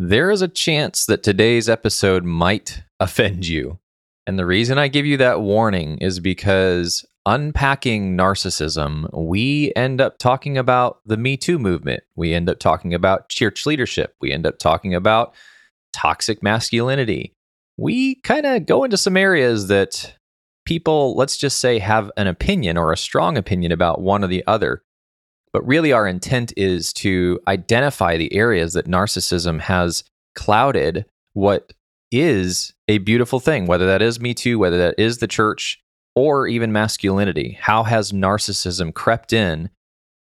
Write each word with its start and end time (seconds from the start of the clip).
there 0.00 0.30
is 0.30 0.42
a 0.42 0.48
chance 0.48 1.06
that 1.06 1.24
today's 1.24 1.68
episode 1.68 2.24
might 2.24 2.84
offend 3.00 3.48
you. 3.48 3.80
And 4.28 4.38
the 4.38 4.46
reason 4.46 4.78
I 4.78 4.86
give 4.86 5.04
you 5.04 5.16
that 5.16 5.40
warning 5.40 5.98
is 5.98 6.20
because 6.20 7.04
unpacking 7.26 8.16
narcissism, 8.16 9.08
we 9.12 9.72
end 9.74 10.00
up 10.00 10.18
talking 10.18 10.56
about 10.56 11.00
the 11.04 11.16
Me 11.16 11.36
Too 11.36 11.58
movement. 11.58 12.04
We 12.14 12.32
end 12.32 12.48
up 12.48 12.60
talking 12.60 12.94
about 12.94 13.28
church 13.28 13.66
leadership. 13.66 14.14
We 14.20 14.30
end 14.30 14.46
up 14.46 14.60
talking 14.60 14.94
about 14.94 15.34
toxic 15.92 16.44
masculinity. 16.44 17.32
We 17.76 18.20
kind 18.20 18.46
of 18.46 18.66
go 18.66 18.84
into 18.84 18.96
some 18.96 19.16
areas 19.16 19.66
that 19.66 20.14
people, 20.64 21.16
let's 21.16 21.36
just 21.36 21.58
say, 21.58 21.80
have 21.80 22.12
an 22.16 22.28
opinion 22.28 22.76
or 22.76 22.92
a 22.92 22.96
strong 22.96 23.36
opinion 23.36 23.72
about 23.72 24.00
one 24.00 24.22
or 24.22 24.28
the 24.28 24.46
other. 24.46 24.84
But 25.52 25.66
really, 25.66 25.92
our 25.92 26.06
intent 26.06 26.52
is 26.56 26.92
to 26.94 27.40
identify 27.48 28.16
the 28.16 28.32
areas 28.34 28.74
that 28.74 28.86
narcissism 28.86 29.60
has 29.60 30.04
clouded 30.34 31.06
what 31.32 31.72
is 32.10 32.72
a 32.88 32.98
beautiful 32.98 33.40
thing, 33.40 33.66
whether 33.66 33.86
that 33.86 34.02
is 34.02 34.20
Me 34.20 34.34
Too, 34.34 34.58
whether 34.58 34.78
that 34.78 34.94
is 34.98 35.18
the 35.18 35.26
church, 35.26 35.80
or 36.14 36.46
even 36.46 36.72
masculinity. 36.72 37.58
How 37.60 37.82
has 37.84 38.12
narcissism 38.12 38.92
crept 38.92 39.32
in 39.32 39.70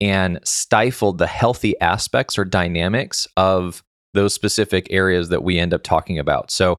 and 0.01 0.41
stifled 0.45 1.19
the 1.19 1.27
healthy 1.27 1.79
aspects 1.81 2.39
or 2.39 2.45
dynamics 2.45 3.29
of 3.37 3.83
those 4.15 4.35
specific 4.35 4.87
areas 4.91 5.29
that 5.29 5.43
we 5.43 5.59
end 5.59 5.75
up 5.75 5.83
talking 5.83 6.19
about? 6.19 6.51
So, 6.51 6.77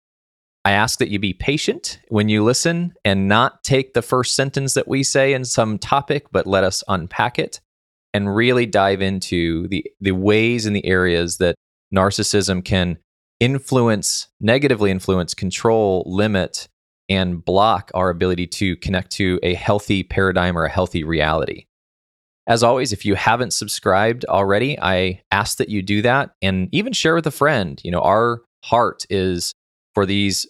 I 0.63 0.71
ask 0.71 0.97
that 0.97 1.09
you 1.09 1.19
be 1.19 1.33
patient 1.33 1.99
when 2.07 2.27
you 2.27 2.43
listen 2.43 2.95
and 3.05 3.27
not 3.27 3.63
take 3.63 3.93
the 3.93 4.01
first 4.01 4.33
sentence 4.35 4.73
that 4.73 4.87
we 4.87 5.03
say 5.03 5.31
in 5.33 5.45
some 5.45 5.77
topic, 5.77 6.25
but 6.31 6.47
let 6.47 6.63
us 6.63 6.83
unpack 6.87 7.37
it 7.37 7.59
and 8.15 8.33
really 8.33 8.65
dive 8.65 9.01
into 9.01 9.67
the 9.67 9.85
the 9.99 10.13
ways 10.13 10.65
and 10.65 10.73
the 10.73 10.85
areas 10.85 11.35
that 11.37 11.55
narcissism 11.93 12.63
can 12.63 12.97
influence 13.41 14.29
negatively 14.39 14.89
influence 14.89 15.33
control 15.33 16.01
limit 16.07 16.69
and 17.09 17.43
block 17.43 17.91
our 17.93 18.09
ability 18.09 18.47
to 18.47 18.77
connect 18.77 19.11
to 19.11 19.37
a 19.43 19.53
healthy 19.53 20.01
paradigm 20.01 20.57
or 20.57 20.63
a 20.63 20.69
healthy 20.69 21.03
reality. 21.03 21.65
As 22.47 22.63
always 22.63 22.93
if 22.93 23.03
you 23.03 23.15
haven't 23.15 23.51
subscribed 23.51 24.23
already 24.29 24.79
i 24.81 25.21
ask 25.31 25.57
that 25.57 25.67
you 25.67 25.81
do 25.81 26.01
that 26.01 26.31
and 26.41 26.69
even 26.71 26.93
share 26.93 27.15
with 27.15 27.27
a 27.27 27.31
friend. 27.31 27.81
You 27.83 27.91
know 27.91 27.99
our 27.99 28.43
heart 28.63 29.05
is 29.09 29.51
for 29.93 30.05
these 30.05 30.47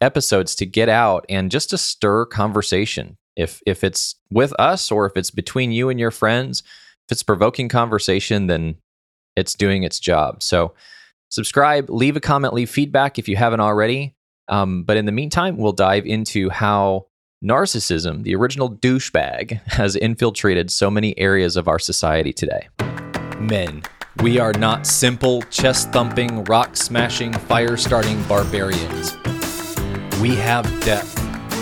episodes 0.00 0.54
to 0.54 0.64
get 0.64 0.88
out 0.88 1.26
and 1.28 1.50
just 1.50 1.68
to 1.70 1.76
stir 1.76 2.24
conversation. 2.24 3.18
If 3.36 3.60
if 3.66 3.84
it's 3.84 4.14
with 4.30 4.54
us 4.58 4.90
or 4.90 5.04
if 5.04 5.18
it's 5.18 5.30
between 5.30 5.70
you 5.70 5.90
and 5.90 6.00
your 6.00 6.10
friends 6.10 6.62
if 7.06 7.12
it's 7.12 7.22
provoking 7.22 7.68
conversation, 7.68 8.46
then 8.46 8.76
it's 9.36 9.54
doing 9.54 9.82
its 9.82 9.98
job. 9.98 10.42
So 10.42 10.74
subscribe, 11.28 11.90
leave 11.90 12.16
a 12.16 12.20
comment, 12.20 12.54
leave 12.54 12.70
feedback 12.70 13.18
if 13.18 13.28
you 13.28 13.36
haven't 13.36 13.60
already. 13.60 14.14
Um, 14.48 14.84
but 14.84 14.96
in 14.96 15.06
the 15.06 15.12
meantime, 15.12 15.56
we'll 15.56 15.72
dive 15.72 16.06
into 16.06 16.50
how 16.50 17.06
narcissism, 17.42 18.22
the 18.22 18.34
original 18.34 18.70
douchebag, 18.70 19.60
has 19.66 19.96
infiltrated 19.96 20.70
so 20.70 20.90
many 20.90 21.18
areas 21.18 21.56
of 21.56 21.68
our 21.68 21.78
society 21.78 22.32
today. 22.32 22.68
Men, 23.38 23.82
we 24.22 24.38
are 24.38 24.52
not 24.52 24.86
simple, 24.86 25.42
chest 25.42 25.90
thumping, 25.92 26.44
rock 26.44 26.76
smashing, 26.76 27.32
fire 27.32 27.76
starting 27.76 28.22
barbarians. 28.24 29.16
We 30.20 30.36
have 30.36 30.64
depth. 30.84 31.20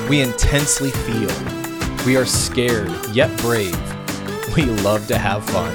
We 0.08 0.20
intensely 0.20 0.90
feel. 0.90 1.30
We 2.04 2.16
are 2.16 2.26
scared, 2.26 2.92
yet 3.14 3.36
brave. 3.38 3.91
We 4.56 4.64
love 4.64 5.06
to 5.08 5.16
have 5.16 5.44
fun. 5.46 5.74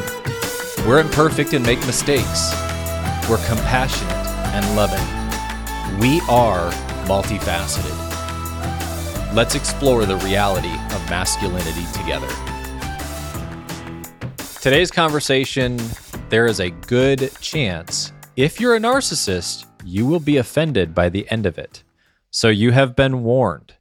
We're 0.88 1.00
imperfect 1.00 1.54
and 1.54 1.66
make 1.66 1.80
mistakes. 1.88 2.52
We're 3.28 3.44
compassionate 3.48 4.14
and 4.54 4.76
loving. 4.76 5.00
We 6.00 6.22
are 6.30 6.70
multifaceted. 7.08 7.96
Let's 9.34 9.56
explore 9.56 10.06
the 10.06 10.18
reality 10.18 10.74
of 10.96 11.10
masculinity 11.10 11.86
together. 11.94 12.30
Today's 14.62 14.92
conversation 14.92 15.80
there 16.30 16.46
is 16.46 16.60
a 16.60 16.70
good 16.70 17.32
chance, 17.40 18.12
if 18.36 18.60
you're 18.60 18.76
a 18.76 18.80
narcissist, 18.80 19.66
you 19.86 20.06
will 20.06 20.20
be 20.20 20.38
offended 20.38 20.94
by 20.94 21.10
the 21.10 21.30
end 21.32 21.46
of 21.46 21.58
it. 21.58 21.84
So 22.32 22.50
you 22.50 22.72
have 22.72 22.96
been 22.96 23.24
warned. 23.24 23.74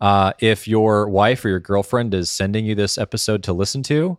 Uh, 0.00 0.32
if 0.38 0.66
your 0.66 1.08
wife 1.08 1.44
or 1.44 1.48
your 1.48 1.60
girlfriend 1.60 2.14
is 2.14 2.30
sending 2.30 2.64
you 2.64 2.74
this 2.74 2.98
episode 2.98 3.42
to 3.44 3.52
listen 3.52 3.82
to, 3.84 4.18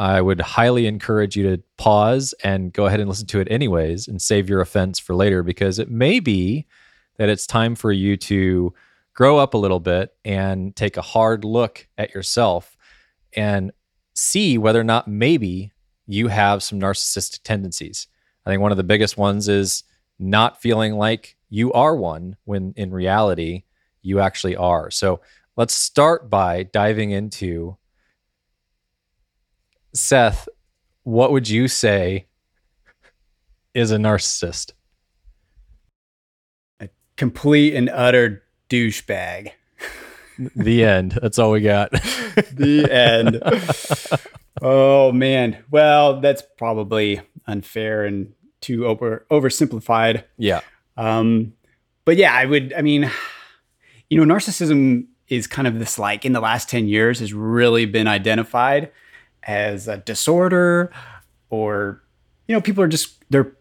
I 0.00 0.22
would 0.22 0.40
highly 0.40 0.86
encourage 0.86 1.36
you 1.36 1.42
to 1.50 1.62
pause 1.76 2.34
and 2.42 2.72
go 2.72 2.86
ahead 2.86 3.00
and 3.00 3.08
listen 3.08 3.26
to 3.26 3.40
it 3.40 3.48
anyways 3.50 4.08
and 4.08 4.20
save 4.20 4.48
your 4.48 4.62
offense 4.62 4.98
for 4.98 5.14
later 5.14 5.42
because 5.42 5.78
it 5.78 5.90
may 5.90 6.20
be 6.20 6.64
that 7.18 7.28
it's 7.28 7.46
time 7.46 7.74
for 7.74 7.92
you 7.92 8.16
to 8.16 8.72
grow 9.12 9.36
up 9.36 9.52
a 9.52 9.58
little 9.58 9.78
bit 9.78 10.14
and 10.24 10.74
take 10.74 10.96
a 10.96 11.02
hard 11.02 11.44
look 11.44 11.86
at 11.98 12.14
yourself 12.14 12.78
and 13.36 13.72
see 14.14 14.56
whether 14.56 14.80
or 14.80 14.84
not 14.84 15.06
maybe 15.06 15.70
you 16.06 16.28
have 16.28 16.62
some 16.62 16.80
narcissistic 16.80 17.42
tendencies. 17.42 18.06
I 18.46 18.50
think 18.50 18.62
one 18.62 18.72
of 18.72 18.78
the 18.78 18.84
biggest 18.84 19.18
ones 19.18 19.48
is 19.48 19.84
not 20.18 20.62
feeling 20.62 20.94
like 20.94 21.36
you 21.50 21.74
are 21.74 21.94
one 21.94 22.36
when 22.44 22.72
in 22.74 22.90
reality 22.90 23.64
you 24.00 24.20
actually 24.20 24.56
are. 24.56 24.90
So 24.90 25.20
let's 25.58 25.74
start 25.74 26.30
by 26.30 26.62
diving 26.62 27.10
into 27.10 27.76
Seth, 29.94 30.48
what 31.02 31.32
would 31.32 31.48
you 31.48 31.68
say 31.68 32.26
is 33.74 33.90
a 33.90 33.96
narcissist? 33.96 34.72
A 36.80 36.88
complete 37.16 37.74
and 37.74 37.88
utter 37.90 38.42
douchebag. 38.68 39.52
the 40.56 40.84
end. 40.84 41.18
That's 41.20 41.38
all 41.38 41.52
we 41.52 41.60
got. 41.60 41.90
the 42.52 42.88
end. 42.90 43.42
oh 44.62 45.12
man. 45.12 45.62
Well, 45.70 46.20
that's 46.20 46.42
probably 46.56 47.20
unfair 47.46 48.04
and 48.04 48.32
too 48.60 48.86
over 48.86 49.26
oversimplified. 49.30 50.24
Yeah. 50.36 50.60
Um, 50.96 51.54
but 52.04 52.16
yeah, 52.16 52.34
I 52.34 52.44
would. 52.44 52.72
I 52.74 52.82
mean, 52.82 53.10
you 54.08 54.24
know, 54.24 54.34
narcissism 54.34 55.06
is 55.28 55.46
kind 55.46 55.68
of 55.68 55.78
this 55.78 55.98
like 55.98 56.24
in 56.24 56.32
the 56.32 56.40
last 56.40 56.68
ten 56.68 56.88
years 56.88 57.20
has 57.20 57.32
really 57.32 57.86
been 57.86 58.06
identified 58.06 58.90
as 59.44 59.88
a 59.88 59.98
disorder 59.98 60.92
or 61.48 62.02
you 62.46 62.54
know 62.54 62.60
people 62.60 62.82
are 62.82 62.88
just 62.88 63.24
they're 63.30 63.52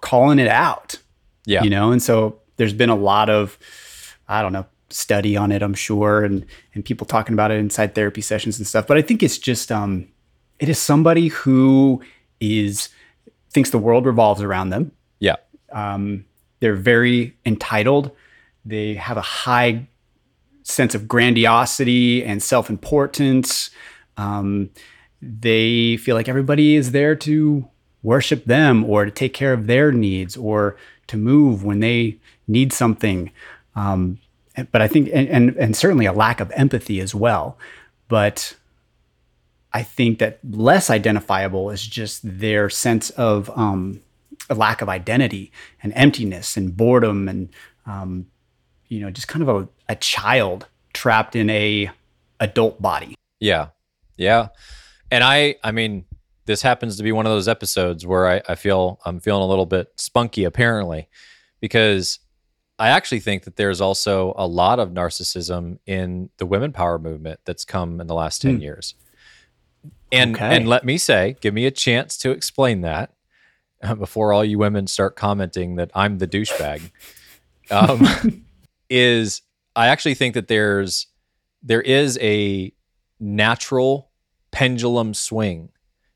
calling 0.00 0.38
it 0.38 0.48
out 0.48 0.98
yeah. 1.50 1.62
you 1.62 1.70
know? 1.70 1.92
And 1.92 2.02
so 2.02 2.40
there's 2.56 2.72
been 2.72 2.90
a 2.90 2.96
lot 2.96 3.30
of 3.30 3.58
i 4.28 4.42
don't 4.42 4.52
know 4.52 4.66
study 4.90 5.36
on 5.36 5.50
it 5.50 5.62
i'm 5.62 5.74
sure 5.74 6.24
and 6.24 6.44
and 6.74 6.84
people 6.84 7.06
talking 7.06 7.32
about 7.32 7.50
it 7.50 7.58
inside 7.58 7.94
therapy 7.94 8.20
sessions 8.20 8.58
and 8.58 8.66
stuff. 8.66 8.86
But 8.86 8.96
i 8.96 9.02
think 9.02 9.22
it's 9.22 9.38
just 9.38 9.72
um 9.72 10.08
it 10.58 10.68
is 10.68 10.78
somebody 10.78 11.28
who 11.28 12.02
is 12.40 12.90
thinks 13.50 13.70
the 13.70 13.78
world 13.78 14.06
revolves 14.06 14.42
around 14.42 14.70
them. 14.70 14.92
Yeah. 15.18 15.36
Um 15.72 16.26
they're 16.60 16.76
very 16.76 17.36
entitled. 17.46 18.10
They 18.64 18.94
have 18.94 19.16
a 19.16 19.22
high 19.22 19.88
sense 20.62 20.94
of 20.94 21.08
grandiosity 21.08 22.22
and 22.22 22.42
self-importance 22.42 23.70
um, 24.20 24.70
they 25.22 25.96
feel 25.96 26.14
like 26.14 26.28
everybody 26.28 26.76
is 26.76 26.92
there 26.92 27.14
to 27.16 27.68
worship 28.02 28.44
them 28.44 28.84
or 28.84 29.04
to 29.04 29.10
take 29.10 29.34
care 29.34 29.52
of 29.52 29.66
their 29.66 29.92
needs 29.92 30.36
or 30.36 30.76
to 31.06 31.16
move 31.16 31.64
when 31.64 31.80
they 31.80 32.18
need 32.46 32.72
something. 32.72 33.30
Um, 33.74 34.18
but 34.72 34.82
I 34.82 34.88
think, 34.88 35.08
and, 35.12 35.28
and, 35.28 35.56
and 35.56 35.76
certainly 35.76 36.06
a 36.06 36.12
lack 36.12 36.40
of 36.40 36.50
empathy 36.52 37.00
as 37.00 37.14
well. 37.14 37.58
But 38.08 38.56
I 39.72 39.82
think 39.82 40.18
that 40.18 40.38
less 40.48 40.90
identifiable 40.90 41.70
is 41.70 41.86
just 41.86 42.20
their 42.22 42.68
sense 42.68 43.10
of 43.10 43.50
um, 43.56 44.00
a 44.48 44.54
lack 44.54 44.82
of 44.82 44.88
identity 44.88 45.52
and 45.82 45.92
emptiness 45.94 46.56
and 46.56 46.76
boredom 46.76 47.28
and 47.28 47.48
um, 47.86 48.26
you 48.88 49.00
know 49.00 49.10
just 49.10 49.28
kind 49.28 49.42
of 49.42 49.48
a, 49.48 49.68
a 49.88 49.96
child 49.96 50.66
trapped 50.92 51.36
in 51.36 51.48
a 51.50 51.90
adult 52.40 52.82
body. 52.82 53.14
Yeah, 53.38 53.68
yeah. 54.20 54.48
And 55.10 55.24
I, 55.24 55.56
I 55.64 55.72
mean, 55.72 56.04
this 56.46 56.62
happens 56.62 56.96
to 56.96 57.02
be 57.02 57.12
one 57.12 57.26
of 57.26 57.32
those 57.32 57.48
episodes 57.48 58.06
where 58.06 58.28
I, 58.28 58.42
I 58.48 58.54
feel 58.54 59.00
I'm 59.04 59.20
feeling 59.20 59.42
a 59.42 59.46
little 59.46 59.66
bit 59.66 59.92
spunky, 59.96 60.44
apparently, 60.44 61.08
because 61.60 62.20
I 62.78 62.88
actually 62.88 63.20
think 63.20 63.44
that 63.44 63.56
there's 63.56 63.80
also 63.80 64.34
a 64.36 64.46
lot 64.46 64.78
of 64.78 64.90
narcissism 64.90 65.78
in 65.86 66.30
the 66.38 66.46
women 66.46 66.72
power 66.72 66.98
movement 66.98 67.40
that's 67.44 67.64
come 67.64 68.00
in 68.00 68.06
the 68.06 68.14
last 68.14 68.42
10 68.42 68.56
hmm. 68.56 68.62
years. 68.62 68.94
And 70.12 70.34
okay. 70.34 70.56
and 70.56 70.68
let 70.68 70.84
me 70.84 70.98
say, 70.98 71.36
give 71.40 71.54
me 71.54 71.66
a 71.66 71.70
chance 71.70 72.18
to 72.18 72.30
explain 72.30 72.80
that 72.80 73.12
uh, 73.82 73.94
before 73.94 74.32
all 74.32 74.44
you 74.44 74.58
women 74.58 74.86
start 74.86 75.16
commenting 75.16 75.76
that 75.76 75.90
I'm 75.94 76.18
the 76.18 76.26
douchebag. 76.26 76.90
um, 77.70 78.44
is 78.90 79.42
I 79.76 79.88
actually 79.88 80.14
think 80.14 80.34
that 80.34 80.48
there's 80.48 81.06
there 81.62 81.80
is 81.80 82.18
a 82.20 82.72
natural 83.20 84.09
pendulum 84.50 85.14
swing 85.14 85.70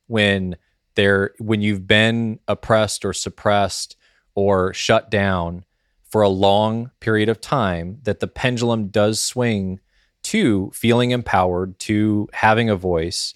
when 0.06 0.56
there 0.94 1.32
when 1.38 1.60
you've 1.60 1.86
been 1.86 2.38
oppressed 2.48 3.04
or 3.04 3.12
suppressed 3.12 3.96
or 4.34 4.72
shut 4.72 5.10
down 5.10 5.64
for 6.02 6.22
a 6.22 6.28
long 6.28 6.90
period 7.00 7.28
of 7.28 7.40
time, 7.40 7.98
that 8.04 8.20
the 8.20 8.28
pendulum 8.28 8.88
does 8.88 9.20
swing 9.20 9.80
to 10.22 10.70
feeling 10.72 11.10
empowered, 11.10 11.78
to 11.78 12.28
having 12.32 12.70
a 12.70 12.76
voice, 12.76 13.34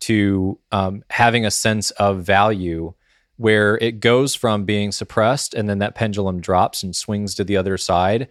to 0.00 0.58
um, 0.70 1.02
having 1.10 1.44
a 1.44 1.50
sense 1.50 1.90
of 1.92 2.22
value, 2.22 2.94
where 3.36 3.76
it 3.78 4.00
goes 4.00 4.34
from 4.34 4.64
being 4.64 4.92
suppressed 4.92 5.54
and 5.54 5.68
then 5.68 5.78
that 5.78 5.94
pendulum 5.94 6.40
drops 6.40 6.82
and 6.82 6.94
swings 6.94 7.34
to 7.34 7.44
the 7.44 7.56
other 7.56 7.76
side 7.76 8.28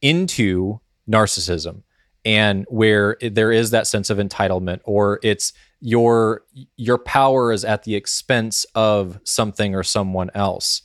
into 0.00 0.80
narcissism 1.08 1.82
and 2.24 2.64
where 2.68 3.16
there 3.20 3.50
is 3.50 3.70
that 3.70 3.86
sense 3.86 4.10
of 4.10 4.18
entitlement 4.18 4.80
or 4.84 5.18
it's 5.22 5.52
your 5.80 6.42
your 6.76 6.98
power 6.98 7.52
is 7.52 7.64
at 7.64 7.82
the 7.82 7.96
expense 7.96 8.64
of 8.74 9.18
something 9.24 9.74
or 9.74 9.82
someone 9.82 10.30
else. 10.34 10.82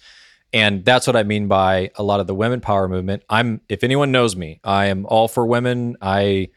And 0.53 0.83
that's 0.83 1.05
what 1.05 1.15
i 1.15 1.23
mean 1.23 1.47
by 1.47 1.91
a 1.95 2.03
lot 2.03 2.19
of 2.19 2.27
the 2.27 2.33
women 2.33 2.61
power 2.61 2.87
movement. 2.87 3.23
I'm 3.29 3.61
if 3.69 3.83
anyone 3.83 4.11
knows 4.11 4.35
me 4.35 4.59
i 4.63 4.87
am 4.87 5.05
all 5.05 5.27
for 5.27 5.45
women. 5.45 5.97
I 6.01 6.49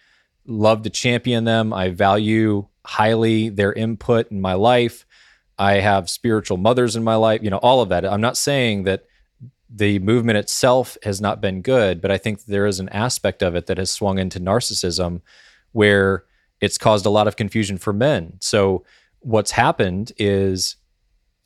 love 0.47 0.83
to 0.83 0.91
champion 0.91 1.45
them. 1.45 1.73
I 1.73 1.91
value 1.91 2.67
highly 2.87 3.51
their 3.51 3.73
input 3.73 4.31
in 4.31 4.41
my 4.41 4.55
life. 4.55 5.05
I 5.59 5.75
have 5.75 6.09
spiritual 6.09 6.57
mothers 6.57 6.97
in 6.97 7.05
my 7.05 7.17
life 7.17 7.43
you 7.43 7.51
know 7.51 7.59
all 7.59 7.83
of 7.83 7.91
that. 7.91 8.07
I'm 8.07 8.23
not 8.23 8.39
saying 8.39 8.85
that 8.85 9.05
the 9.73 9.99
movement 10.01 10.39
itself 10.39 10.99
has 11.05 11.21
not 11.21 11.41
been 11.41 11.63
good, 11.63 12.01
but 12.01 12.11
I 12.11 12.19
think 12.19 12.45
there 12.45 12.67
is 12.67 12.81
an 12.81 12.89
aspect 12.89 13.43
of 13.43 13.55
it 13.55 13.67
that 13.67 13.79
has 13.79 13.91
swung 13.91 14.19
into 14.19 14.41
narcissism 14.41 15.21
where 15.73 16.25
it's 16.61 16.79
caused 16.79 17.07
a 17.07 17.11
lot 17.11 17.29
of 17.29 17.37
confusion 17.37 17.79
for 17.79 17.93
men. 17.93 18.35
So, 18.41 18.85
what's 19.21 19.53
happened 19.53 20.13
is 20.17 20.77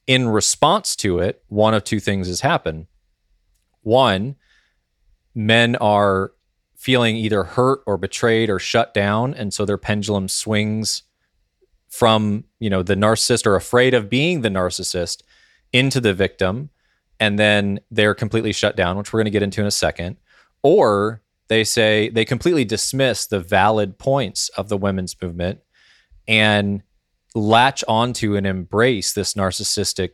in 0.07 0.29
response 0.29 0.97
to 0.97 1.19
it, 1.19 1.43
one 1.49 1.75
of 1.75 1.85
two 1.85 2.01
things 2.01 2.29
has 2.29 2.41
happened. 2.41 2.87
One, 3.83 4.37
men 5.35 5.77
are 5.77 6.33
feeling 6.77 7.17
either 7.17 7.45
hurt 7.45 7.81
or 7.87 7.97
betrayed 7.97 8.51
or 8.51 8.59
shut 8.59 8.95
down. 8.95 9.35
And 9.35 9.53
so 9.53 9.65
their 9.65 9.79
pendulum 9.79 10.29
swings 10.29 11.03
from, 11.89 12.45
you 12.59 12.69
know, 12.69 12.83
the 12.83 12.95
narcissist 12.95 13.47
or 13.47 13.57
afraid 13.57 13.95
of 13.95 14.11
being 14.11 14.43
the 14.43 14.49
narcissist 14.49 15.23
into 15.73 16.01
the 16.01 16.15
victim 16.15 16.71
and 17.21 17.39
then 17.39 17.81
they're 17.91 18.15
completely 18.15 18.53
shut 18.53 18.77
down, 18.77 18.97
which 18.97 19.13
we're 19.13 19.19
going 19.19 19.27
to 19.27 19.31
get 19.31 19.43
into 19.43 19.61
in 19.61 19.67
a 19.67 19.71
second. 19.71 20.17
Or 20.63 21.23
they 21.49 21.65
say 21.65 22.09
they 22.09 22.25
completely 22.25 22.65
dismiss 22.65 23.27
the 23.27 23.41
valid 23.41 23.99
points 23.99 24.49
of 24.51 24.69
the 24.69 24.77
women's 24.77 25.21
movement 25.21 25.61
and 26.27 26.83
latch 27.35 27.85
onto 27.87 28.37
and 28.37 28.47
embrace 28.47 29.13
this 29.13 29.35
narcissistic 29.35 30.11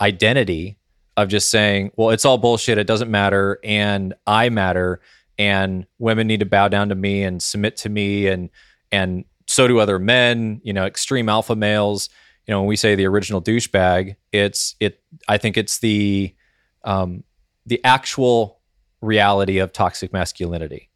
identity 0.00 0.78
of 1.16 1.28
just 1.28 1.50
saying, 1.50 1.90
well, 1.96 2.10
it's 2.10 2.24
all 2.24 2.38
bullshit. 2.38 2.78
It 2.78 2.86
doesn't 2.86 3.10
matter. 3.10 3.58
And 3.62 4.14
I 4.26 4.48
matter. 4.48 5.00
And 5.38 5.86
women 5.98 6.26
need 6.26 6.40
to 6.40 6.46
bow 6.46 6.68
down 6.68 6.88
to 6.88 6.94
me 6.94 7.22
and 7.22 7.42
submit 7.42 7.76
to 7.78 7.88
me. 7.88 8.26
And, 8.26 8.50
and 8.90 9.24
so 9.46 9.66
do 9.68 9.78
other 9.78 9.98
men, 9.98 10.60
you 10.64 10.72
know, 10.72 10.86
extreme 10.86 11.28
alpha 11.28 11.56
males 11.56 12.08
you 12.46 12.52
know 12.52 12.60
when 12.60 12.68
we 12.68 12.76
say 12.76 12.94
the 12.94 13.06
original 13.06 13.40
douchebag 13.40 14.16
it's 14.32 14.74
it 14.80 15.02
i 15.28 15.36
think 15.38 15.56
it's 15.56 15.78
the 15.78 16.34
um 16.84 17.22
the 17.66 17.82
actual 17.84 18.60
reality 19.00 19.58
of 19.58 19.72
toxic 19.72 20.12
masculinity 20.12 20.90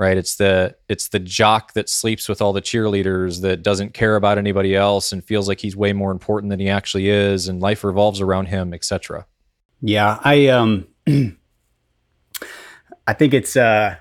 right? 0.00 0.16
It's 0.16 0.36
the 0.36 0.74
it's 0.88 1.08
the 1.08 1.18
jock 1.18 1.74
that 1.74 1.90
sleeps 1.90 2.26
with 2.26 2.40
all 2.40 2.54
the 2.54 2.62
cheerleaders 2.62 3.42
that 3.42 3.62
doesn't 3.62 3.92
care 3.92 4.16
about 4.16 4.38
anybody 4.38 4.74
else 4.74 5.12
and 5.12 5.22
feels 5.22 5.46
like 5.46 5.60
he's 5.60 5.76
way 5.76 5.92
more 5.92 6.10
important 6.10 6.48
than 6.48 6.58
he 6.58 6.70
actually 6.70 7.10
is 7.10 7.48
and 7.48 7.60
life 7.60 7.84
revolves 7.84 8.18
around 8.18 8.46
him 8.46 8.72
etc 8.72 9.26
yeah 9.82 10.18
i 10.24 10.46
um 10.46 10.88
i 13.06 13.12
think 13.12 13.34
it's 13.34 13.58
uh 13.58 13.94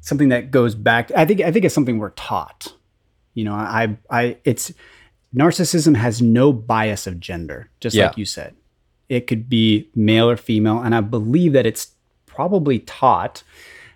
something 0.00 0.30
that 0.30 0.50
goes 0.50 0.74
back 0.74 1.12
i 1.14 1.26
think 1.26 1.42
i 1.42 1.52
think 1.52 1.66
it's 1.66 1.74
something 1.74 1.98
we're 1.98 2.10
taught. 2.10 2.72
You 3.34 3.44
know 3.44 3.54
i 3.54 3.98
i 4.10 4.38
it's 4.44 4.72
narcissism 5.34 5.96
has 5.96 6.20
no 6.20 6.52
bias 6.52 7.06
of 7.06 7.20
gender, 7.20 7.70
just 7.80 7.96
yeah. 7.96 8.06
like 8.06 8.18
you 8.18 8.24
said. 8.24 8.54
It 9.08 9.26
could 9.26 9.48
be 9.48 9.88
male 9.94 10.30
or 10.30 10.36
female, 10.36 10.80
and 10.80 10.94
I 10.94 11.00
believe 11.00 11.52
that 11.52 11.66
it's 11.66 11.92
probably 12.26 12.80
taught. 12.80 13.42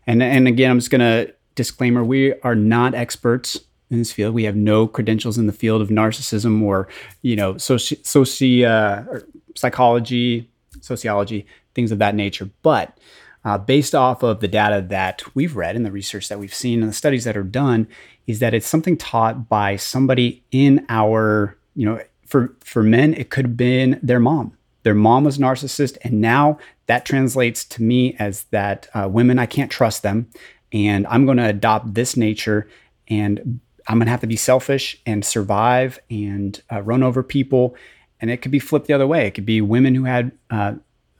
And 0.06 0.22
and 0.22 0.48
again, 0.48 0.70
I'm 0.70 0.78
just 0.78 0.90
gonna 0.90 1.28
disclaimer: 1.54 2.04
we 2.04 2.34
are 2.40 2.56
not 2.56 2.94
experts 2.94 3.60
in 3.90 3.98
this 3.98 4.12
field. 4.12 4.34
We 4.34 4.44
have 4.44 4.56
no 4.56 4.86
credentials 4.86 5.38
in 5.38 5.46
the 5.46 5.52
field 5.52 5.80
of 5.80 5.88
narcissism 5.88 6.62
or 6.62 6.88
you 7.22 7.36
know 7.36 7.54
soci, 7.54 8.00
soci 8.02 8.64
uh, 8.64 9.20
psychology, 9.54 10.50
sociology, 10.80 11.46
things 11.74 11.92
of 11.92 11.98
that 11.98 12.14
nature. 12.14 12.50
But 12.62 12.98
uh, 13.44 13.58
based 13.58 13.94
off 13.94 14.22
of 14.22 14.40
the 14.40 14.48
data 14.48 14.84
that 14.88 15.22
we've 15.34 15.56
read 15.56 15.76
and 15.76 15.84
the 15.84 15.92
research 15.92 16.28
that 16.28 16.38
we've 16.38 16.54
seen 16.54 16.80
and 16.80 16.88
the 16.88 16.94
studies 16.94 17.24
that 17.24 17.36
are 17.36 17.42
done, 17.42 17.86
is 18.26 18.38
that 18.38 18.54
it's 18.54 18.66
something 18.66 18.96
taught 18.96 19.48
by 19.48 19.76
somebody 19.76 20.42
in 20.50 20.84
our, 20.88 21.56
you 21.74 21.84
know, 21.84 22.00
for 22.26 22.56
for 22.60 22.82
men, 22.82 23.14
it 23.14 23.30
could 23.30 23.44
have 23.44 23.56
been 23.56 24.00
their 24.02 24.20
mom. 24.20 24.56
Their 24.82 24.94
mom 24.94 25.24
was 25.24 25.38
narcissist, 25.38 25.98
and 26.02 26.20
now 26.20 26.58
that 26.86 27.04
translates 27.04 27.64
to 27.66 27.82
me 27.82 28.16
as 28.18 28.44
that 28.44 28.88
uh, 28.94 29.08
women 29.10 29.38
I 29.38 29.46
can't 29.46 29.70
trust 29.70 30.02
them, 30.02 30.28
and 30.72 31.06
I'm 31.06 31.26
going 31.26 31.38
to 31.38 31.48
adopt 31.48 31.94
this 31.94 32.16
nature, 32.16 32.68
and 33.08 33.60
I'm 33.86 33.98
going 33.98 34.06
to 34.06 34.10
have 34.10 34.20
to 34.20 34.26
be 34.26 34.36
selfish 34.36 35.00
and 35.04 35.24
survive 35.24 35.98
and 36.10 36.60
uh, 36.72 36.82
run 36.82 37.02
over 37.02 37.22
people, 37.22 37.76
and 38.20 38.30
it 38.30 38.38
could 38.38 38.50
be 38.50 38.58
flipped 38.58 38.86
the 38.86 38.94
other 38.94 39.06
way. 39.06 39.26
It 39.26 39.32
could 39.32 39.46
be 39.46 39.60
women 39.60 39.94
who 39.94 40.04
had 40.04 40.32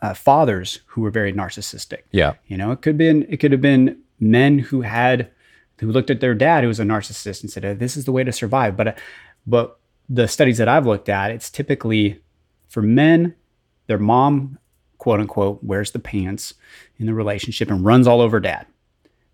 uh, 0.05 0.09
uh, 0.09 0.15
fathers 0.15 0.81
who 0.87 1.01
were 1.01 1.11
very 1.11 1.33
narcissistic. 1.33 2.03
Yeah. 2.11 2.35
You 2.47 2.56
know, 2.56 2.73
it 2.73 2.83
could 2.83 2.91
have 2.91 2.99
been 2.99 3.27
it 3.29 3.39
could 3.39 3.53
have 3.53 3.61
been 3.61 3.99
men 4.21 4.59
who 4.59 4.83
had 4.83 5.31
who 5.81 5.91
looked 5.91 6.11
at 6.11 6.21
their 6.21 6.35
dad 6.35 6.62
who 6.62 6.69
was 6.69 6.81
a 6.81 6.85
narcissist 6.85 7.43
and 7.43 7.51
said, 7.51 7.79
"This 7.79 7.97
is 7.97 8.05
the 8.05 8.12
way 8.12 8.23
to 8.23 8.33
survive." 8.33 8.77
But 8.77 8.99
but 9.47 9.79
the 10.09 10.29
studies 10.29 10.59
that 10.59 10.69
I've 10.69 10.87
looked 10.87 11.09
at, 11.09 11.31
it's 11.31 11.51
typically 11.51 12.21
for 12.69 12.83
men, 12.83 13.35
their 13.87 13.99
mom, 13.99 14.59
quote 14.99 15.21
unquote, 15.21 15.65
wears 15.65 15.93
the 15.93 15.99
pants 15.99 16.55
in 16.99 17.06
the 17.06 17.15
relationship 17.15 17.71
and 17.71 17.85
runs 17.85 18.06
all 18.06 18.21
over 18.21 18.41
dad. 18.41 18.67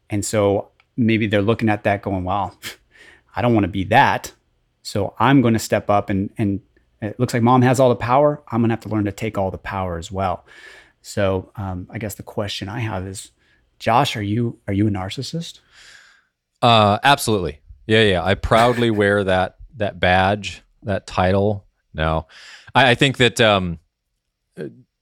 And 0.08 0.24
so 0.24 0.68
maybe 0.96 1.26
they're 1.26 1.42
looking 1.42 1.68
at 1.68 1.82
that 1.84 2.02
going, 2.02 2.24
"Well, 2.24 2.56
I 3.36 3.42
don't 3.42 3.54
want 3.54 3.64
to 3.64 3.68
be 3.68 3.84
that." 3.84 4.32
So 4.82 5.14
I'm 5.18 5.42
going 5.42 5.54
to 5.54 5.60
step 5.60 5.90
up 5.90 6.10
and 6.10 6.30
and 6.38 6.60
it 7.00 7.18
looks 7.18 7.34
like 7.34 7.42
mom 7.42 7.62
has 7.62 7.80
all 7.80 7.88
the 7.88 7.96
power. 7.96 8.42
I'm 8.50 8.60
gonna 8.60 8.72
have 8.72 8.80
to 8.80 8.88
learn 8.88 9.04
to 9.04 9.12
take 9.12 9.38
all 9.38 9.50
the 9.50 9.58
power 9.58 9.98
as 9.98 10.12
well. 10.12 10.44
So 11.02 11.50
um, 11.56 11.86
I 11.90 11.98
guess 11.98 12.14
the 12.14 12.22
question 12.22 12.68
I 12.68 12.80
have 12.80 13.06
is, 13.06 13.30
Josh, 13.78 14.16
are 14.16 14.22
you 14.22 14.58
are 14.68 14.74
you 14.74 14.86
a 14.86 14.90
narcissist? 14.90 15.60
Uh, 16.62 16.98
absolutely. 17.02 17.60
Yeah, 17.86 18.02
yeah. 18.02 18.24
I 18.24 18.34
proudly 18.34 18.90
wear 18.90 19.24
that 19.24 19.56
that 19.76 19.98
badge, 19.98 20.62
that 20.82 21.06
title. 21.06 21.66
No, 21.94 22.26
I, 22.74 22.90
I 22.90 22.94
think 22.94 23.16
that 23.16 23.40
um, 23.40 23.78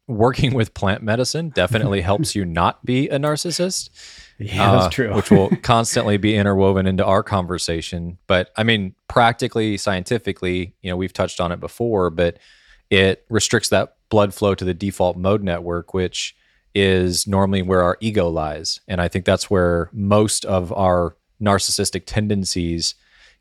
working 0.06 0.54
with 0.54 0.74
plant 0.74 1.02
medicine 1.02 1.50
definitely 1.50 2.00
helps 2.00 2.34
you 2.34 2.44
not 2.44 2.84
be 2.84 3.08
a 3.08 3.18
narcissist. 3.18 3.90
Yeah, 4.38 4.72
that's 4.72 4.86
uh, 4.86 4.90
true. 4.90 5.14
which 5.14 5.30
will 5.30 5.50
constantly 5.62 6.16
be 6.16 6.36
interwoven 6.36 6.86
into 6.86 7.04
our 7.04 7.22
conversation. 7.22 8.18
But 8.26 8.50
I 8.56 8.62
mean, 8.62 8.94
practically, 9.08 9.76
scientifically, 9.76 10.74
you 10.80 10.90
know, 10.90 10.96
we've 10.96 11.12
touched 11.12 11.40
on 11.40 11.50
it 11.50 11.60
before, 11.60 12.10
but 12.10 12.38
it 12.90 13.24
restricts 13.28 13.68
that 13.70 13.96
blood 14.08 14.32
flow 14.32 14.54
to 14.54 14.64
the 14.64 14.74
default 14.74 15.16
mode 15.16 15.42
network, 15.42 15.92
which 15.92 16.36
is 16.74 17.26
normally 17.26 17.62
where 17.62 17.82
our 17.82 17.98
ego 18.00 18.28
lies. 18.28 18.80
And 18.86 19.00
I 19.00 19.08
think 19.08 19.24
that's 19.24 19.50
where 19.50 19.90
most 19.92 20.44
of 20.44 20.72
our 20.72 21.16
narcissistic 21.42 22.04
tendencies 22.06 22.94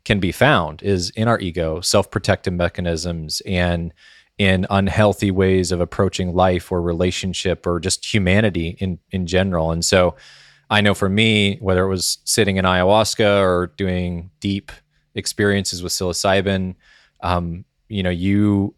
can 0.04 0.20
be 0.20 0.32
found 0.32 0.82
is 0.82 1.10
in 1.10 1.28
our 1.28 1.38
ego, 1.38 1.80
self-protective 1.80 2.52
mechanisms 2.52 3.42
and 3.46 3.92
in 4.38 4.66
unhealthy 4.70 5.30
ways 5.30 5.72
of 5.72 5.80
approaching 5.80 6.34
life 6.34 6.70
or 6.70 6.80
relationship 6.80 7.66
or 7.66 7.80
just 7.80 8.12
humanity 8.12 8.76
in 8.78 8.98
in 9.10 9.26
general. 9.26 9.72
And 9.72 9.84
so 9.84 10.14
I 10.70 10.80
know 10.80 10.94
for 10.94 11.08
me, 11.08 11.56
whether 11.60 11.84
it 11.84 11.88
was 11.88 12.18
sitting 12.24 12.56
in 12.56 12.64
ayahuasca 12.64 13.40
or 13.40 13.72
doing 13.76 14.30
deep 14.40 14.70
experiences 15.14 15.82
with 15.82 15.92
psilocybin, 15.92 16.74
um, 17.22 17.64
you 17.88 18.02
know, 18.02 18.10
you 18.10 18.74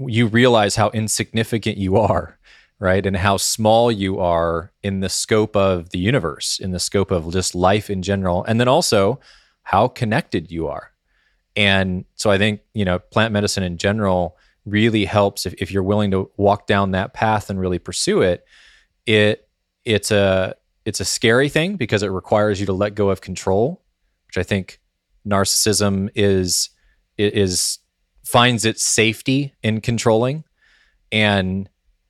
you 0.00 0.26
realize 0.28 0.76
how 0.76 0.90
insignificant 0.90 1.76
you 1.76 1.96
are, 1.96 2.38
right, 2.78 3.04
and 3.04 3.16
how 3.16 3.36
small 3.36 3.90
you 3.90 4.20
are 4.20 4.72
in 4.82 5.00
the 5.00 5.08
scope 5.08 5.56
of 5.56 5.90
the 5.90 5.98
universe, 5.98 6.60
in 6.60 6.70
the 6.70 6.78
scope 6.78 7.10
of 7.10 7.32
just 7.32 7.54
life 7.54 7.90
in 7.90 8.02
general, 8.02 8.44
and 8.44 8.60
then 8.60 8.68
also 8.68 9.18
how 9.62 9.88
connected 9.88 10.50
you 10.52 10.68
are. 10.68 10.92
And 11.56 12.04
so 12.14 12.30
I 12.30 12.38
think 12.38 12.60
you 12.74 12.84
know, 12.84 12.98
plant 12.98 13.32
medicine 13.32 13.64
in 13.64 13.78
general 13.78 14.36
really 14.64 15.04
helps 15.04 15.46
if, 15.46 15.54
if 15.54 15.72
you're 15.72 15.82
willing 15.82 16.10
to 16.10 16.30
walk 16.36 16.66
down 16.66 16.92
that 16.92 17.14
path 17.14 17.50
and 17.50 17.58
really 17.58 17.78
pursue 17.78 18.22
it. 18.22 18.44
It 19.06 19.48
it's 19.84 20.10
a 20.10 20.54
it's 20.88 21.00
a 21.00 21.04
scary 21.04 21.48
thing 21.48 21.76
because 21.76 22.02
it 22.02 22.08
requires 22.08 22.60
you 22.60 22.66
to 22.66 22.72
let 22.72 22.94
go 22.94 23.10
of 23.10 23.20
control, 23.20 23.82
which 24.26 24.38
I 24.38 24.42
think 24.42 24.80
narcissism 25.26 26.08
is 26.14 26.70
is 27.16 27.78
finds 28.24 28.64
its 28.64 28.82
safety 28.82 29.54
in 29.62 29.80
controlling 29.80 30.44
and 31.10 31.68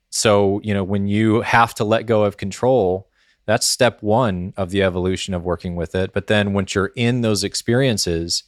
so, 0.09 0.59
you 0.63 0.73
know, 0.73 0.83
when 0.83 1.07
you 1.07 1.41
have 1.41 1.73
to 1.75 1.83
let 1.83 2.05
go 2.05 2.23
of 2.23 2.37
control, 2.37 3.09
that's 3.45 3.67
step 3.67 4.01
one 4.01 4.53
of 4.57 4.71
the 4.71 4.83
evolution 4.83 5.33
of 5.33 5.43
working 5.43 5.75
with 5.75 5.95
it. 5.95 6.13
But 6.13 6.27
then 6.27 6.53
once 6.53 6.75
you're 6.75 6.91
in 6.95 7.21
those 7.21 7.43
experiences, 7.43 8.43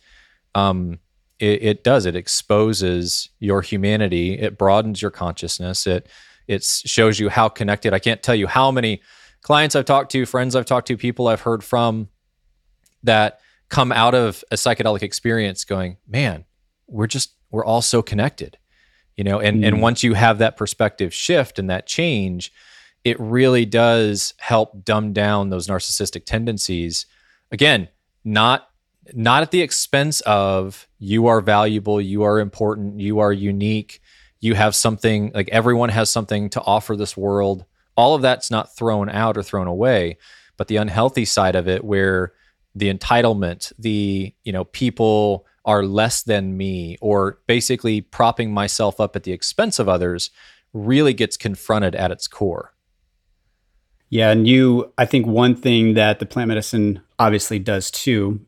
um, 0.56 1.00
it, 1.40 1.64
it 1.64 1.84
does. 1.84 2.06
It 2.06 2.16
exposes 2.16 3.30
your 3.40 3.62
humanity. 3.62 4.38
It 4.40 4.58
broadens 4.58 5.02
your 5.02 5.12
consciousness. 5.12 5.88
It 5.88 6.08
it 6.48 6.64
shows 6.64 7.20
you 7.20 7.30
how 7.30 7.50
connected. 7.50 7.94
I 7.94 8.00
can't 8.00 8.22
tell 8.22 8.36
you 8.36 8.48
how 8.48 8.72
many 8.72 9.02
clients 9.42 9.76
I've 9.76 9.86
talked 9.86 10.12
to, 10.12 10.26
friends 10.26 10.56
I've 10.56 10.66
talked 10.66 10.88
to, 10.88 10.98
people 10.98 11.28
I've 11.28 11.42
heard 11.42 11.64
from 11.64 12.10
that 13.04 13.40
come 13.70 13.92
out 13.92 14.14
of 14.14 14.44
a 14.52 14.56
psychedelic 14.56 15.02
experience 15.02 15.64
going, 15.64 15.98
man, 16.08 16.46
we're 16.88 17.08
just 17.08 17.34
we're 17.52 17.66
all 17.66 17.82
so 17.82 18.02
connected 18.02 18.58
you 19.16 19.24
know 19.24 19.40
and 19.40 19.64
mm. 19.64 19.68
and 19.68 19.82
once 19.82 20.04
you 20.04 20.14
have 20.14 20.40
that 20.40 20.58
perspective 20.58 21.14
shift 21.14 21.60
and 21.60 21.70
that 21.70 21.86
change 21.86 22.52
it 23.04 23.20
really 23.20 23.66
does 23.66 24.34
help 24.40 24.84
dumb 24.84 25.14
down 25.14 25.50
those 25.50 25.68
narcissistic 25.68 26.26
tendencies 26.26 27.06
again 27.52 27.88
not 28.24 28.70
not 29.14 29.42
at 29.42 29.52
the 29.52 29.62
expense 29.62 30.22
of 30.22 30.88
you 31.00 31.28
are 31.28 31.42
valuable 31.42 32.00
you 32.00 32.24
are 32.24 32.40
important 32.40 33.00
you 33.00 33.20
are 33.20 33.34
unique 33.34 34.02
you 34.40 34.56
have 34.56 34.76
something 34.76 35.32
like 35.34 35.50
everyone 35.50 35.90
has 35.90 36.10
something 36.10 36.50
to 36.50 36.62
offer 36.62 36.96
this 36.96 37.16
world 37.16 37.66
all 37.96 38.16
of 38.16 38.22
that's 38.22 38.52
not 38.52 38.76
thrown 38.76 39.10
out 39.10 39.38
or 39.38 39.44
thrown 39.44 39.68
away 39.68 40.18
but 40.58 40.68
the 40.68 40.78
unhealthy 40.78 41.26
side 41.26 41.56
of 41.56 41.68
it 41.68 41.84
where 41.84 42.34
the 42.76 42.94
entitlement 42.94 43.72
the 43.78 44.34
you 44.44 44.52
know 44.52 44.66
people 44.66 45.46
are 45.66 45.84
less 45.84 46.24
than 46.24 46.58
me 46.58 46.98
or 47.02 47.40
basically 47.48 48.02
propping 48.02 48.52
myself 48.52 49.00
up 49.00 49.16
at 49.16 49.24
the 49.24 49.32
expense 49.32 49.80
of 49.80 49.88
others 49.88 50.32
really 50.74 51.14
gets 51.14 51.38
confronted 51.38 51.96
at 51.96 52.12
its 52.12 52.28
core. 52.28 52.74
Yeah, 54.10 54.32
and 54.32 54.48
you 54.48 54.92
I 54.98 55.06
think 55.06 55.26
one 55.28 55.56
thing 55.56 55.94
that 55.94 56.20
the 56.20 56.26
plant 56.26 56.50
medicine 56.50 57.02
obviously 57.20 57.60
does 57.60 57.92
too 57.92 58.42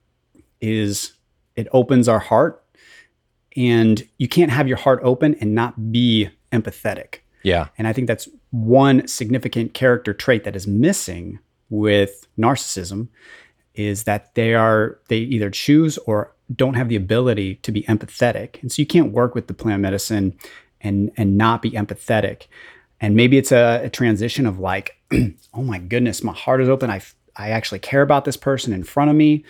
is 0.59 1.13
it 1.55 1.67
opens 1.71 2.07
our 2.07 2.19
heart 2.19 2.63
and 3.55 4.07
you 4.17 4.27
can't 4.27 4.51
have 4.51 4.67
your 4.67 4.77
heart 4.77 4.99
open 5.03 5.35
and 5.39 5.53
not 5.53 5.91
be 5.91 6.29
empathetic. 6.51 7.19
Yeah. 7.43 7.67
And 7.77 7.87
I 7.87 7.93
think 7.93 8.07
that's 8.07 8.27
one 8.53 9.07
significant 9.07 9.73
character 9.73 10.13
trait 10.13 10.43
that 10.43 10.55
is 10.55 10.67
missing 10.67 11.39
with 11.71 12.27
narcissism 12.37 13.07
is 13.73 14.03
that 14.03 14.35
they 14.35 14.53
are 14.53 14.99
they 15.07 15.17
either 15.17 15.49
choose 15.49 15.97
or 15.99 16.35
don't 16.55 16.75
have 16.75 16.87
the 16.87 16.95
ability 16.95 17.55
to 17.55 17.71
be 17.71 17.81
empathetic. 17.83 18.61
And 18.61 18.71
so 18.71 18.79
you 18.79 18.85
can't 18.85 19.11
work 19.11 19.33
with 19.33 19.47
the 19.47 19.55
plant 19.55 19.81
medicine 19.81 20.37
and 20.81 21.11
and 21.17 21.35
not 21.35 21.63
be 21.63 21.71
empathetic. 21.71 22.43
And 23.01 23.15
maybe 23.15 23.39
it's 23.39 23.51
a, 23.51 23.81
a 23.85 23.89
transition 23.89 24.45
of 24.45 24.59
like, 24.59 24.97
oh 25.53 25.63
my 25.63 25.79
goodness, 25.79 26.23
my 26.23 26.33
heart 26.33 26.61
is 26.61 26.69
open. 26.69 26.91
I 26.91 27.01
I 27.35 27.49
actually 27.49 27.79
care 27.79 28.03
about 28.03 28.23
this 28.23 28.37
person 28.37 28.71
in 28.71 28.83
front 28.83 29.09
of 29.09 29.15
me. 29.15 29.43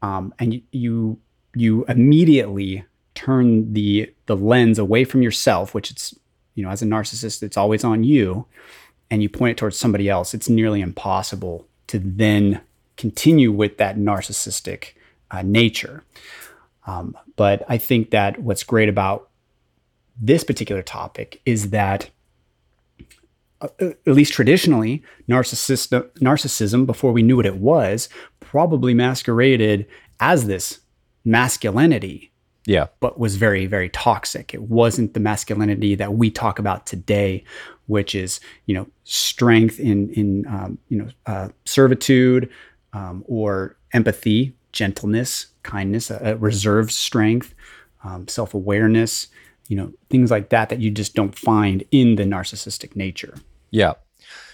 Um, 0.00 0.32
and 0.38 0.54
you, 0.54 0.62
you 0.72 1.18
you 1.54 1.84
immediately 1.90 2.86
turn 3.14 3.74
the 3.74 4.14
the 4.24 4.36
lens 4.36 4.78
away 4.78 5.04
from 5.04 5.20
yourself, 5.20 5.74
which 5.74 5.90
it's 5.90 6.14
you 6.56 6.64
know 6.64 6.70
as 6.70 6.82
a 6.82 6.86
narcissist, 6.86 7.44
it's 7.44 7.56
always 7.56 7.84
on 7.84 8.02
you, 8.02 8.46
and 9.08 9.22
you 9.22 9.28
point 9.28 9.52
it 9.52 9.56
towards 9.58 9.78
somebody 9.78 10.08
else. 10.08 10.34
It's 10.34 10.48
nearly 10.48 10.80
impossible 10.80 11.68
to 11.86 12.00
then 12.00 12.60
continue 12.96 13.52
with 13.52 13.76
that 13.76 13.96
narcissistic 13.96 14.94
uh, 15.30 15.42
nature. 15.42 16.02
Um, 16.86 17.16
but 17.36 17.64
I 17.68 17.78
think 17.78 18.10
that 18.10 18.40
what's 18.40 18.62
great 18.62 18.88
about 18.88 19.28
this 20.20 20.44
particular 20.44 20.82
topic 20.82 21.40
is 21.44 21.70
that, 21.70 22.10
uh, 23.60 23.68
at 23.80 24.06
least 24.06 24.32
traditionally, 24.32 25.02
narcissist, 25.28 26.10
narcissism, 26.20 26.86
before 26.86 27.12
we 27.12 27.22
knew 27.22 27.36
what 27.36 27.46
it 27.46 27.58
was, 27.58 28.08
probably 28.40 28.94
masqueraded 28.94 29.86
as 30.20 30.46
this 30.46 30.80
masculinity. 31.24 32.32
Yeah. 32.66 32.86
But 33.00 33.18
was 33.18 33.36
very, 33.36 33.66
very 33.66 33.88
toxic. 33.88 34.52
It 34.52 34.62
wasn't 34.62 35.14
the 35.14 35.20
masculinity 35.20 35.94
that 35.94 36.14
we 36.14 36.30
talk 36.30 36.58
about 36.58 36.84
today, 36.84 37.44
which 37.86 38.14
is, 38.14 38.40
you 38.66 38.74
know, 38.74 38.88
strength 39.04 39.78
in, 39.78 40.10
in 40.10 40.46
um, 40.48 40.78
you 40.88 40.98
know, 40.98 41.08
uh, 41.26 41.48
servitude 41.64 42.50
um, 42.92 43.24
or 43.28 43.76
empathy, 43.92 44.56
gentleness, 44.72 45.46
kindness, 45.62 46.10
a, 46.10 46.18
a 46.22 46.36
reserved 46.36 46.90
strength, 46.90 47.54
um, 48.02 48.26
self 48.26 48.52
awareness, 48.52 49.28
you 49.68 49.76
know, 49.76 49.92
things 50.10 50.30
like 50.30 50.50
that 50.50 50.68
that 50.68 50.80
you 50.80 50.90
just 50.90 51.14
don't 51.14 51.38
find 51.38 51.84
in 51.90 52.16
the 52.16 52.24
narcissistic 52.24 52.96
nature. 52.96 53.36
Yeah. 53.70 53.94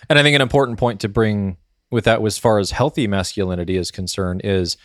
And 0.08 0.18
I 0.18 0.22
think 0.22 0.34
an 0.34 0.42
important 0.42 0.78
point 0.78 1.00
to 1.00 1.08
bring 1.08 1.56
with 1.90 2.04
that, 2.04 2.24
as 2.24 2.38
far 2.38 2.58
as 2.58 2.70
healthy 2.70 3.06
masculinity 3.06 3.76
is 3.76 3.90
concerned, 3.90 4.40
is 4.44 4.76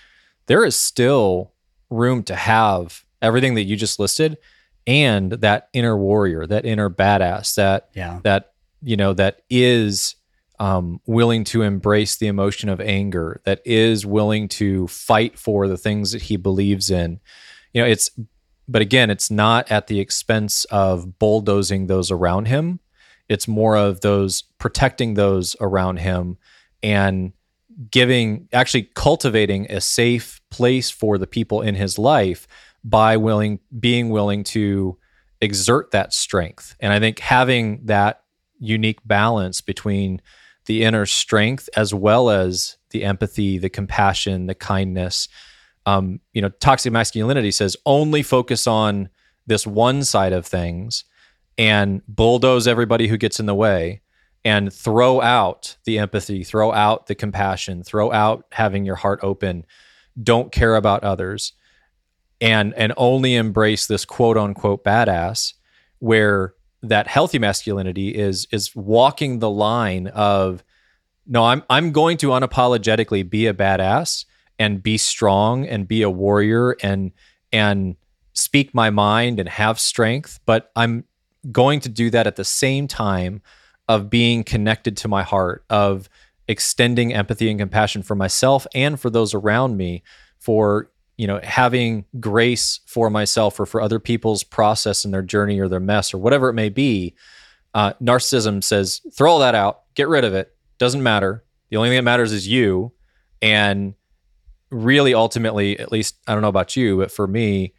there 0.47 0.63
is 0.63 0.75
still 0.75 1.53
room 1.89 2.23
to 2.23 2.35
have 2.35 3.05
everything 3.21 3.55
that 3.55 3.63
you 3.63 3.75
just 3.75 3.99
listed 3.99 4.37
and 4.85 5.31
that 5.33 5.69
inner 5.73 5.97
warrior, 5.97 6.47
that 6.47 6.65
inner 6.65 6.89
badass, 6.89 7.55
that 7.55 7.89
yeah. 7.93 8.19
that 8.23 8.53
you 8.81 8.95
know 8.95 9.13
that 9.13 9.41
is 9.49 10.15
um, 10.59 11.01
willing 11.05 11.43
to 11.43 11.61
embrace 11.61 12.15
the 12.15 12.27
emotion 12.27 12.69
of 12.69 12.81
anger, 12.81 13.41
that 13.43 13.61
is 13.65 14.05
willing 14.05 14.47
to 14.47 14.87
fight 14.87 15.37
for 15.37 15.67
the 15.67 15.77
things 15.77 16.11
that 16.11 16.23
he 16.23 16.37
believes 16.37 16.89
in. 16.89 17.19
You 17.73 17.81
know, 17.81 17.87
it's, 17.87 18.09
but 18.67 18.81
again, 18.81 19.09
it's 19.09 19.29
not 19.29 19.71
at 19.71 19.87
the 19.87 19.99
expense 19.99 20.65
of 20.65 21.19
bulldozing 21.19 21.87
those 21.87 22.09
around 22.09 22.47
him. 22.47 22.79
It's 23.29 23.47
more 23.47 23.77
of 23.77 24.01
those 24.01 24.41
protecting 24.57 25.13
those 25.13 25.55
around 25.61 25.97
him 25.97 26.37
and 26.81 27.33
giving, 27.91 28.47
actually 28.51 28.89
cultivating 28.95 29.69
a 29.69 29.79
safe 29.79 30.41
place 30.49 30.89
for 30.89 31.17
the 31.17 31.27
people 31.27 31.61
in 31.61 31.75
his 31.75 31.99
life 31.99 32.47
by 32.89 33.17
willing, 33.17 33.59
being 33.77 34.09
willing 34.09 34.43
to 34.43 34.97
exert 35.41 35.91
that 35.91 36.13
strength. 36.13 36.75
And 36.79 36.93
I 36.93 36.99
think 36.99 37.19
having 37.19 37.85
that 37.85 38.23
unique 38.59 38.99
balance 39.05 39.61
between 39.61 40.21
the 40.65 40.83
inner 40.83 41.05
strength 41.05 41.69
as 41.75 41.93
well 41.93 42.29
as 42.29 42.77
the 42.91 43.03
empathy, 43.03 43.57
the 43.57 43.69
compassion, 43.69 44.47
the 44.47 44.55
kindness. 44.55 45.27
Um, 45.85 46.19
you 46.33 46.41
know, 46.41 46.49
toxic 46.49 46.91
masculinity 46.91 47.51
says 47.51 47.77
only 47.85 48.21
focus 48.21 48.67
on 48.67 49.09
this 49.47 49.65
one 49.65 50.03
side 50.03 50.33
of 50.33 50.45
things 50.45 51.05
and 51.57 52.01
bulldoze 52.07 52.67
everybody 52.67 53.07
who 53.07 53.17
gets 53.17 53.39
in 53.39 53.45
the 53.45 53.55
way 53.55 54.01
and 54.43 54.71
throw 54.71 55.21
out 55.21 55.77
the 55.85 55.99
empathy, 55.99 56.43
throw 56.43 56.71
out 56.73 57.07
the 57.07 57.15
compassion, 57.15 57.83
throw 57.83 58.11
out 58.11 58.45
having 58.51 58.85
your 58.85 58.95
heart 58.95 59.19
open, 59.23 59.65
don't 60.21 60.51
care 60.51 60.75
about 60.75 61.03
others 61.03 61.53
and 62.41 62.73
and 62.75 62.93
only 62.97 63.35
embrace 63.35 63.87
this 63.87 64.05
quote 64.05 64.37
unquote 64.37 64.83
badass 64.83 65.53
where 65.99 66.53
that 66.83 67.07
healthy 67.07 67.39
masculinity 67.39 68.09
is 68.09 68.47
is 68.51 68.75
walking 68.75 69.39
the 69.39 69.49
line 69.49 70.07
of 70.07 70.63
no 71.25 71.43
i'm 71.45 71.63
i'm 71.69 71.91
going 71.91 72.17
to 72.17 72.27
unapologetically 72.27 73.27
be 73.27 73.47
a 73.47 73.53
badass 73.53 74.25
and 74.59 74.83
be 74.83 74.97
strong 74.97 75.65
and 75.65 75.87
be 75.87 76.01
a 76.01 76.09
warrior 76.09 76.75
and 76.81 77.11
and 77.51 77.95
speak 78.33 78.73
my 78.73 78.89
mind 78.89 79.39
and 79.39 79.49
have 79.49 79.79
strength 79.79 80.39
but 80.45 80.71
i'm 80.75 81.03
going 81.51 81.79
to 81.79 81.89
do 81.89 82.09
that 82.09 82.27
at 82.27 82.35
the 82.35 82.43
same 82.43 82.87
time 82.87 83.41
of 83.89 84.09
being 84.09 84.43
connected 84.43 84.97
to 84.97 85.07
my 85.07 85.23
heart 85.23 85.63
of 85.69 86.09
extending 86.47 87.13
empathy 87.13 87.49
and 87.49 87.59
compassion 87.59 88.03
for 88.03 88.15
myself 88.15 88.67
and 88.75 88.99
for 88.99 89.09
those 89.09 89.33
around 89.33 89.77
me 89.77 90.03
for 90.37 90.89
you 91.17 91.27
know 91.27 91.39
having 91.43 92.05
grace 92.19 92.79
for 92.85 93.09
myself 93.09 93.59
or 93.59 93.65
for 93.65 93.81
other 93.81 93.99
people's 93.99 94.43
process 94.43 95.03
and 95.03 95.13
their 95.13 95.21
journey 95.21 95.59
or 95.59 95.67
their 95.67 95.79
mess 95.79 96.13
or 96.13 96.17
whatever 96.17 96.49
it 96.49 96.53
may 96.53 96.69
be 96.69 97.15
uh, 97.73 97.93
narcissism 98.01 98.63
says 98.63 99.01
throw 99.13 99.31
all 99.31 99.39
that 99.39 99.55
out 99.55 99.81
get 99.95 100.07
rid 100.07 100.23
of 100.23 100.33
it 100.33 100.53
doesn't 100.77 101.03
matter. 101.03 101.43
The 101.69 101.77
only 101.77 101.89
thing 101.89 101.97
that 101.97 102.03
matters 102.03 102.31
is 102.31 102.47
you. 102.47 102.93
And 103.41 103.95
really 104.69 105.13
ultimately 105.13 105.79
at 105.79 105.93
least 105.93 106.17
i 106.27 106.33
don't 106.33 106.41
know 106.41 106.49
about 106.49 106.75
you 106.75 106.97
but 106.97 107.09
for 107.09 107.25
me 107.25 107.73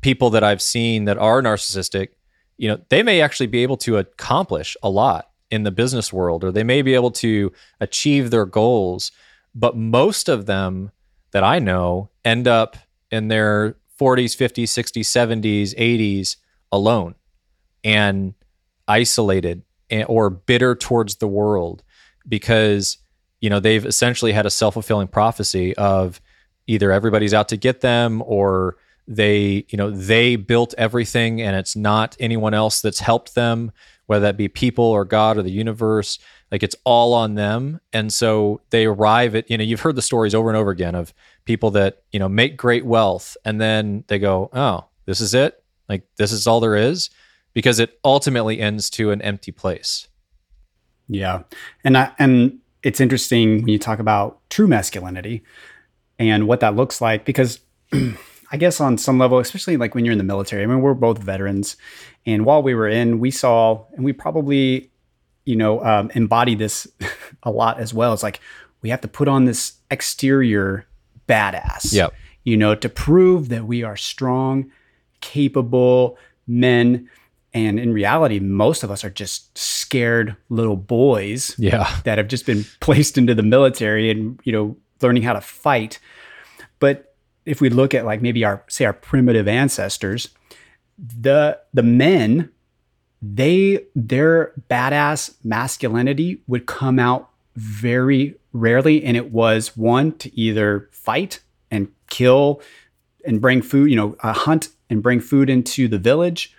people 0.00 0.30
that 0.30 0.42
i've 0.42 0.62
seen 0.62 1.04
that 1.04 1.18
are 1.18 1.42
narcissistic 1.42 2.08
you 2.56 2.66
know 2.66 2.80
they 2.88 3.02
may 3.02 3.20
actually 3.20 3.46
be 3.46 3.62
able 3.62 3.76
to 3.76 3.98
accomplish 3.98 4.78
a 4.82 4.88
lot 4.88 5.28
in 5.50 5.62
the 5.62 5.70
business 5.70 6.10
world 6.10 6.42
or 6.42 6.50
they 6.50 6.64
may 6.64 6.80
be 6.80 6.94
able 6.94 7.10
to 7.10 7.52
achieve 7.80 8.30
their 8.30 8.46
goals 8.46 9.12
but 9.54 9.76
most 9.76 10.30
of 10.30 10.46
them 10.46 10.90
that 11.32 11.44
I 11.44 11.58
know 11.58 12.10
end 12.24 12.48
up 12.48 12.76
in 13.10 13.28
their 13.28 13.76
40s, 14.00 14.36
50s, 14.36 14.64
60s, 14.64 15.40
70s, 15.40 15.74
80s 15.76 16.36
alone 16.72 17.14
and 17.84 18.34
isolated 18.88 19.62
or 20.06 20.30
bitter 20.30 20.74
towards 20.74 21.16
the 21.16 21.28
world 21.28 21.82
because 22.28 22.98
you 23.40 23.50
know 23.50 23.60
they've 23.60 23.86
essentially 23.86 24.32
had 24.32 24.46
a 24.46 24.50
self-fulfilling 24.50 25.08
prophecy 25.08 25.76
of 25.76 26.20
either 26.66 26.92
everybody's 26.92 27.34
out 27.34 27.48
to 27.48 27.56
get 27.56 27.80
them 27.80 28.22
or 28.26 28.76
they 29.08 29.64
you 29.68 29.76
know 29.76 29.90
they 29.90 30.36
built 30.36 30.74
everything 30.78 31.40
and 31.40 31.56
it's 31.56 31.74
not 31.74 32.16
anyone 32.20 32.54
else 32.54 32.80
that's 32.80 33.00
helped 33.00 33.34
them 33.34 33.72
whether 34.10 34.24
that 34.24 34.36
be 34.36 34.48
people 34.48 34.86
or 34.86 35.04
God 35.04 35.38
or 35.38 35.42
the 35.42 35.52
universe. 35.52 36.18
Like 36.50 36.62
it's 36.62 36.76
all 36.84 37.14
on 37.14 37.34
them. 37.34 37.80
And 37.92 38.12
so 38.12 38.60
they 38.70 38.84
arrive 38.84 39.34
at, 39.34 39.50
you 39.50 39.56
know, 39.56 39.64
you've 39.64 39.80
heard 39.80 39.96
the 39.96 40.02
stories 40.02 40.34
over 40.34 40.48
and 40.48 40.56
over 40.56 40.70
again 40.70 40.94
of 40.94 41.14
people 41.44 41.70
that, 41.72 42.02
you 42.10 42.18
know, 42.18 42.28
make 42.28 42.56
great 42.56 42.84
wealth 42.84 43.36
and 43.44 43.60
then 43.60 44.04
they 44.08 44.18
go, 44.18 44.50
oh, 44.52 44.86
this 45.06 45.20
is 45.20 45.34
it. 45.34 45.62
Like 45.88 46.02
this 46.16 46.32
is 46.32 46.46
all 46.46 46.60
there 46.60 46.76
is 46.76 47.10
because 47.52 47.78
it 47.78 47.98
ultimately 48.04 48.60
ends 48.60 48.90
to 48.90 49.10
an 49.10 49.22
empty 49.22 49.52
place. 49.52 50.08
Yeah. 51.08 51.42
And 51.84 51.96
I, 51.96 52.12
and 52.18 52.58
it's 52.82 53.00
interesting 53.00 53.62
when 53.62 53.68
you 53.68 53.78
talk 53.78 53.98
about 53.98 54.40
true 54.50 54.66
masculinity 54.66 55.42
and 56.18 56.46
what 56.46 56.60
that 56.60 56.76
looks 56.76 57.00
like 57.00 57.24
because 57.24 57.60
I 58.52 58.56
guess 58.56 58.80
on 58.80 58.98
some 58.98 59.18
level, 59.18 59.38
especially 59.38 59.76
like 59.76 59.94
when 59.94 60.04
you're 60.04 60.12
in 60.12 60.18
the 60.18 60.24
military, 60.24 60.62
I 60.62 60.66
mean, 60.66 60.80
we're 60.80 60.94
both 60.94 61.18
veterans. 61.18 61.76
And 62.26 62.44
while 62.44 62.62
we 62.62 62.74
were 62.74 62.88
in, 62.88 63.20
we 63.20 63.30
saw, 63.30 63.84
and 63.92 64.04
we 64.04 64.12
probably, 64.12 64.90
you 65.44 65.56
know, 65.56 65.84
um, 65.84 66.10
embody 66.14 66.54
this 66.54 66.86
a 67.42 67.50
lot 67.50 67.78
as 67.80 67.92
well. 67.94 68.12
It's 68.12 68.22
like 68.22 68.40
we 68.82 68.90
have 68.90 69.00
to 69.02 69.08
put 69.08 69.28
on 69.28 69.44
this 69.44 69.74
exterior 69.90 70.86
badass, 71.28 71.92
Yep. 71.92 72.12
you 72.44 72.56
know, 72.56 72.74
to 72.74 72.88
prove 72.88 73.48
that 73.50 73.64
we 73.66 73.82
are 73.82 73.96
strong, 73.96 74.70
capable 75.20 76.18
men. 76.46 77.08
And 77.52 77.80
in 77.80 77.92
reality, 77.92 78.38
most 78.38 78.82
of 78.84 78.90
us 78.90 79.04
are 79.04 79.10
just 79.10 79.56
scared 79.58 80.36
little 80.48 80.76
boys 80.76 81.54
Yeah. 81.58 81.88
that 82.04 82.18
have 82.18 82.28
just 82.28 82.46
been 82.46 82.64
placed 82.80 83.18
into 83.18 83.34
the 83.34 83.42
military 83.42 84.10
and 84.10 84.38
you 84.44 84.52
know 84.52 84.76
learning 85.02 85.22
how 85.22 85.32
to 85.32 85.40
fight 85.40 85.98
but 86.78 87.14
if 87.46 87.60
we 87.60 87.70
look 87.70 87.94
at 87.94 88.04
like 88.04 88.20
maybe 88.22 88.44
our 88.44 88.62
say 88.68 88.84
our 88.84 88.92
primitive 88.92 89.48
ancestors 89.48 90.28
the 90.98 91.58
the 91.72 91.82
men 91.82 92.50
they 93.22 93.84
their 93.94 94.52
badass 94.70 95.34
masculinity 95.44 96.40
would 96.46 96.66
come 96.66 96.98
out 96.98 97.28
very 97.56 98.34
rarely 98.52 99.04
and 99.04 99.16
it 99.16 99.30
was 99.30 99.76
one 99.76 100.12
to 100.12 100.34
either 100.38 100.88
fight 100.92 101.40
and 101.70 101.88
kill 102.08 102.62
and 103.26 103.40
bring 103.40 103.60
food 103.60 103.90
you 103.90 103.96
know 103.96 104.16
uh, 104.20 104.32
hunt 104.32 104.68
and 104.88 105.02
bring 105.02 105.20
food 105.20 105.48
into 105.48 105.88
the 105.88 105.98
village 105.98 106.54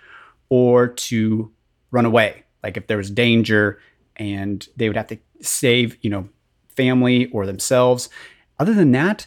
or 0.48 0.88
to 0.88 1.50
run 1.90 2.04
away. 2.04 2.42
Like 2.62 2.76
if 2.76 2.86
there 2.86 2.96
was 2.96 3.10
danger 3.10 3.78
and 4.16 4.66
they 4.76 4.88
would 4.88 4.96
have 4.96 5.06
to 5.08 5.18
save 5.40 5.96
you 6.02 6.10
know 6.10 6.28
family 6.68 7.26
or 7.26 7.46
themselves. 7.46 8.08
Other 8.58 8.74
than 8.74 8.92
that 8.92 9.26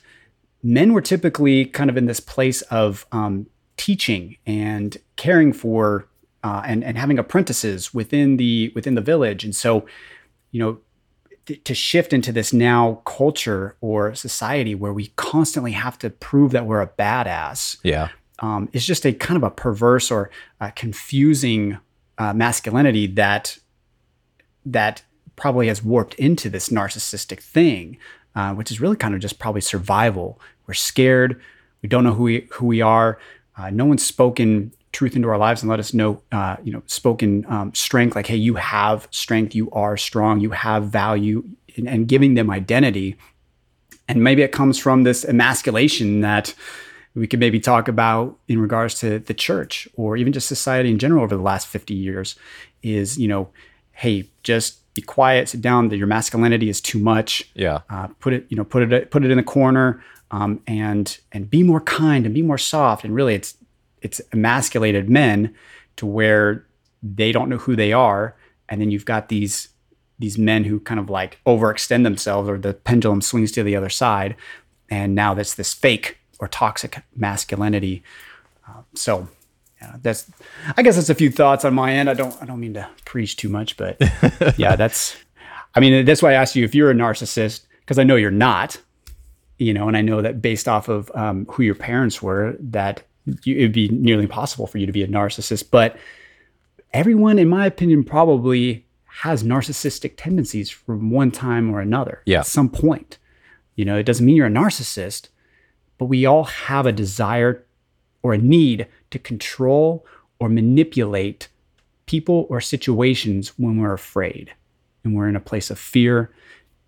men 0.64 0.94
were 0.94 1.02
typically 1.02 1.66
kind 1.66 1.90
of 1.90 1.98
in 1.98 2.08
this 2.08 2.20
place 2.20 2.62
of 2.64 3.06
um, 3.12 3.48
teaching 3.78 4.38
and 4.46 4.98
caring 5.16 5.54
for 5.54 6.08
uh, 6.46 6.62
and 6.70 6.80
and 6.88 6.96
having 7.04 7.18
apprentices 7.20 7.94
within 8.00 8.38
the 8.38 8.72
within 8.76 8.96
the 9.00 9.06
village 9.12 9.42
and 9.48 9.56
so 9.64 9.72
you 10.54 10.60
know 10.62 10.72
th- 11.48 11.62
to 11.64 11.74
shift 11.74 12.12
into 12.18 12.32
this 12.32 12.50
now 12.54 13.02
culture 13.18 13.64
or 13.82 14.14
society 14.16 14.74
where 14.76 14.94
we 15.00 15.06
constantly 15.32 15.72
have 15.74 15.98
to 16.04 16.10
prove 16.10 16.50
that 16.56 16.66
we're 16.68 16.82
a 16.82 16.92
badass 17.04 17.78
Yeah. 17.84 18.08
um, 18.40 18.62
is 18.74 18.86
just 18.92 19.06
a 19.06 19.12
kind 19.26 19.38
of 19.38 19.44
a 19.44 19.54
perverse 19.64 20.08
or 20.16 20.30
uh, 20.62 20.72
confusing 20.84 21.78
uh, 22.22 22.34
masculinity 22.34 23.08
that 23.22 23.58
that 24.66 25.04
probably 25.36 25.68
has 25.68 25.84
warped 25.84 26.14
into 26.16 26.50
this 26.50 26.70
narcissistic 26.70 27.40
thing, 27.42 27.98
uh, 28.36 28.54
which 28.58 28.72
is 28.72 28.80
really 28.82 28.96
kind 28.96 29.14
of 29.14 29.20
just 29.20 29.38
probably 29.40 29.62
survival. 29.62 30.40
We're 30.68 30.74
scared. 30.92 31.42
We 31.82 31.90
don't 31.90 32.04
know 32.04 32.14
who 32.14 32.24
we 32.24 32.48
who 32.54 32.66
we 32.66 32.82
are. 32.82 33.20
Uh, 33.58 33.70
no 33.70 33.86
one's 33.86 34.06
spoken 34.06 34.72
truth 34.96 35.16
into 35.16 35.28
our 35.28 35.38
lives 35.38 35.62
and 35.62 35.70
let 35.70 35.80
us 35.80 35.94
know, 35.94 36.22
uh, 36.32 36.56
you 36.64 36.72
know, 36.72 36.82
spoken 36.88 37.46
um, 37.50 37.74
strength. 37.76 38.16
Like, 38.16 38.28
hey, 38.28 38.38
you 38.38 38.56
have 38.56 39.08
strength. 39.12 39.54
You 39.54 39.70
are 39.72 39.98
strong. 39.98 40.40
You 40.40 40.52
have 40.52 40.86
value, 40.86 41.44
and, 41.76 41.88
and 41.88 42.08
giving 42.08 42.36
them 42.36 42.50
identity. 42.50 43.18
And 44.08 44.24
maybe 44.24 44.42
it 44.42 44.52
comes 44.52 44.80
from 44.80 45.04
this 45.04 45.26
emasculation 45.26 46.22
that 46.22 46.56
we 47.14 47.28
could 47.28 47.40
maybe 47.40 47.60
talk 47.60 47.88
about 47.88 48.38
in 48.48 48.60
regards 48.60 49.00
to 49.00 49.20
the 49.20 49.34
church 49.34 49.88
or 49.96 50.16
even 50.16 50.32
just 50.32 50.48
society 50.48 50.90
in 50.90 51.00
general 51.00 51.24
over 51.24 51.36
the 51.36 51.42
last 51.42 51.68
50 51.68 51.94
years 51.94 52.36
is, 52.82 53.18
you 53.18 53.28
know, 53.28 53.50
hey, 53.92 54.30
just 54.44 54.94
be 54.94 55.02
quiet, 55.02 55.50
sit 55.50 55.62
down, 55.62 55.90
that 55.90 55.98
your 55.98 56.08
masculinity 56.08 56.70
is 56.70 56.80
too 56.80 57.00
much. 57.00 57.50
Yeah. 57.54 57.82
Uh, 57.90 58.08
put 58.20 58.34
it, 58.34 58.46
you 58.50 58.56
know, 58.56 58.64
put 58.64 58.92
it 58.92 59.12
put 59.12 59.26
it 59.26 59.32
in 59.32 59.38
the 59.38 59.44
corner 59.44 60.04
um, 60.32 60.62
and 60.68 61.18
and 61.32 61.50
be 61.50 61.64
more 61.64 61.82
kind 61.82 62.26
and 62.26 62.34
be 62.34 62.42
more 62.42 62.58
soft. 62.58 63.04
And 63.04 63.14
really 63.14 63.36
it's 63.36 63.58
it's 64.06 64.22
emasculated 64.32 65.10
men 65.10 65.56
to 65.96 66.06
where 66.06 66.64
they 67.02 67.32
don't 67.32 67.50
know 67.50 67.58
who 67.58 67.76
they 67.76 67.92
are. 67.92 68.36
And 68.70 68.80
then 68.80 68.92
you've 68.92 69.06
got 69.06 69.30
these 69.30 69.70
these 70.20 70.38
men 70.38 70.64
who 70.64 70.80
kind 70.80 71.00
of 71.00 71.10
like 71.10 71.40
overextend 71.46 72.04
themselves 72.04 72.48
or 72.48 72.58
the 72.58 72.74
pendulum 72.74 73.20
swings 73.20 73.52
to 73.52 73.64
the 73.64 73.76
other 73.76 73.90
side. 73.90 74.36
And 74.90 75.14
now 75.14 75.34
that's 75.34 75.56
this 75.56 75.74
fake 75.74 76.20
or 76.40 76.48
toxic 76.48 77.02
masculinity. 77.16 78.02
Uh, 78.66 78.84
so 78.94 79.28
yeah, 79.82 79.96
that's 80.04 80.30
I 80.78 80.84
guess 80.84 80.96
that's 80.96 81.10
a 81.10 81.16
few 81.16 81.32
thoughts 81.32 81.66
on 81.66 81.74
my 81.74 81.92
end. 81.92 82.08
I 82.08 82.14
don't 82.14 82.40
I 82.42 82.46
don't 82.46 82.60
mean 82.60 82.76
to 82.76 82.88
preach 83.06 83.38
too 83.38 83.50
much, 83.50 83.76
but 83.76 83.98
yeah, 84.58 84.76
that's 84.76 85.18
I 85.74 85.80
mean 85.80 86.06
that's 86.06 86.22
why 86.22 86.32
I 86.32 86.34
asked 86.34 86.56
you 86.56 86.64
if 86.64 86.76
you're 86.76 86.92
a 86.92 86.96
narcissist 86.96 87.66
because 87.80 87.98
I 87.98 88.04
know 88.04 88.18
you're 88.18 88.30
not, 88.30 88.80
you 89.58 89.74
know, 89.74 89.88
and 89.88 89.98
I 89.98 90.02
know 90.02 90.22
that 90.22 90.44
based 90.44 90.68
off 90.68 90.90
of 90.90 91.12
um, 91.16 91.48
who 91.50 91.64
your 91.64 91.76
parents 91.76 92.22
were, 92.22 92.56
that 92.60 93.02
you, 93.44 93.56
it'd 93.58 93.72
be 93.74 93.88
nearly 93.90 94.24
impossible 94.24 94.68
for 94.68 94.78
you 94.78 94.86
to 94.86 94.92
be 94.92 95.04
a 95.04 95.08
narcissist. 95.08 95.70
But 95.72 95.98
everyone, 96.94 97.40
in 97.40 97.48
my 97.50 97.66
opinion, 97.66 98.04
probably 98.04 98.86
has 99.06 99.44
narcissistic 99.44 100.14
tendencies 100.18 100.70
from 100.70 101.10
one 101.10 101.32
time 101.32 101.70
or 101.74 101.80
another 101.80 102.22
Yeah. 102.26 102.40
at 102.40 102.46
some 102.48 102.70
point. 102.70 103.18
You 103.76 103.86
know, 103.86 103.98
it 103.98 104.04
doesn't 104.06 104.26
mean 104.26 104.36
you're 104.36 104.48
a 104.48 104.50
narcissist, 104.50 105.30
but 105.98 106.06
we 106.06 106.26
all 106.26 106.44
have 106.46 106.86
a 106.86 106.92
desire 106.92 107.64
or 108.24 108.34
a 108.34 108.38
need 108.38 108.88
to 109.12 109.20
control 109.20 110.06
or 110.40 110.50
manipulate 110.50 111.48
people 112.06 112.46
or 112.50 112.60
situations 112.62 113.50
when 113.58 113.78
we're 113.78 113.94
afraid 113.94 114.52
and 115.04 115.16
we're 115.16 115.30
in 115.30 115.36
a 115.36 115.40
place 115.40 115.70
of 115.70 115.80
fear. 115.80 116.32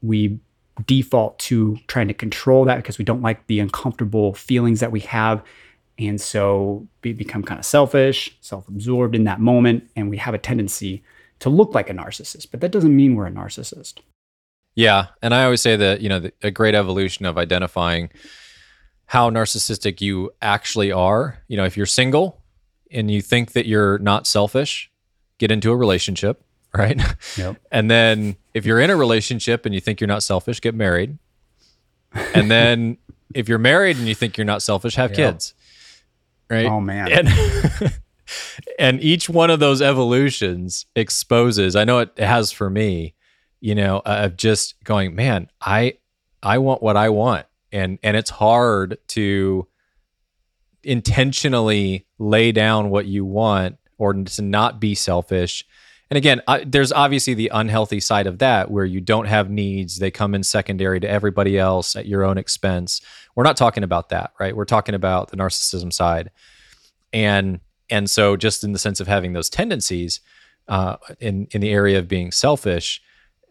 We 0.01 0.39
default 0.85 1.39
to 1.39 1.77
trying 1.87 2.07
to 2.07 2.13
control 2.13 2.65
that 2.65 2.75
because 2.77 2.97
we 2.97 3.05
don't 3.05 3.21
like 3.21 3.47
the 3.47 3.59
uncomfortable 3.59 4.33
feelings 4.33 4.79
that 4.79 4.91
we 4.91 4.99
have. 5.01 5.41
And 5.99 6.19
so 6.21 6.87
we 7.03 7.13
become 7.13 7.41
kind 7.43 7.59
of 7.59 7.65
selfish, 7.65 8.35
self 8.41 8.67
absorbed 8.67 9.15
in 9.15 9.23
that 9.23 9.39
moment. 9.39 9.89
And 9.95 10.09
we 10.09 10.17
have 10.17 10.33
a 10.33 10.37
tendency 10.37 11.03
to 11.39 11.49
look 11.49 11.73
like 11.73 11.89
a 11.89 11.93
narcissist, 11.93 12.47
but 12.51 12.61
that 12.61 12.71
doesn't 12.71 12.95
mean 12.95 13.15
we're 13.15 13.27
a 13.27 13.31
narcissist. 13.31 13.95
Yeah, 14.75 15.07
and 15.23 15.33
I 15.33 15.43
always 15.43 15.61
say 15.61 15.75
that 15.75 16.01
you 16.01 16.09
know 16.09 16.19
the, 16.19 16.33
a 16.43 16.51
great 16.51 16.75
evolution 16.75 17.25
of 17.25 17.37
identifying 17.37 18.09
how 19.07 19.29
narcissistic 19.31 20.01
you 20.01 20.31
actually 20.41 20.91
are. 20.91 21.39
You 21.47 21.57
know, 21.57 21.65
if 21.65 21.75
you're 21.77 21.85
single 21.87 22.41
and 22.91 23.09
you 23.09 23.21
think 23.21 23.53
that 23.53 23.65
you're 23.65 23.97
not 23.99 24.27
selfish, 24.27 24.91
get 25.39 25.49
into 25.51 25.71
a 25.71 25.75
relationship, 25.75 26.43
right? 26.75 27.01
Yep. 27.37 27.57
And 27.71 27.89
then 27.89 28.35
if 28.53 28.65
you're 28.67 28.79
in 28.79 28.89
a 28.91 28.95
relationship 28.95 29.65
and 29.65 29.73
you 29.73 29.81
think 29.81 29.99
you're 29.99 30.07
not 30.07 30.21
selfish, 30.23 30.61
get 30.61 30.75
married. 30.75 31.17
And 32.35 32.51
then 32.51 32.97
if 33.33 33.49
you're 33.49 33.57
married 33.59 33.97
and 33.97 34.07
you 34.07 34.13
think 34.15 34.37
you're 34.37 34.45
not 34.45 34.61
selfish, 34.61 34.95
have 34.95 35.11
Yeah. 35.11 35.31
kids. 35.31 35.53
Right? 36.49 36.65
Oh, 36.65 36.79
man. 36.79 37.11
And 37.11 37.29
and 38.79 39.01
each 39.01 39.29
one 39.29 39.49
of 39.49 39.59
those 39.59 39.81
evolutions 39.81 40.85
exposes, 40.95 41.75
I 41.75 41.83
know 41.83 41.99
it 41.99 42.17
has 42.17 42.51
for 42.51 42.69
me, 42.69 43.15
you 43.59 43.75
know, 43.75 43.97
uh, 43.99 44.21
of 44.25 44.37
just 44.37 44.81
going, 44.83 45.15
man, 45.15 45.49
I 45.61 45.97
I 46.41 46.57
want 46.59 46.81
what 46.81 46.97
I 46.97 47.09
want. 47.09 47.45
And 47.71 47.99
and 48.03 48.15
it's 48.15 48.29
hard 48.29 48.97
to 49.09 49.67
intentionally 50.83 52.05
lay 52.17 52.51
down 52.51 52.89
what 52.89 53.05
you 53.05 53.25
want 53.25 53.77
or 53.97 54.13
to 54.13 54.41
not 54.41 54.79
be 54.79 54.95
selfish. 54.95 55.65
And 56.09 56.17
again, 56.17 56.41
I, 56.47 56.63
there's 56.63 56.91
obviously 56.91 57.33
the 57.33 57.51
unhealthy 57.53 57.99
side 57.99 58.27
of 58.27 58.39
that 58.39 58.71
where 58.71 58.85
you 58.85 59.01
don't 59.01 59.25
have 59.25 59.49
needs. 59.49 59.99
They 59.99 60.11
come 60.11 60.33
in 60.33 60.43
secondary 60.43 60.99
to 61.01 61.09
everybody 61.09 61.59
else 61.59 61.95
at 61.95 62.05
your 62.05 62.23
own 62.23 62.37
expense. 62.37 63.01
We're 63.35 63.43
not 63.43 63.57
talking 63.57 63.83
about 63.83 64.09
that, 64.09 64.31
right? 64.39 64.55
We're 64.55 64.65
talking 64.65 64.95
about 64.95 65.29
the 65.31 65.37
narcissism 65.37 65.91
side. 65.91 66.31
And 67.11 67.59
and 67.89 68.09
so 68.09 68.35
just 68.35 68.63
in 68.63 68.73
the 68.73 68.79
sense 68.79 68.99
of 68.99 69.07
having 69.07 69.33
those 69.33 69.49
tendencies 69.49 70.19
uh, 70.67 70.97
in 71.19 71.47
in 71.51 71.61
the 71.61 71.71
area 71.71 71.99
of 71.99 72.07
being 72.07 72.31
selfish, 72.31 73.01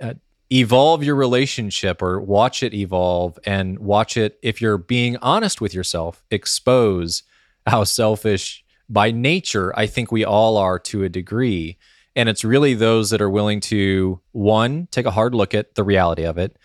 uh, 0.00 0.14
evolve 0.50 1.02
your 1.02 1.14
relationship 1.14 2.00
or 2.00 2.20
watch 2.20 2.62
it 2.62 2.72
evolve 2.72 3.38
and 3.44 3.78
watch 3.78 4.16
it 4.16 4.38
if 4.42 4.60
you're 4.60 4.78
being 4.78 5.16
honest 5.18 5.60
with 5.60 5.74
yourself, 5.74 6.22
expose 6.30 7.22
how 7.66 7.84
selfish 7.84 8.64
by 8.88 9.10
nature 9.10 9.76
I 9.76 9.86
think 9.86 10.12
we 10.12 10.24
all 10.24 10.56
are 10.56 10.78
to 10.80 11.02
a 11.02 11.08
degree. 11.08 11.76
And 12.16 12.28
it's 12.28 12.44
really 12.44 12.74
those 12.74 13.10
that 13.10 13.20
are 13.20 13.30
willing 13.30 13.60
to 13.60 14.20
one, 14.32 14.88
take 14.90 15.06
a 15.06 15.12
hard 15.12 15.34
look 15.34 15.54
at 15.54 15.76
the 15.76 15.84
reality 15.84 16.24
of 16.24 16.38
it. 16.38 16.56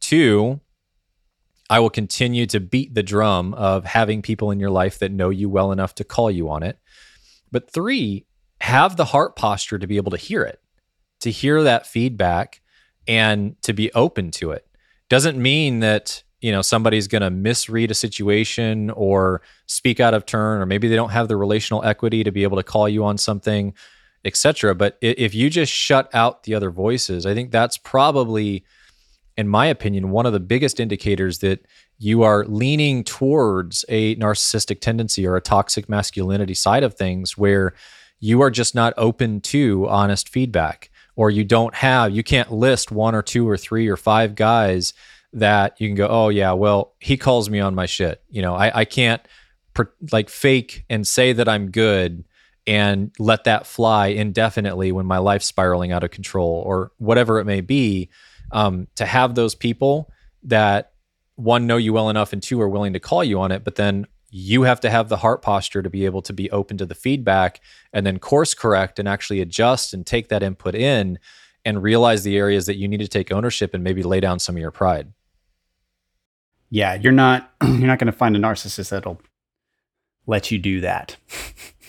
Two, 0.00 0.60
I 1.70 1.80
will 1.80 1.90
continue 1.90 2.46
to 2.46 2.60
beat 2.60 2.94
the 2.94 3.02
drum 3.02 3.54
of 3.54 3.84
having 3.84 4.22
people 4.22 4.50
in 4.50 4.60
your 4.60 4.70
life 4.70 4.98
that 4.98 5.10
know 5.10 5.30
you 5.30 5.48
well 5.48 5.72
enough 5.72 5.94
to 5.96 6.04
call 6.04 6.30
you 6.30 6.50
on 6.50 6.62
it. 6.62 6.78
But 7.50 7.70
three, 7.70 8.26
have 8.60 8.96
the 8.96 9.06
heart 9.06 9.36
posture 9.36 9.78
to 9.78 9.86
be 9.86 9.96
able 9.96 10.10
to 10.10 10.18
hear 10.18 10.42
it. 10.42 10.60
to 11.20 11.30
hear 11.30 11.62
that 11.62 11.86
feedback 11.86 12.60
and 13.06 13.60
to 13.62 13.72
be 13.72 13.92
open 13.92 14.30
to 14.32 14.52
it. 14.52 14.66
Doesn't 15.08 15.38
mean 15.40 15.80
that 15.80 16.22
you 16.40 16.52
know 16.52 16.62
somebody's 16.62 17.08
going 17.08 17.22
to 17.22 17.30
misread 17.30 17.90
a 17.90 17.94
situation 17.94 18.90
or 18.90 19.42
speak 19.66 20.00
out 20.00 20.14
of 20.14 20.24
turn 20.24 20.60
or 20.60 20.66
maybe 20.66 20.88
they 20.88 20.96
don't 20.96 21.10
have 21.10 21.28
the 21.28 21.36
relational 21.36 21.84
equity 21.84 22.24
to 22.24 22.32
be 22.32 22.42
able 22.42 22.56
to 22.56 22.62
call 22.62 22.88
you 22.88 23.04
on 23.04 23.18
something 23.18 23.74
etc 24.24 24.74
but 24.74 24.98
if 25.00 25.34
you 25.34 25.48
just 25.48 25.72
shut 25.72 26.08
out 26.14 26.42
the 26.44 26.54
other 26.54 26.70
voices 26.70 27.26
i 27.26 27.34
think 27.34 27.50
that's 27.50 27.76
probably 27.78 28.64
in 29.36 29.48
my 29.48 29.66
opinion 29.66 30.10
one 30.10 30.26
of 30.26 30.32
the 30.32 30.40
biggest 30.40 30.78
indicators 30.80 31.38
that 31.38 31.64
you 31.98 32.22
are 32.22 32.44
leaning 32.46 33.04
towards 33.04 33.84
a 33.88 34.16
narcissistic 34.16 34.80
tendency 34.80 35.26
or 35.26 35.36
a 35.36 35.40
toxic 35.40 35.88
masculinity 35.88 36.54
side 36.54 36.82
of 36.82 36.94
things 36.94 37.36
where 37.36 37.74
you 38.18 38.42
are 38.42 38.50
just 38.50 38.74
not 38.74 38.92
open 38.96 39.40
to 39.40 39.88
honest 39.88 40.28
feedback 40.28 40.90
or 41.16 41.30
you 41.30 41.44
don't 41.44 41.74
have 41.74 42.12
you 42.12 42.22
can't 42.22 42.52
list 42.52 42.90
one 42.90 43.14
or 43.14 43.22
two 43.22 43.48
or 43.48 43.56
three 43.56 43.88
or 43.88 43.96
five 43.96 44.34
guys 44.34 44.92
that 45.32 45.80
you 45.80 45.88
can 45.88 45.94
go, 45.94 46.08
oh 46.08 46.28
yeah, 46.28 46.52
well 46.52 46.94
he 46.98 47.16
calls 47.16 47.48
me 47.48 47.60
on 47.60 47.74
my 47.74 47.86
shit. 47.86 48.22
You 48.28 48.42
know, 48.42 48.54
I 48.54 48.80
I 48.80 48.84
can't 48.84 49.22
like 50.10 50.28
fake 50.28 50.84
and 50.90 51.06
say 51.06 51.32
that 51.32 51.48
I'm 51.48 51.70
good 51.70 52.24
and 52.70 53.12
let 53.18 53.44
that 53.44 53.66
fly 53.66 54.06
indefinitely 54.06 54.92
when 54.92 55.04
my 55.04 55.18
life's 55.18 55.46
spiraling 55.46 55.90
out 55.90 56.04
of 56.04 56.12
control 56.12 56.62
or 56.64 56.92
whatever 56.98 57.40
it 57.40 57.44
may 57.44 57.60
be. 57.60 58.08
Um, 58.52 58.86
to 58.96 59.04
have 59.04 59.34
those 59.34 59.54
people 59.54 60.10
that 60.42 60.92
one 61.36 61.66
know 61.66 61.76
you 61.76 61.92
well 61.92 62.10
enough 62.10 62.32
and 62.32 62.42
two 62.42 62.60
are 62.60 62.68
willing 62.68 62.92
to 62.94 63.00
call 63.00 63.22
you 63.22 63.40
on 63.40 63.52
it, 63.52 63.64
but 63.64 63.76
then 63.76 64.06
you 64.30 64.62
have 64.62 64.80
to 64.80 64.90
have 64.90 65.08
the 65.08 65.16
heart 65.16 65.40
posture 65.42 65.82
to 65.82 65.90
be 65.90 66.04
able 66.04 66.22
to 66.22 66.32
be 66.32 66.50
open 66.50 66.76
to 66.78 66.86
the 66.86 66.94
feedback 66.94 67.60
and 67.92 68.06
then 68.06 68.18
course 68.18 68.54
correct 68.54 68.98
and 68.98 69.08
actually 69.08 69.40
adjust 69.40 69.94
and 69.94 70.06
take 70.06 70.28
that 70.28 70.42
input 70.42 70.74
in 70.74 71.18
and 71.64 71.82
realize 71.82 72.24
the 72.24 72.36
areas 72.36 72.66
that 72.66 72.76
you 72.76 72.88
need 72.88 73.00
to 73.00 73.08
take 73.08 73.30
ownership 73.30 73.74
and 73.74 73.84
maybe 73.84 74.02
lay 74.02 74.18
down 74.20 74.38
some 74.38 74.56
of 74.56 74.60
your 74.60 74.70
pride 74.70 75.12
yeah, 76.70 76.94
you're 76.94 77.12
not 77.12 77.52
you're 77.62 77.86
not 77.86 77.98
going 77.98 78.06
to 78.06 78.12
find 78.12 78.36
a 78.36 78.38
narcissist 78.38 78.90
that'll 78.90 79.20
let 80.26 80.50
you 80.50 80.58
do 80.58 80.80
that. 80.80 81.16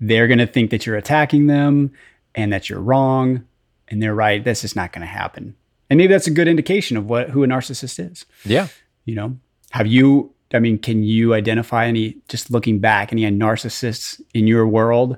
they're 0.00 0.26
going 0.26 0.38
to 0.38 0.46
think 0.46 0.70
that 0.70 0.86
you're 0.86 0.96
attacking 0.96 1.46
them 1.46 1.92
and 2.34 2.52
that 2.52 2.68
you're 2.68 2.80
wrong 2.80 3.44
and 3.88 4.02
they're 4.02 4.14
right. 4.14 4.44
This 4.44 4.64
is 4.64 4.74
not 4.74 4.92
going 4.92 5.02
to 5.02 5.06
happen. 5.06 5.54
And 5.90 5.98
maybe 5.98 6.12
that's 6.12 6.26
a 6.26 6.32
good 6.32 6.48
indication 6.48 6.96
of 6.96 7.08
what 7.08 7.30
who 7.30 7.44
a 7.44 7.46
narcissist 7.46 8.12
is. 8.12 8.24
Yeah. 8.44 8.68
You 9.04 9.14
know, 9.14 9.38
have 9.70 9.86
you 9.86 10.32
I 10.52 10.60
mean, 10.60 10.78
can 10.78 11.02
you 11.02 11.34
identify 11.34 11.86
any 11.86 12.18
just 12.28 12.50
looking 12.50 12.78
back 12.78 13.12
any 13.12 13.22
narcissists 13.22 14.20
in 14.32 14.46
your 14.46 14.66
world 14.66 15.16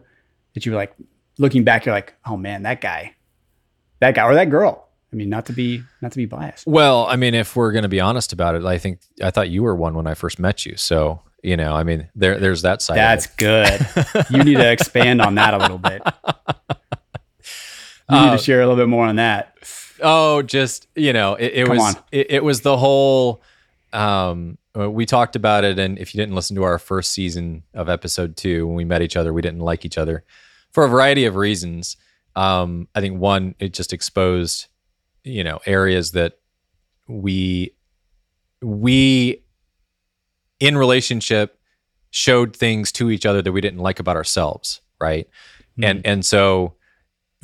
that 0.54 0.64
you 0.64 0.72
were 0.72 0.78
like 0.78 0.94
looking 1.38 1.62
back 1.62 1.84
you're 1.84 1.94
like, 1.94 2.14
"Oh 2.24 2.36
man, 2.36 2.62
that 2.62 2.80
guy. 2.80 3.14
That 4.00 4.14
guy 4.14 4.24
or 4.24 4.34
that 4.34 4.50
girl 4.50 4.86
I 5.12 5.16
mean, 5.16 5.28
not 5.28 5.46
to 5.46 5.52
be 5.52 5.82
not 6.02 6.12
to 6.12 6.18
be 6.18 6.26
biased. 6.26 6.66
Well, 6.66 7.06
I 7.06 7.16
mean, 7.16 7.34
if 7.34 7.56
we're 7.56 7.72
going 7.72 7.84
to 7.84 7.88
be 7.88 8.00
honest 8.00 8.32
about 8.32 8.54
it, 8.54 8.64
I 8.64 8.78
think 8.78 9.00
I 9.22 9.30
thought 9.30 9.48
you 9.48 9.62
were 9.62 9.74
one 9.74 9.94
when 9.94 10.06
I 10.06 10.14
first 10.14 10.38
met 10.38 10.66
you. 10.66 10.76
So 10.76 11.22
you 11.46 11.56
know, 11.56 11.74
I 11.74 11.84
mean, 11.84 12.08
there 12.16 12.40
there's 12.40 12.62
that 12.62 12.82
side. 12.82 12.96
That's 12.96 13.28
good. 13.28 13.86
you 14.30 14.42
need 14.42 14.56
to 14.56 14.68
expand 14.68 15.22
on 15.22 15.36
that 15.36 15.54
a 15.54 15.58
little 15.58 15.78
bit. 15.78 16.02
You 18.08 18.20
need 18.20 18.28
uh, 18.28 18.36
to 18.36 18.42
share 18.42 18.60
a 18.60 18.66
little 18.66 18.80
bit 18.80 18.88
more 18.88 19.06
on 19.06 19.16
that. 19.16 19.56
Oh, 20.00 20.42
just 20.42 20.88
you 20.94 21.12
know, 21.12 21.34
it, 21.34 21.52
it 21.54 21.68
was 21.68 21.96
it, 22.12 22.30
it, 22.30 22.44
was 22.44 22.60
the 22.60 22.76
whole. 22.76 23.42
Um, 23.92 24.58
uh, 24.76 24.90
we 24.90 25.06
talked 25.06 25.36
about 25.36 25.64
it, 25.64 25.78
and 25.78 25.98
if 25.98 26.14
you 26.14 26.18
didn't 26.18 26.34
listen 26.34 26.56
to 26.56 26.64
our 26.64 26.78
first 26.78 27.12
season 27.12 27.62
of 27.74 27.88
episode 27.88 28.36
two, 28.36 28.66
when 28.66 28.76
we 28.76 28.84
met 28.84 29.02
each 29.02 29.16
other, 29.16 29.32
we 29.32 29.42
didn't 29.42 29.60
like 29.60 29.84
each 29.84 29.98
other 29.98 30.24
for 30.70 30.84
a 30.84 30.88
variety 30.88 31.24
of 31.24 31.36
reasons. 31.36 31.96
Um, 32.34 32.88
I 32.94 33.00
think 33.00 33.18
one, 33.20 33.54
it 33.58 33.72
just 33.72 33.92
exposed 33.92 34.66
you 35.24 35.42
know 35.42 35.60
areas 35.64 36.12
that 36.12 36.38
we 37.08 37.74
we 38.60 39.42
in 40.60 40.76
relationship 40.76 41.58
showed 42.10 42.56
things 42.56 42.92
to 42.92 43.10
each 43.10 43.26
other 43.26 43.42
that 43.42 43.52
we 43.52 43.60
didn't 43.60 43.80
like 43.80 43.98
about 43.98 44.16
ourselves 44.16 44.80
right? 45.00 45.28
Mm-hmm. 45.72 45.84
and 45.84 46.06
and 46.06 46.26
so 46.26 46.74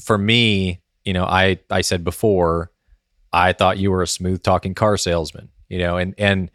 for 0.00 0.16
me 0.16 0.80
you 1.04 1.12
know 1.12 1.24
i 1.24 1.58
i 1.70 1.80
said 1.82 2.02
before 2.02 2.70
i 3.32 3.52
thought 3.52 3.78
you 3.78 3.90
were 3.90 4.02
a 4.02 4.06
smooth 4.06 4.42
talking 4.42 4.74
car 4.74 4.96
salesman 4.96 5.50
you 5.68 5.78
know 5.78 5.98
and 5.98 6.14
and 6.16 6.50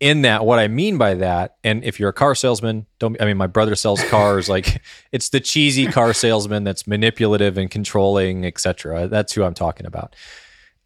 in 0.00 0.22
that 0.22 0.44
what 0.44 0.58
i 0.58 0.68
mean 0.68 0.98
by 0.98 1.14
that 1.14 1.56
and 1.64 1.82
if 1.82 1.98
you're 1.98 2.10
a 2.10 2.12
car 2.12 2.34
salesman 2.34 2.84
don't 2.98 3.20
i 3.22 3.24
mean 3.24 3.38
my 3.38 3.46
brother 3.46 3.74
sells 3.74 4.04
cars 4.10 4.48
like 4.48 4.82
it's 5.12 5.30
the 5.30 5.40
cheesy 5.40 5.86
car 5.86 6.12
salesman 6.12 6.62
that's 6.62 6.86
manipulative 6.86 7.56
and 7.56 7.70
controlling 7.70 8.44
etc 8.44 9.08
that's 9.08 9.32
who 9.32 9.42
i'm 9.42 9.54
talking 9.54 9.86
about. 9.86 10.14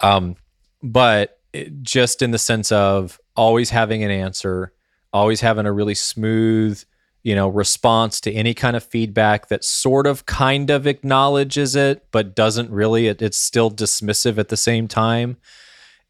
Um, 0.03 0.37
but 0.83 1.39
it, 1.53 1.83
just 1.83 2.23
in 2.23 2.33
the 2.33 2.39
sense 2.39 2.73
of 2.73 3.21
always 3.37 3.71
having 3.71 4.03
an 4.03 4.11
answer, 4.11 4.73
always 5.13 5.41
having 5.41 5.67
a 5.67 5.73
really 5.73 5.95
smooth, 5.95 6.83
you 7.23 7.35
know, 7.35 7.49
response 7.49 8.21
to 8.23 8.33
any 8.33 8.55
kind 8.55 8.77
of 8.77 8.85
feedback 8.85 9.49
that 9.49 9.65
sort 9.65 10.07
of 10.07 10.27
kind 10.27 10.71
of 10.71 10.87
acknowledges 10.87 11.77
it, 11.77 12.07
but 12.11 12.35
doesn't 12.35 12.71
really. 12.71 13.09
It, 13.09 13.23
it's 13.23 13.39
still 13.39 13.71
dismissive 13.71 14.39
at 14.39 14.49
the 14.49 14.57
same 14.57 14.89
time. 14.89 15.37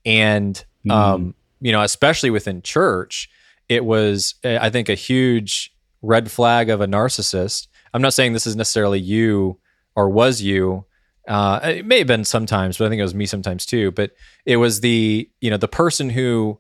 And, 0.05 0.65
mm. 0.87 0.93
um, 0.93 1.35
you 1.61 1.73
know, 1.73 1.83
especially 1.83 2.31
within 2.31 2.63
church, 2.63 3.29
it 3.69 3.85
was, 3.85 4.35
I 4.45 4.71
think, 4.71 4.89
a 4.89 4.95
huge 4.95 5.75
red 6.01 6.31
flag 6.31 6.71
of 6.71 6.81
a 6.81 6.87
narcissist. 6.87 7.69
I'm 7.95 8.03
not 8.03 8.15
saying 8.15 8.33
this 8.33 8.47
is 8.47 8.57
necessarily 8.57 9.01
you 9.01 9.59
or 9.95 10.09
was 10.09 10.41
you, 10.41 10.87
uh, 11.29 11.61
it 11.63 11.87
may 11.87 11.99
have 11.99 12.07
been 12.07 12.25
sometimes, 12.25 12.79
but 12.79 12.87
I 12.87 12.89
think 12.89 13.01
it 13.01 13.05
was 13.05 13.15
me 13.15 13.27
sometimes 13.27 13.65
too. 13.65 13.93
But 13.93 14.13
it 14.45 14.57
was 14.57 14.81
the 14.81 15.31
you 15.41 15.51
know 15.51 15.57
the 15.57 15.69
person 15.69 16.11
who 16.11 16.59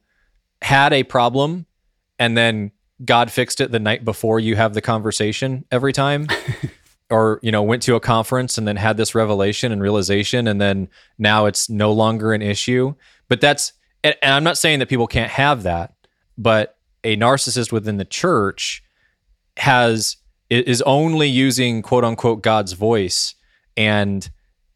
had 0.62 0.92
a 0.92 1.02
problem 1.02 1.66
and 2.18 2.37
then 2.37 2.72
God 3.05 3.31
fixed 3.31 3.61
it 3.61 3.70
the 3.70 3.81
night 3.81 4.05
before 4.05 4.38
you 4.40 4.57
have 4.57 4.75
the 4.75 4.81
conversation 4.81 5.64
every 5.70 5.92
time. 5.92 6.29
or 7.11 7.40
you 7.42 7.53
know 7.53 7.62
went 7.62 7.83
to 7.83 7.94
a 7.94 8.01
conference 8.01 8.57
and 8.57 8.66
then 8.66 8.77
had 8.77 8.96
this 8.96 9.14
revelation 9.14 9.70
and 9.70 9.83
realization 9.83 10.48
and 10.48 10.61
then 10.61 10.88
now 11.18 11.44
it's 11.44 11.68
no 11.68 11.92
longer 11.92 12.33
an 12.33 12.40
issue 12.40 12.94
but 13.29 13.38
that's 13.38 13.75
and, 14.03 14.14
and 14.22 14.33
i'm 14.33 14.44
not 14.44 14.57
saying 14.57 14.79
that 14.79 14.88
people 14.88 15.07
can't 15.07 15.31
have 15.31 15.62
that 15.62 15.92
but 16.38 16.79
a 17.05 17.14
narcissist 17.18 17.70
within 17.70 17.98
the 17.98 18.05
church 18.07 18.83
has 19.59 20.16
is 20.48 20.81
only 20.83 21.29
using 21.29 21.83
quote 21.83 22.03
unquote 22.03 22.40
god's 22.40 22.72
voice 22.72 23.35
and 23.77 24.31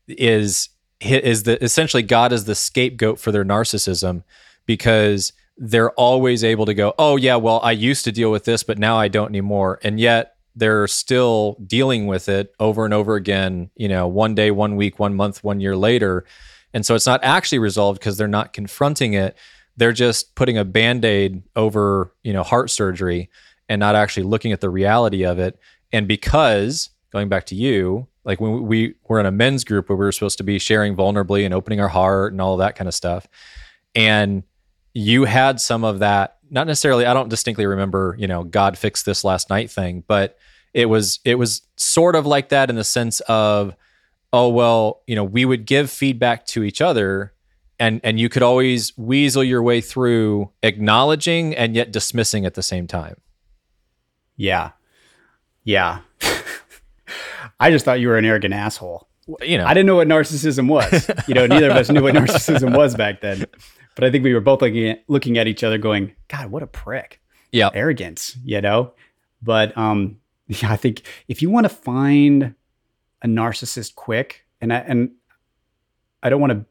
is 0.09 0.69
is 1.01 1.43
the 1.43 1.63
essentially 1.63 2.03
God 2.03 2.33
is 2.33 2.45
the 2.45 2.55
scapegoat 2.55 3.19
for 3.19 3.33
their 3.33 3.45
narcissism 3.45 4.23
because 4.65 5.33
they're 5.57 5.93
always 5.93 6.45
able 6.45 6.67
to 6.67 6.75
go, 6.75 6.95
"Oh 6.99 7.17
yeah, 7.17 7.37
well 7.37 7.61
I 7.63 7.73
used 7.73 8.05
to 8.05 8.13
deal 8.13 8.31
with 8.31 8.45
this, 8.45 8.63
but 8.63 8.79
now 8.79 8.99
I 8.99 9.09
don't 9.09 9.29
anymore." 9.29 9.79
And 9.83 9.99
yet 9.99 10.37
they're 10.55 10.87
still 10.87 11.57
dealing 11.67 12.07
with 12.07 12.29
it 12.29 12.55
over 12.59 12.85
and 12.85 12.95
over 12.95 13.15
again, 13.15 13.71
you 13.77 13.89
know, 13.89 14.09
one 14.09 14.35
day, 14.35 14.51
one 14.51 14.75
week, 14.77 14.99
one 14.99 15.15
month, 15.15 15.45
one 15.45 15.61
year 15.61 15.77
later. 15.77 16.25
And 16.73 16.85
so 16.85 16.95
it's 16.95 17.07
not 17.07 17.23
actually 17.23 17.59
resolved 17.59 18.01
because 18.01 18.17
they're 18.17 18.27
not 18.27 18.55
confronting 18.55 19.13
it. 19.13 19.37
They're 19.77 19.93
just 19.93 20.35
putting 20.35 20.57
a 20.57 20.65
band-aid 20.65 21.43
over, 21.55 22.15
you 22.23 22.33
know, 22.33 22.43
heart 22.43 22.71
surgery 22.71 23.29
and 23.69 23.79
not 23.81 23.95
actually 23.95 24.23
looking 24.23 24.53
at 24.53 24.63
the 24.63 24.71
reality 24.71 25.25
of 25.25 25.39
it. 25.39 25.59
And 25.93 26.09
because 26.09 26.89
going 27.13 27.29
back 27.29 27.45
to 27.47 27.55
you, 27.55 28.09
like 28.25 28.41
when 28.41 28.67
we 28.67 28.95
were 29.09 29.21
in 29.21 29.27
a 29.27 29.31
men's 29.31 29.63
group 29.63 29.89
where 29.89 29.97
we 29.97 30.07
were 30.07 30.13
supposed 30.13 30.39
to 30.39 30.45
be 30.45 30.59
sharing 30.59 30.97
vulnerably 30.97 31.45
and 31.45 31.53
opening 31.53 31.81
our 31.81 31.89
heart 31.89 32.33
and 32.33 32.41
all 32.41 32.57
that 32.57 32.77
kind 32.77 32.89
of 32.89 32.95
stuff 32.95 33.29
and 33.95 34.43
you 34.97 35.25
had 35.25 35.61
some 35.61 35.85
of 35.85 35.99
that 35.99 36.39
not 36.49 36.67
necessarily 36.67 37.05
i 37.05 37.13
don't 37.13 37.29
distinctly 37.29 37.67
remember 37.67 38.17
you 38.19 38.27
know 38.27 38.43
god 38.45 38.79
fixed 38.79 39.05
this 39.05 39.25
last 39.25 39.51
night 39.51 39.71
thing 39.71 40.03
but 40.09 40.39
it 40.73 40.87
was 40.87 41.21
it 41.23 41.35
was 41.35 41.61
sort 41.77 42.17
of 42.17 42.25
like 42.25 42.49
that 42.49 42.71
in 42.71 42.77
the 42.77 42.85
sense 42.85 43.21
of 43.29 43.77
oh 44.33 44.49
well 44.49 45.03
you 45.07 45.15
know 45.15 45.23
we 45.23 45.45
would 45.45 45.67
give 45.67 45.91
feedback 45.91 46.47
to 46.47 46.63
each 46.63 46.81
other 46.81 47.35
and 47.79 48.01
and 48.05 48.19
you 48.19 48.31
could 48.31 48.43
always 48.43 48.97
weasel 48.97 49.45
your 49.45 49.63
way 49.63 49.83
through 49.83 50.51
acknowledging 50.63 51.55
and 51.55 51.77
yet 51.77 51.93
dismissing 51.93 52.47
at 52.47 52.55
the 52.55 52.63
same 52.63 52.87
time 52.87 53.21
yeah 54.35 54.71
yeah 55.63 55.99
I 57.61 57.71
just 57.71 57.85
thought 57.85 58.01
you 58.01 58.09
were 58.09 58.19
an 58.19 58.25
arrogant 58.25 58.53
asshole. 58.53 59.09
You 59.43 59.59
know, 59.59 59.65
I 59.65 59.75
didn't 59.75 59.87
know 59.87 59.97
what 59.97 60.07
narcissism 60.07 60.69
was. 60.69 61.11
you 61.27 61.35
know, 61.35 61.47
neither 61.47 61.71
of 61.71 61.77
us 61.77 61.89
knew 61.91 62.03
what 62.03 62.15
narcissism 62.21 62.77
was 62.77 62.95
back 62.95 63.21
then. 63.21 63.47
But 63.97 64.05
I 64.05 64.11
think 64.11 64.23
we 64.23 64.33
were 64.33 64.41
both 64.41 64.63
looking 64.63 64.89
at 64.89 65.03
looking 65.09 65.39
at 65.39 65.49
each 65.49 65.65
other, 65.65 65.79
going, 65.79 66.13
"God, 66.29 66.51
what 66.51 66.63
a 66.63 66.67
prick!" 66.69 67.21
Yeah, 67.51 67.71
arrogance. 67.75 68.37
You 68.45 68.61
know, 68.61 68.93
but 69.43 69.77
um, 69.77 70.19
yeah, 70.47 70.71
I 70.71 70.77
think 70.77 71.03
if 71.27 71.43
you 71.43 71.51
want 71.51 71.65
to 71.65 71.71
find 71.71 72.55
a 73.23 73.27
narcissist 73.27 73.97
quick, 73.97 74.45
and 74.61 74.73
I, 74.73 74.77
and 74.77 75.11
I 76.23 76.29
don't 76.29 76.41
want 76.41 76.53
to 76.53 76.65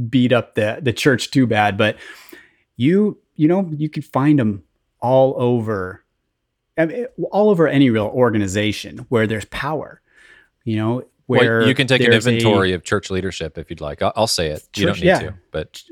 beat 0.00 0.32
up 0.32 0.54
the 0.54 0.78
the 0.80 0.92
church 0.94 1.30
too 1.30 1.46
bad, 1.46 1.76
but 1.76 1.98
you 2.76 3.18
you 3.34 3.48
know 3.48 3.70
you 3.76 3.90
can 3.90 4.02
find 4.02 4.38
them 4.38 4.62
all 5.00 5.34
over 5.36 6.04
all 7.32 7.50
over 7.50 7.68
any 7.68 7.90
real 7.90 8.06
organization 8.06 8.98
where 9.08 9.26
there's 9.26 9.44
power 9.46 10.00
you 10.68 10.76
know, 10.76 11.02
where 11.24 11.60
well, 11.60 11.68
you 11.68 11.74
can 11.74 11.86
take 11.86 12.02
an 12.02 12.10
there's 12.10 12.26
a- 12.26 12.30
inventory 12.30 12.74
of 12.74 12.84
church 12.84 13.10
leadership 13.10 13.56
if 13.56 13.70
you'd 13.70 13.80
like. 13.80 14.02
I'll, 14.02 14.12
I'll 14.14 14.26
say 14.26 14.48
it. 14.48 14.68
you 14.76 14.84
don't 14.84 15.00
need 15.00 15.06
yeah. 15.06 15.20
to, 15.20 15.34
but 15.50 15.82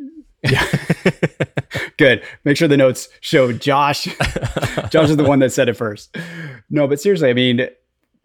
Good. 1.97 2.23
Make 2.45 2.57
sure 2.57 2.69
the 2.69 2.77
notes 2.77 3.09
show 3.21 3.53
Josh. 3.53 4.05
Josh 4.91 5.11
is 5.11 5.17
the 5.17 5.25
one 5.27 5.39
that 5.41 5.53
said 5.53 5.69
it 5.69 5.75
first. 5.75 6.17
No, 6.71 6.87
but 6.87 7.01
seriously, 7.01 7.31
I 7.31 7.33
mean, 7.33 7.69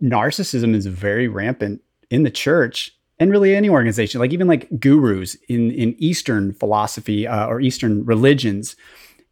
narcissism 0.01 0.73
is 0.75 0.85
very 0.85 1.27
rampant 1.27 1.81
in 2.09 2.23
the 2.23 2.29
church 2.29 2.95
and 3.19 3.31
really 3.31 3.55
any 3.55 3.69
organization. 3.69 4.19
Like 4.19 4.33
even 4.33 4.47
like 4.47 4.67
gurus 4.79 5.35
in 5.47 5.71
in 5.71 5.95
Eastern 5.99 6.53
philosophy 6.53 7.27
uh, 7.27 7.47
or 7.47 7.61
Eastern 7.61 8.03
religions, 8.05 8.75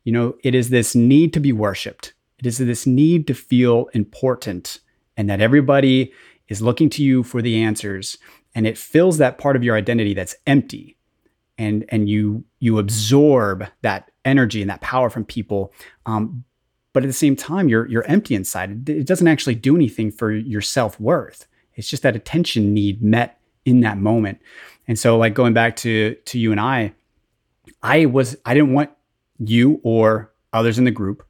you 0.03 0.11
know, 0.11 0.35
it 0.43 0.55
is 0.55 0.69
this 0.69 0.95
need 0.95 1.33
to 1.33 1.39
be 1.39 1.51
worshipped. 1.51 2.13
It 2.37 2.45
is 2.45 2.59
this 2.59 2.87
need 2.87 3.27
to 3.27 3.33
feel 3.33 3.89
important, 3.93 4.79
and 5.17 5.29
that 5.29 5.41
everybody 5.41 6.13
is 6.47 6.61
looking 6.61 6.89
to 6.91 7.03
you 7.03 7.23
for 7.23 7.41
the 7.41 7.61
answers, 7.61 8.17
and 8.55 8.65
it 8.65 8.77
fills 8.77 9.17
that 9.17 9.37
part 9.37 9.55
of 9.55 9.63
your 9.63 9.75
identity 9.75 10.13
that's 10.13 10.35
empty 10.47 10.95
and 11.59 11.85
and 11.89 12.09
you 12.09 12.43
you 12.57 12.79
absorb 12.79 13.67
that 13.83 14.09
energy 14.25 14.61
and 14.61 14.69
that 14.71 14.81
power 14.81 15.11
from 15.11 15.23
people 15.23 15.71
um, 16.07 16.43
but 16.93 17.03
at 17.03 17.07
the 17.07 17.13
same 17.13 17.35
time 17.35 17.69
you're 17.69 17.87
you're 17.87 18.05
empty 18.05 18.35
inside. 18.35 18.89
It, 18.89 19.05
doesn't 19.05 19.27
actually 19.27 19.55
do 19.55 19.75
anything 19.75 20.11
for 20.11 20.31
your 20.31 20.61
self-worth. 20.61 21.47
It's 21.75 21.89
just 21.89 22.03
that 22.03 22.15
attention 22.15 22.73
need 22.73 23.01
met 23.01 23.39
in 23.65 23.81
that 23.81 23.97
moment. 23.97 24.41
And 24.87 24.97
so 24.97 25.17
like 25.17 25.33
going 25.33 25.53
back 25.53 25.75
to 25.77 26.15
to 26.25 26.39
you 26.39 26.51
and 26.51 26.59
i 26.59 26.93
i 27.83 28.05
was 28.05 28.35
i 28.45 28.53
didn't 28.53 28.73
want 28.73 28.89
you 29.37 29.79
or 29.83 30.33
others 30.51 30.77
in 30.77 30.83
the 30.83 30.91
group 30.91 31.23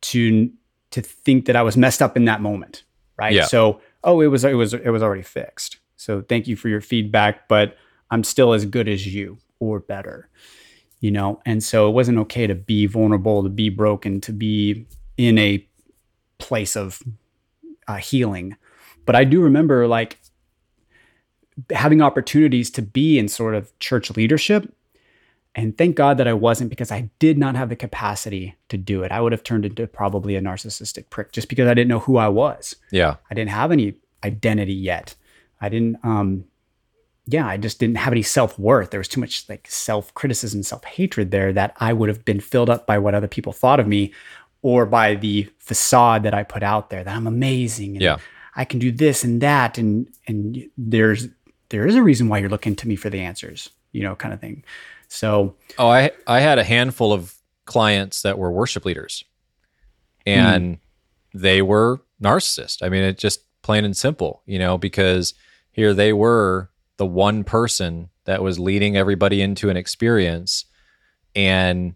to 0.00 0.50
to 0.90 1.00
think 1.00 1.46
that 1.46 1.56
i 1.56 1.62
was 1.62 1.76
messed 1.76 2.02
up 2.02 2.16
in 2.16 2.24
that 2.24 2.40
moment 2.40 2.82
right? 3.16 3.32
Yeah. 3.32 3.44
so 3.44 3.80
oh 4.04 4.20
it 4.20 4.26
was 4.26 4.44
it 4.44 4.54
was 4.54 4.74
it 4.74 4.90
was 4.90 5.02
already 5.02 5.22
fixed. 5.22 5.78
So 5.96 6.20
thank 6.20 6.46
you 6.46 6.56
for 6.56 6.68
your 6.68 6.80
feedback 6.80 7.48
but 7.48 7.76
i'm 8.10 8.24
still 8.24 8.52
as 8.52 8.66
good 8.66 8.88
as 8.88 9.06
you 9.06 9.38
or 9.58 9.80
better 9.80 10.28
you 11.00 11.10
know? 11.10 11.40
And 11.46 11.62
so 11.62 11.88
it 11.88 11.92
wasn't 11.92 12.18
okay 12.18 12.46
to 12.46 12.54
be 12.54 12.86
vulnerable 12.86 13.42
to 13.42 13.48
be 13.48 13.68
broken 13.68 14.20
to 14.22 14.32
be 14.32 14.86
in 15.16 15.38
a 15.38 15.66
place 16.38 16.76
of 16.76 17.02
uh, 17.88 17.96
healing. 17.96 18.56
But 19.04 19.14
i 19.14 19.24
do 19.24 19.40
remember 19.40 19.86
like 19.86 20.18
having 21.70 22.02
opportunities 22.02 22.70
to 22.72 22.82
be 22.82 23.18
in 23.18 23.28
sort 23.28 23.54
of 23.54 23.76
church 23.78 24.10
leadership. 24.16 24.72
And 25.54 25.78
thank 25.78 25.96
god 25.96 26.18
that 26.18 26.28
i 26.28 26.32
wasn't 26.32 26.70
because 26.70 26.90
i 26.90 27.08
did 27.18 27.38
not 27.38 27.54
have 27.54 27.68
the 27.68 27.76
capacity 27.76 28.56
to 28.68 28.76
do 28.76 29.02
it. 29.04 29.12
I 29.12 29.20
would 29.20 29.32
have 29.32 29.44
turned 29.44 29.64
into 29.64 29.86
probably 29.86 30.34
a 30.36 30.40
narcissistic 30.40 31.08
prick 31.08 31.32
just 31.32 31.48
because 31.48 31.68
i 31.68 31.74
didn't 31.74 31.88
know 31.88 32.00
who 32.00 32.16
i 32.16 32.28
was. 32.28 32.74
Yeah, 32.90 33.16
I 33.30 33.34
didn't 33.34 33.50
have 33.50 33.70
any 33.70 33.94
identity 34.24 34.74
yet. 34.74 35.14
I 35.60 35.68
didn't 35.68 35.98
um 36.04 36.44
yeah, 37.26 37.46
I 37.46 37.56
just 37.56 37.78
didn't 37.78 37.96
have 37.96 38.12
any 38.12 38.22
self-worth. 38.22 38.90
There 38.90 39.00
was 39.00 39.08
too 39.08 39.20
much 39.20 39.48
like 39.48 39.66
self-criticism, 39.68 40.62
self-hatred 40.62 41.30
there 41.30 41.52
that 41.52 41.74
I 41.78 41.92
would 41.92 42.08
have 42.08 42.24
been 42.24 42.40
filled 42.40 42.70
up 42.70 42.86
by 42.86 42.98
what 42.98 43.14
other 43.14 43.28
people 43.28 43.52
thought 43.52 43.80
of 43.80 43.86
me 43.86 44.12
or 44.62 44.86
by 44.86 45.14
the 45.14 45.48
facade 45.58 46.22
that 46.22 46.34
I 46.34 46.42
put 46.42 46.62
out 46.62 46.90
there 46.90 47.04
that 47.04 47.14
I'm 47.14 47.26
amazing 47.26 47.96
and 47.96 48.02
Yeah. 48.02 48.18
I 48.54 48.64
can 48.64 48.78
do 48.78 48.90
this 48.90 49.22
and 49.22 49.40
that 49.42 49.76
and 49.76 50.08
and 50.26 50.68
there's 50.78 51.28
there 51.68 51.86
is 51.86 51.94
a 51.94 52.02
reason 52.02 52.28
why 52.28 52.38
you're 52.38 52.48
looking 52.48 52.76
to 52.76 52.88
me 52.88 52.96
for 52.96 53.10
the 53.10 53.20
answers, 53.20 53.70
you 53.92 54.02
know, 54.02 54.14
kind 54.14 54.32
of 54.32 54.40
thing. 54.40 54.64
So, 55.08 55.56
Oh, 55.78 55.88
I 55.88 56.10
I 56.26 56.40
had 56.40 56.58
a 56.58 56.64
handful 56.64 57.12
of 57.12 57.34
clients 57.64 58.22
that 58.22 58.38
were 58.38 58.50
worship 58.50 58.84
leaders, 58.84 59.24
and 60.24 60.78
hmm. 61.32 61.38
they 61.38 61.60
were 61.62 62.00
narcissists. 62.22 62.82
I 62.82 62.88
mean, 62.88 63.02
it 63.02 63.18
just 63.18 63.40
plain 63.62 63.84
and 63.84 63.96
simple, 63.96 64.42
you 64.46 64.58
know, 64.58 64.78
because 64.78 65.34
here 65.72 65.92
they 65.92 66.12
were, 66.12 66.70
the 66.96 67.06
one 67.06 67.44
person 67.44 68.10
that 68.24 68.42
was 68.42 68.58
leading 68.58 68.96
everybody 68.96 69.42
into 69.42 69.70
an 69.70 69.76
experience, 69.76 70.64
and 71.34 71.94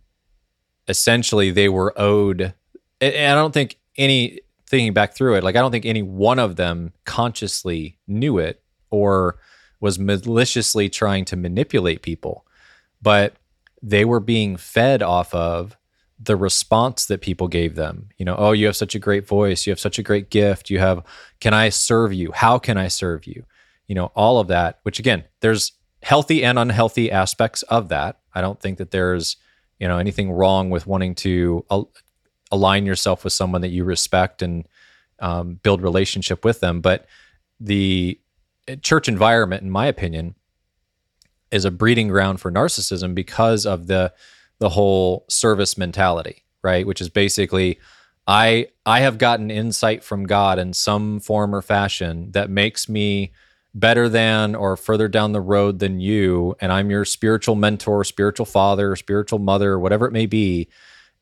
essentially 0.89 1.51
they 1.51 1.69
were 1.69 1.93
owed. 1.99 2.55
And 3.01 3.33
I 3.33 3.35
don't 3.35 3.53
think 3.53 3.79
any 3.97 4.41
thinking 4.67 4.93
back 4.93 5.15
through 5.15 5.37
it, 5.37 5.45
like 5.45 5.57
I 5.57 5.61
don't 5.61 5.73
think 5.73 5.87
any 5.87 6.03
one 6.03 6.39
of 6.39 6.57
them 6.57 6.93
consciously 7.05 7.99
knew 8.07 8.39
it 8.39 8.63
or 8.91 9.39
was 9.81 9.99
maliciously 9.99 10.89
trying 10.89 11.25
to 11.25 11.37
manipulate 11.37 12.03
people 12.03 12.45
but 13.03 13.35
they 13.83 14.05
were 14.05 14.21
being 14.21 14.57
fed 14.57 15.03
off 15.03 15.35
of 15.35 15.77
the 16.19 16.37
response 16.37 17.07
that 17.07 17.23
people 17.23 17.49
gave 17.49 17.77
them. 17.77 18.11
You 18.19 18.27
know, 18.27 18.37
oh, 18.37 18.53
you 18.53 18.67
have 18.67 18.77
such 18.77 18.95
a 18.95 18.99
great 18.99 19.27
voice, 19.27 19.67
you 19.67 19.71
have 19.71 19.81
such 19.81 19.99
a 19.99 20.03
great 20.03 20.31
gift, 20.31 20.69
you 20.69 20.79
have 20.79 21.03
can 21.41 21.55
I 21.55 21.71
serve 21.71 22.13
you? 22.13 22.33
How 22.33 22.59
can 22.59 22.77
I 22.77 22.89
serve 22.89 23.27
you? 23.27 23.45
You 23.91 23.97
know, 23.97 24.13
all 24.15 24.39
of 24.39 24.47
that, 24.47 24.79
which 24.85 25.01
again, 25.01 25.25
there's 25.41 25.73
healthy 26.01 26.45
and 26.45 26.61
unhealthy 26.61 27.11
aspects 27.11 27.63
of 27.65 27.89
that. 27.89 28.21
I 28.33 28.41
don't 28.41 28.61
think 28.61 28.79
that 28.79 28.93
there's, 28.93 29.37
you 29.81 29.89
know, 29.89 29.99
anything 29.99 30.31
wrong 30.31 30.71
with 30.71 30.87
wanting 30.87 31.17
to 31.17 31.67
al- 31.73 31.91
align 32.53 32.87
yourself 32.87 33.25
with 33.25 33.33
someone 33.33 33.63
that 33.63 33.71
you 33.71 33.83
respect 33.83 34.43
and 34.43 34.69
um, 35.19 35.55
build 35.65 35.83
relationship 35.83 36.45
with 36.45 36.61
them, 36.61 36.81
but 36.81 37.09
the 37.59 38.21
uh, 38.69 38.77
church 38.77 39.09
environment 39.09 39.65
in 39.65 39.73
my 39.73 39.87
opinion 39.87 40.37
is 41.51 41.65
a 41.65 41.73
breeding 41.73 42.07
ground 42.07 42.41
for 42.41 42.53
narcissism 42.53 43.13
because 43.13 43.67
of 43.67 43.89
the 43.89 44.13
the 44.61 44.69
whole 44.69 45.25
service 45.29 45.77
mentality, 45.77 46.45
right? 46.63 46.87
Which 46.87 47.01
is 47.01 47.09
basically 47.09 47.81
I 48.29 48.69
I 48.87 49.01
have 49.01 49.19
gotten 49.19 49.51
insight 49.51 50.05
from 50.05 50.29
God 50.29 50.61
in 50.61 50.75
some 50.75 51.19
form 51.19 51.53
or 51.53 51.61
fashion 51.61 52.31
that 52.31 52.51
makes 52.51 52.89
me 52.89 53.33
better 53.75 54.09
than 54.09 54.55
or 54.55 54.77
further 54.77 55.09
down 55.09 55.33
the 55.33 55.41
road 55.41 55.79
than 55.79 56.01
you 56.01 56.57
and 56.61 56.73
I'm 56.73 56.91
your 56.91 57.05
spiritual 57.05 57.55
mentor, 57.55 58.05
spiritual 58.05 58.47
father, 58.47 58.97
spiritual 58.97 59.39
mother, 59.39 59.79
whatever 59.79 60.07
it 60.07 60.13
may 60.13 60.27
be. 60.27 60.69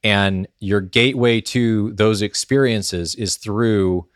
And 0.02 0.46
your 0.58 0.80
gateway 0.80 1.40
to 1.42 1.92
those 1.92 2.22
experiences 2.22 3.14
is 3.14 3.37
through 3.37 4.06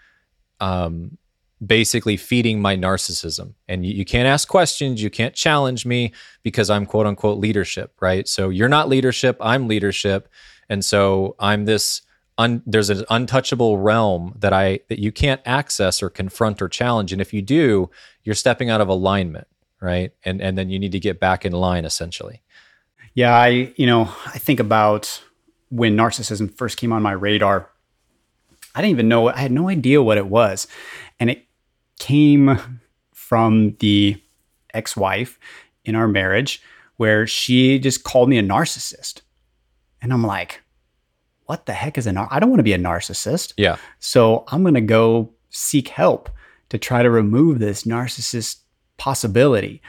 um, 0.60 1.18
basically 1.64 2.16
feeding 2.16 2.60
my 2.60 2.76
narcissism. 2.76 3.54
And 3.68 3.84
you, 3.84 3.92
you 3.92 4.04
can't 4.04 4.26
ask 4.26 4.48
questions, 4.48 5.02
you 5.02 5.10
can't 5.10 5.34
challenge 5.34 5.84
me 5.84 6.12
because 6.42 6.70
I'm 6.70 6.86
quote 6.86 7.06
unquote 7.06 7.38
leadership, 7.38 7.94
right? 8.00 8.26
So 8.26 8.48
you're 8.48 8.68
not 8.68 8.88
leadership, 8.88 9.36
I'm 9.40 9.68
leadership. 9.68 10.28
And 10.68 10.84
so 10.84 11.36
I'm 11.38 11.64
this 11.64 12.02
un, 12.38 12.62
there's 12.66 12.90
an 12.90 13.04
untouchable 13.10 13.78
realm 13.78 14.34
that 14.38 14.52
I 14.52 14.80
that 14.88 14.98
you 14.98 15.12
can't 15.12 15.40
access 15.44 16.02
or 16.02 16.10
confront 16.10 16.62
or 16.62 16.68
challenge. 16.68 17.12
And 17.12 17.20
if 17.20 17.32
you 17.32 17.42
do, 17.42 17.90
you're 18.24 18.34
stepping 18.34 18.70
out 18.70 18.80
of 18.80 18.88
alignment, 18.88 19.46
right? 19.80 20.12
And 20.24 20.40
and 20.40 20.56
then 20.56 20.70
you 20.70 20.78
need 20.78 20.92
to 20.92 21.00
get 21.00 21.20
back 21.20 21.44
in 21.44 21.52
line 21.52 21.84
essentially. 21.84 22.42
Yeah, 23.14 23.34
I 23.34 23.72
you 23.76 23.86
know 23.86 24.12
I 24.26 24.38
think 24.38 24.60
about 24.60 25.22
when 25.70 25.96
narcissism 25.96 26.54
first 26.56 26.76
came 26.78 26.92
on 26.92 27.02
my 27.02 27.12
radar. 27.12 27.70
I 28.74 28.80
didn't 28.80 28.92
even 28.92 29.08
know 29.08 29.28
I 29.28 29.38
had 29.38 29.52
no 29.52 29.68
idea 29.68 30.02
what 30.02 30.18
it 30.18 30.26
was, 30.26 30.66
and 31.20 31.28
it 31.28 31.46
came 31.98 32.58
from 33.12 33.76
the 33.78 34.20
ex-wife 34.74 35.38
in 35.84 35.94
our 35.94 36.08
marriage 36.08 36.62
where 36.96 37.26
she 37.26 37.78
just 37.78 38.04
called 38.04 38.28
me 38.28 38.38
a 38.38 38.42
narcissist, 38.42 39.20
and 40.00 40.12
I'm 40.12 40.24
like, 40.24 40.61
what 41.46 41.66
the 41.66 41.72
heck 41.72 41.98
is 41.98 42.06
a 42.06 42.12
nar? 42.12 42.28
I 42.30 42.40
don't 42.40 42.50
want 42.50 42.60
to 42.60 42.64
be 42.64 42.72
a 42.72 42.78
narcissist. 42.78 43.52
Yeah. 43.56 43.76
So 43.98 44.44
I'm 44.48 44.62
going 44.62 44.74
to 44.74 44.80
go 44.80 45.32
seek 45.50 45.88
help 45.88 46.30
to 46.70 46.78
try 46.78 47.02
to 47.02 47.10
remove 47.10 47.58
this 47.58 47.82
narcissist 47.84 48.60
possibility, 48.96 49.82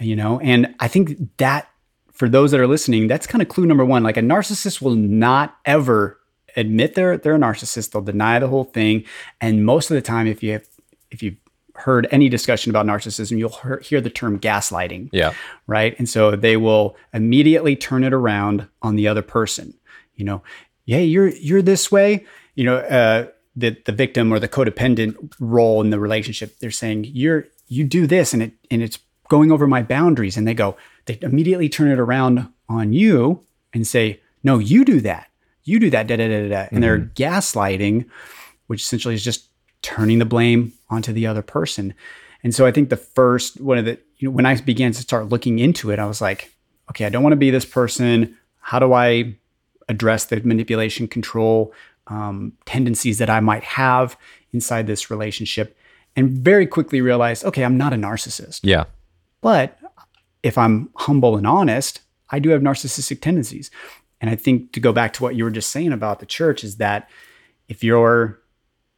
you 0.00 0.16
know? 0.16 0.40
And 0.40 0.74
I 0.80 0.88
think 0.88 1.36
that 1.38 1.68
for 2.12 2.28
those 2.28 2.52
that 2.52 2.60
are 2.60 2.66
listening, 2.68 3.08
that's 3.08 3.26
kind 3.26 3.42
of 3.42 3.48
clue 3.48 3.66
number 3.66 3.84
one. 3.84 4.02
Like 4.02 4.16
a 4.16 4.20
narcissist 4.22 4.80
will 4.80 4.94
not 4.94 5.56
ever 5.64 6.18
admit 6.56 6.94
they're 6.94 7.18
they're 7.18 7.34
a 7.34 7.38
narcissist. 7.38 7.90
They'll 7.90 8.02
deny 8.02 8.38
the 8.38 8.46
whole 8.48 8.64
thing. 8.64 9.04
And 9.40 9.64
most 9.66 9.90
of 9.90 9.96
the 9.96 10.02
time, 10.02 10.26
if 10.28 10.42
you 10.42 10.52
have 10.52 10.66
if 11.10 11.22
you've 11.22 11.36
heard 11.74 12.06
any 12.12 12.28
discussion 12.28 12.70
about 12.70 12.86
narcissism, 12.86 13.36
you'll 13.36 13.50
hear, 13.50 13.80
hear 13.80 14.00
the 14.00 14.10
term 14.10 14.38
gaslighting 14.38 15.08
Yeah. 15.12 15.34
right? 15.66 15.96
And 15.98 16.08
so 16.08 16.36
they 16.36 16.56
will 16.56 16.96
immediately 17.12 17.74
turn 17.74 18.04
it 18.04 18.12
around 18.12 18.68
on 18.80 18.94
the 18.94 19.08
other 19.08 19.22
person. 19.22 19.74
You 20.14 20.24
know, 20.24 20.42
yeah, 20.84 20.98
you're 20.98 21.28
you're 21.28 21.62
this 21.62 21.90
way. 21.90 22.24
You 22.54 22.64
know, 22.64 22.76
uh, 22.76 23.28
the 23.56 23.76
the 23.84 23.92
victim 23.92 24.32
or 24.32 24.38
the 24.38 24.48
codependent 24.48 25.34
role 25.40 25.80
in 25.80 25.90
the 25.90 25.98
relationship. 25.98 26.58
They're 26.58 26.70
saying 26.70 27.04
you're 27.12 27.46
you 27.68 27.84
do 27.84 28.06
this, 28.06 28.32
and 28.32 28.42
it 28.42 28.52
and 28.70 28.82
it's 28.82 28.98
going 29.28 29.50
over 29.50 29.66
my 29.66 29.82
boundaries. 29.82 30.36
And 30.36 30.46
they 30.46 30.54
go, 30.54 30.76
they 31.06 31.18
immediately 31.22 31.68
turn 31.68 31.90
it 31.90 31.98
around 31.98 32.48
on 32.68 32.92
you 32.92 33.44
and 33.72 33.86
say, 33.86 34.20
no, 34.42 34.58
you 34.58 34.84
do 34.84 35.00
that. 35.00 35.28
You 35.64 35.78
do 35.80 35.90
that. 35.90 36.06
Da 36.06 36.16
da 36.16 36.28
da 36.28 36.42
da. 36.42 36.48
da. 36.48 36.68
And 36.70 36.82
they're 36.82 37.00
gaslighting, 37.00 38.06
which 38.66 38.82
essentially 38.82 39.14
is 39.14 39.24
just 39.24 39.48
turning 39.82 40.18
the 40.18 40.24
blame 40.24 40.72
onto 40.90 41.12
the 41.12 41.26
other 41.26 41.42
person. 41.42 41.94
And 42.42 42.54
so 42.54 42.66
I 42.66 42.72
think 42.72 42.90
the 42.90 42.96
first 42.96 43.60
one 43.60 43.78
of 43.78 43.86
the 43.86 43.98
you 44.18 44.28
know 44.28 44.34
when 44.34 44.46
I 44.46 44.60
began 44.60 44.92
to 44.92 45.00
start 45.00 45.30
looking 45.30 45.58
into 45.58 45.90
it, 45.90 45.98
I 45.98 46.06
was 46.06 46.20
like, 46.20 46.52
okay, 46.90 47.06
I 47.06 47.08
don't 47.08 47.22
want 47.22 47.32
to 47.32 47.36
be 47.36 47.50
this 47.50 47.64
person. 47.64 48.36
How 48.60 48.78
do 48.78 48.92
I 48.92 49.36
address 49.88 50.26
the 50.26 50.40
manipulation, 50.42 51.08
control 51.08 51.72
um, 52.06 52.52
tendencies 52.66 53.18
that 53.18 53.30
I 53.30 53.40
might 53.40 53.64
have 53.64 54.16
inside 54.52 54.86
this 54.86 55.10
relationship? 55.10 55.76
and 56.16 56.30
very 56.30 56.66
quickly 56.66 57.00
realized, 57.00 57.44
okay, 57.44 57.64
I'm 57.64 57.76
not 57.76 57.92
a 57.92 57.96
narcissist. 57.96 58.60
Yeah. 58.62 58.84
But 59.40 59.78
if 60.42 60.56
I'm 60.56 60.90
humble 60.96 61.36
and 61.36 61.46
honest, 61.46 62.00
I 62.30 62.38
do 62.38 62.50
have 62.50 62.62
narcissistic 62.62 63.20
tendencies. 63.20 63.70
And 64.20 64.30
I 64.30 64.36
think 64.36 64.72
to 64.72 64.80
go 64.80 64.92
back 64.92 65.12
to 65.14 65.22
what 65.22 65.34
you 65.34 65.44
were 65.44 65.50
just 65.50 65.70
saying 65.70 65.92
about 65.92 66.20
the 66.20 66.26
church 66.26 66.64
is 66.64 66.76
that 66.76 67.10
if 67.68 67.82
you're 67.82 68.40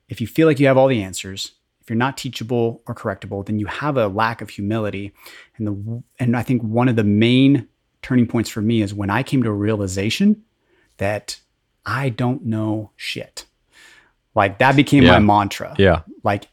if 0.08 0.20
you 0.20 0.26
feel 0.26 0.46
like 0.46 0.60
you 0.60 0.68
have 0.68 0.76
all 0.76 0.86
the 0.86 1.02
answers, 1.02 1.52
if 1.80 1.90
you're 1.90 1.96
not 1.96 2.16
teachable 2.16 2.80
or 2.86 2.94
correctable, 2.94 3.44
then 3.44 3.58
you 3.58 3.66
have 3.66 3.96
a 3.96 4.06
lack 4.06 4.40
of 4.40 4.50
humility. 4.50 5.12
And 5.56 5.66
the 5.66 6.02
and 6.20 6.36
I 6.36 6.42
think 6.42 6.62
one 6.62 6.88
of 6.88 6.96
the 6.96 7.04
main 7.04 7.66
turning 8.02 8.26
points 8.26 8.50
for 8.50 8.60
me 8.60 8.82
is 8.82 8.94
when 8.94 9.10
I 9.10 9.22
came 9.22 9.42
to 9.42 9.48
a 9.48 9.52
realization 9.52 10.44
that 10.98 11.40
I 11.84 12.08
don't 12.08 12.44
know 12.44 12.90
shit. 12.96 13.44
Like 14.34 14.58
that 14.58 14.76
became 14.76 15.04
Yeah. 15.04 15.12
my 15.12 15.18
mantra. 15.20 15.74
Yeah. 15.78 16.00
Like 16.22 16.48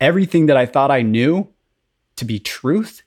everything 0.00 0.46
that 0.46 0.56
I 0.56 0.66
thought 0.66 0.90
I 0.90 1.02
knew 1.02 1.48
to 2.16 2.24
be 2.24 2.38
truth 2.38 3.02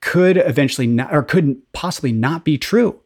could 0.00 0.36
eventually 0.36 0.86
not 0.86 1.12
or 1.14 1.22
couldn't 1.22 1.72
possibly 1.72 2.12
not 2.12 2.44
be 2.44 2.58
true. 2.58 3.00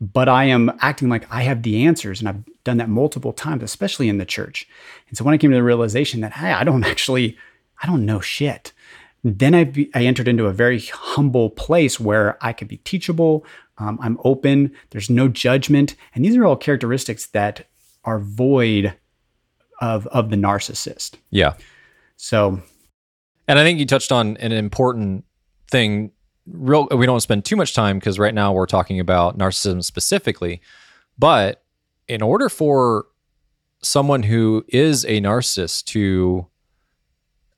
But 0.00 0.28
I 0.28 0.44
am 0.44 0.72
acting 0.80 1.08
like 1.08 1.24
I 1.30 1.42
have 1.44 1.62
the 1.62 1.86
answers, 1.86 2.18
and 2.20 2.28
I've 2.28 2.42
done 2.64 2.76
that 2.78 2.88
multiple 2.90 3.32
times, 3.32 3.62
especially 3.62 4.08
in 4.08 4.18
the 4.18 4.26
church. 4.26 4.68
And 5.08 5.16
so 5.16 5.24
when 5.24 5.32
I 5.32 5.38
came 5.38 5.50
to 5.50 5.56
the 5.56 5.62
realization 5.62 6.20
that 6.20 6.32
hey, 6.34 6.52
I 6.52 6.64
don't 6.64 6.84
actually, 6.92 7.38
I 7.82 7.86
don't 7.86 8.04
know 8.04 8.20
shit, 8.20 8.72
then 9.24 9.54
I 9.54 9.64
be, 9.64 9.90
I 9.94 10.04
entered 10.04 10.28
into 10.28 10.46
a 10.46 10.52
very 10.52 10.80
humble 10.80 11.50
place 11.50 11.98
where 11.98 12.36
I 12.44 12.52
could 12.52 12.68
be 12.68 12.76
teachable. 12.78 13.44
Um, 13.78 13.98
I'm 14.02 14.18
open. 14.22 14.70
There's 14.90 15.10
no 15.10 15.28
judgment, 15.28 15.96
and 16.14 16.24
these 16.24 16.36
are 16.36 16.44
all 16.44 16.56
characteristics 16.56 17.26
that 17.28 17.66
are 18.04 18.20
void 18.20 18.94
of 19.80 20.06
of 20.08 20.30
the 20.30 20.36
narcissist. 20.36 21.14
Yeah. 21.30 21.54
So 22.16 22.60
And 23.48 23.58
I 23.58 23.64
think 23.64 23.78
you 23.78 23.86
touched 23.86 24.12
on 24.12 24.36
an 24.38 24.52
important 24.52 25.24
thing. 25.70 26.12
Real, 26.46 26.86
we 26.90 27.06
don't 27.06 27.20
spend 27.20 27.44
too 27.44 27.56
much 27.56 27.74
time 27.74 27.98
because 27.98 28.18
right 28.18 28.34
now 28.34 28.52
we're 28.52 28.66
talking 28.66 29.00
about 29.00 29.38
narcissism 29.38 29.82
specifically. 29.82 30.60
But 31.18 31.62
in 32.08 32.22
order 32.22 32.48
for 32.48 33.06
someone 33.82 34.22
who 34.22 34.64
is 34.68 35.04
a 35.04 35.20
narcissist 35.20 35.84
to, 35.86 36.46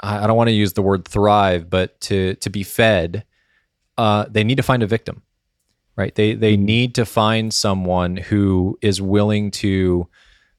I 0.00 0.26
don't 0.26 0.36
want 0.36 0.48
to 0.48 0.54
use 0.54 0.74
the 0.74 0.82
word 0.82 1.06
thrive, 1.06 1.70
but 1.70 2.00
to 2.02 2.34
to 2.36 2.50
be 2.50 2.62
fed, 2.62 3.24
uh, 3.96 4.26
they 4.30 4.44
need 4.44 4.56
to 4.56 4.62
find 4.62 4.82
a 4.82 4.86
victim, 4.86 5.22
right? 5.96 6.14
They 6.14 6.34
they 6.34 6.56
need 6.56 6.94
to 6.96 7.06
find 7.06 7.52
someone 7.52 8.16
who 8.16 8.78
is 8.82 9.00
willing 9.00 9.50
to 9.52 10.08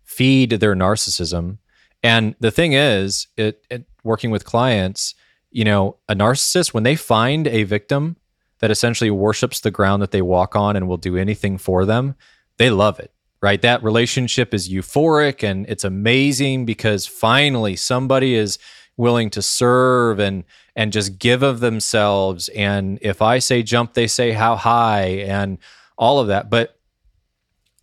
feed 0.03 0.51
their 0.51 0.75
narcissism. 0.75 1.57
And 2.01 2.35
the 2.39 2.51
thing 2.51 2.73
is, 2.73 3.27
it, 3.35 3.65
it 3.69 3.85
working 4.03 4.31
with 4.31 4.45
clients, 4.45 5.13
you 5.51 5.65
know, 5.65 5.97
a 6.07 6.15
narcissist 6.15 6.73
when 6.73 6.83
they 6.83 6.95
find 6.95 7.47
a 7.47 7.63
victim 7.63 8.15
that 8.59 8.71
essentially 8.71 9.11
worships 9.11 9.59
the 9.59 9.71
ground 9.71 10.01
that 10.01 10.11
they 10.11 10.21
walk 10.21 10.55
on 10.55 10.75
and 10.75 10.87
will 10.87 10.97
do 10.97 11.17
anything 11.17 11.57
for 11.57 11.85
them, 11.85 12.15
they 12.57 12.69
love 12.69 12.99
it. 12.99 13.11
Right? 13.39 13.61
That 13.61 13.83
relationship 13.83 14.51
is 14.51 14.67
euphoric 14.67 15.43
and 15.43 15.67
it's 15.69 15.83
amazing 15.83 16.65
because 16.65 17.05
finally 17.05 17.75
somebody 17.75 18.33
is 18.33 18.57
willing 18.97 19.29
to 19.29 19.41
serve 19.41 20.19
and 20.19 20.43
and 20.75 20.91
just 20.91 21.19
give 21.19 21.43
of 21.43 21.59
themselves. 21.59 22.49
And 22.49 22.99
if 23.01 23.21
I 23.21 23.39
say 23.39 23.63
jump 23.63 23.93
they 23.93 24.07
say 24.07 24.31
how 24.31 24.55
high 24.55 25.05
and 25.05 25.57
all 25.97 26.19
of 26.19 26.27
that. 26.27 26.49
But 26.49 26.77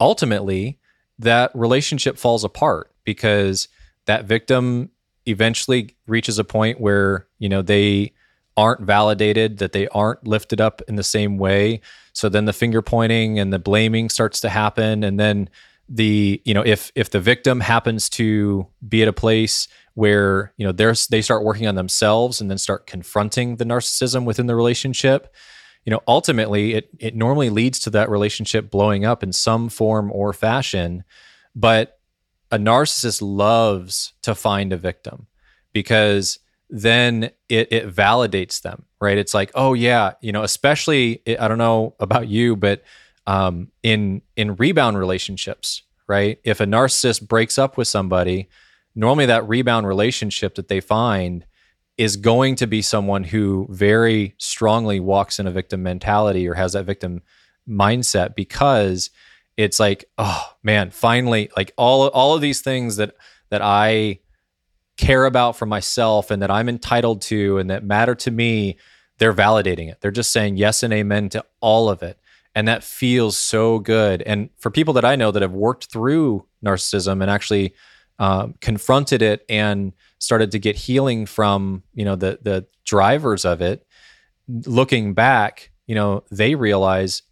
ultimately 0.01 0.79
that 1.19 1.51
relationship 1.55 2.19
falls 2.19 2.45
apart 2.45 2.93
because 3.05 3.69
that 4.07 4.25
victim 4.25 4.91
eventually 5.27 5.97
reaches 6.07 6.39
a 6.39 6.45
point 6.45 6.81
where 6.81 7.27
you 7.39 7.49
know 7.49 7.63
they 7.63 8.13
aren't 8.57 8.83
validated 8.83 9.59
that 9.59 9.73
they 9.73 9.89
aren't 9.89 10.27
lifted 10.27 10.61
up 10.61 10.81
in 10.87 10.97
the 10.97 11.03
same 11.03 11.39
way. 11.39 11.81
So 12.13 12.29
then 12.29 12.45
the 12.45 12.53
finger 12.53 12.83
pointing 12.83 13.39
and 13.39 13.53
the 13.53 13.59
blaming 13.59 14.09
starts 14.09 14.41
to 14.43 14.49
happen. 14.49 15.03
And 15.03 15.19
then 15.19 15.49
the 15.89 16.41
you 16.45 16.55
know 16.55 16.63
if 16.63 16.91
if 16.95 17.11
the 17.11 17.21
victim 17.21 17.61
happens 17.61 18.09
to 18.09 18.67
be 18.87 19.03
at 19.03 19.09
a 19.09 19.13
place 19.13 19.69
where 19.95 20.53
you 20.57 20.67
know 20.67 20.73
there's 20.73 21.07
they 21.07 21.23
start 21.23 21.45
working 21.45 21.67
on 21.67 21.75
themselves 21.75 22.41
and 22.41 22.51
then 22.51 22.59
start 22.59 22.87
confronting 22.87 23.57
the 23.57 23.65
narcissism 23.65 24.25
within 24.25 24.47
the 24.47 24.57
relationship. 24.57 25.33
You 25.85 25.91
know 25.91 26.01
ultimately 26.09 26.75
it 26.75 26.89
it 26.99 27.15
normally 27.15 27.51
leads 27.51 27.79
to 27.81 27.91
that 27.91 28.11
relationship 28.11 28.71
blowing 28.71 29.05
up 29.05 29.23
in 29.23 29.33
some 29.33 29.69
form 29.69 30.11
or 30.13 30.33
fashion 30.33 31.05
but 31.55 31.99
a 32.51 32.59
narcissist 32.59 33.21
loves 33.23 34.13
to 34.23 34.35
find 34.35 34.73
a 34.73 34.77
victim 34.77 35.27
because 35.73 36.39
then 36.71 37.25
it, 37.49 37.73
it 37.73 37.95
validates 37.95 38.63
them 38.63 38.87
right? 39.01 39.19
It's 39.19 39.35
like 39.35 39.51
oh 39.55 39.75
yeah 39.75 40.13
you 40.23 40.33
know 40.33 40.43
especially 40.43 41.21
i 41.39 41.47
don't 41.49 41.59
know 41.59 41.95
about 42.01 42.29
you 42.29 42.57
but 42.57 42.83
um, 43.27 43.71
in 43.83 44.23
in 44.37 44.57
rebound 44.57 44.99
relationships 44.99 45.83
right? 46.07 46.39
If 46.45 46.61
a 46.61 46.67
narcissist 46.67 47.27
breaks 47.27 47.59
up 47.59 47.77
with 47.77 47.89
somebody 47.89 48.49
normally 48.95 49.27
that 49.27 49.49
rebound 49.49 49.87
relationship 49.87 50.55
that 50.55 50.69
they 50.69 50.81
find 50.81 51.45
is 51.97 52.17
going 52.17 52.57
to 52.57 52.67
be 52.67 52.83
someone 52.83 53.25
who 53.25 53.67
very 53.71 54.35
strongly 54.39 54.99
walks 54.99 55.39
in 55.39 55.47
a 55.47 55.51
victim 55.51 55.83
mentality 55.83 56.49
or 56.49 56.55
has 56.55 56.73
that 56.73 56.85
victim 56.85 57.23
mindset 57.69 58.35
because 58.35 59.11
it's 59.57 59.79
like 59.79 60.05
oh 60.19 60.53
man 60.63 60.91
finally 60.91 61.49
like 61.57 61.73
all 61.77 62.09
all 62.09 62.35
of 62.35 62.41
these 62.41 62.61
things 62.61 62.97
that 62.97 63.15
that 63.51 63.63
I 63.63 64.19
care 64.97 65.25
about 65.25 65.57
for 65.57 65.67
myself 65.67 66.31
and 66.31 66.43
that 66.43 66.51
I'm 66.51 66.69
entitled 66.69 67.23
to 67.23 67.59
and 67.59 67.71
that 67.71 67.85
matter 67.85 68.15
to 68.17 68.31
me 68.31 68.77
they're 69.19 69.33
validating 69.33 69.91
it. 69.91 70.01
They're 70.01 70.11
just 70.11 70.33
saying 70.33 70.57
yes 70.57 70.83
and 70.83 70.93
amen 70.93 71.29
to 71.31 71.45
all 71.61 71.89
of 71.89 72.03
it. 72.03 72.19
And 72.55 72.69
that 72.69 72.85
feels 72.85 73.37
so 73.37 73.79
good. 73.79 74.23
And 74.23 74.51
for 74.59 74.71
people 74.71 74.95
that 74.95 75.05
I 75.05 75.17
know 75.17 75.31
that 75.31 75.43
have 75.43 75.53
worked 75.53 75.91
through 75.91 76.47
narcissism 76.65 77.21
and 77.21 77.31
actually 77.31 77.75
um, 78.19 78.55
confronted 78.61 79.23
it 79.23 79.45
and 79.49 79.93
started 80.19 80.53
to 80.53 80.59
get 80.59 80.77
healing 80.77 81.27
from 81.27 81.83
you 81.95 82.05
know 82.05 82.17
the 82.17 82.39
the 82.43 82.67
drivers 82.85 83.45
of 83.45 83.61
it. 83.61 83.87
Looking 84.49 85.15
back 85.15 85.71
you 85.87 85.95
know 85.95 86.25
they 86.31 86.55
realize 86.55 87.23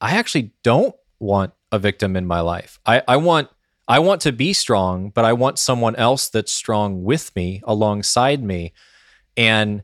i 0.00 0.16
actually 0.16 0.52
don't 0.62 0.94
want 1.18 1.52
a 1.72 1.78
victim 1.78 2.16
in 2.16 2.26
my 2.26 2.40
life. 2.40 2.78
I 2.86 3.02
i 3.06 3.16
want 3.16 3.48
i 3.86 3.98
want 3.98 4.20
to 4.22 4.32
be 4.32 4.52
strong 4.52 5.10
but 5.10 5.24
i 5.24 5.32
want 5.32 5.58
someone 5.58 5.96
else 5.96 6.28
that's 6.28 6.52
strong 6.52 7.04
with 7.04 7.34
me 7.36 7.62
alongside 7.64 8.42
me. 8.42 8.72
And 9.36 9.82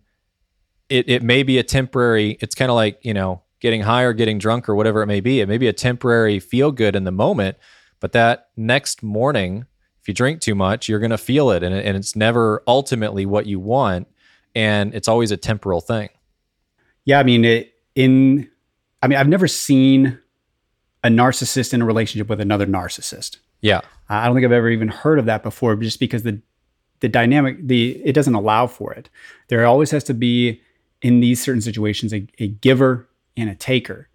it 0.89 1.09
it 1.09 1.23
may 1.23 1.43
be 1.43 1.59
a 1.59 1.63
temporary 1.63 2.39
it's 2.41 2.55
kind 2.55 2.71
of 2.71 2.75
like 2.75 2.99
you 3.03 3.15
know 3.15 3.43
getting 3.61 3.83
high 3.83 4.03
or 4.03 4.13
getting 4.13 4.39
drunk 4.39 4.69
or 4.69 4.75
whatever 4.75 5.03
it 5.03 5.07
may 5.07 5.21
be. 5.21 5.41
It 5.41 5.49
may 5.49 5.59
be 5.59 5.69
a 5.69 5.73
temporary 5.73 6.41
feel 6.41 6.73
good 6.73 6.97
in 6.97 7.05
the 7.05 7.13
moment 7.13 7.57
but 8.01 8.13
that 8.13 8.49
next 8.57 9.03
morning 9.03 9.67
if 10.07 10.09
you 10.09 10.15
drink 10.15 10.41
too 10.41 10.55
much 10.55 10.89
you're 10.89 11.01
going 11.01 11.11
to 11.11 11.19
feel 11.19 11.51
it 11.51 11.65
and, 11.65 11.75
and 11.75 11.97
it's 11.97 12.15
never 12.15 12.63
ultimately 12.69 13.27
what 13.27 13.47
you 13.47 13.59
want 13.59 14.07
and 14.55 14.95
it's 14.95 15.09
always 15.09 15.33
a 15.33 15.37
temporal 15.37 15.81
thing 15.81 16.09
Yeah, 17.05 17.19
I 17.19 17.25
mean, 17.25 17.45
it, 17.45 17.73
in 17.97 18.49
I 19.03 19.09
mean, 19.09 19.19
I've 19.19 19.29
never 19.29 19.49
seen 19.49 20.19
a 21.03 21.09
narcissist 21.09 21.75
in 21.75 21.83
a 21.83 21.85
relationship 21.85 22.29
with 22.29 22.41
another 22.41 22.67
narcissist. 22.67 23.39
yeah 23.61 23.81
I 24.09 24.27
don't 24.27 24.37
think 24.37 24.45
I've 24.45 24.53
ever 24.53 24.71
even 24.71 24.89
heard 24.89 25.19
of 25.19 25.27
that 25.27 25.43
before, 25.43 25.75
just 25.77 25.99
because 25.99 26.23
the 26.23 26.41
the 27.01 27.09
dynamic 27.09 27.59
the 27.67 28.01
it 28.05 28.13
doesn't 28.13 28.35
allow 28.35 28.69
for 28.69 28.93
it. 28.93 29.09
There 29.49 29.67
always 29.67 29.91
has 29.91 30.05
to 30.05 30.15
be 30.15 30.61
in 31.03 31.19
these 31.19 31.43
certain 31.43 31.63
situations 31.63 32.15
a, 32.15 32.27
a 32.39 32.47
giver 32.49 33.09
and 33.37 33.51
a 33.51 33.57
taker. 33.57 34.09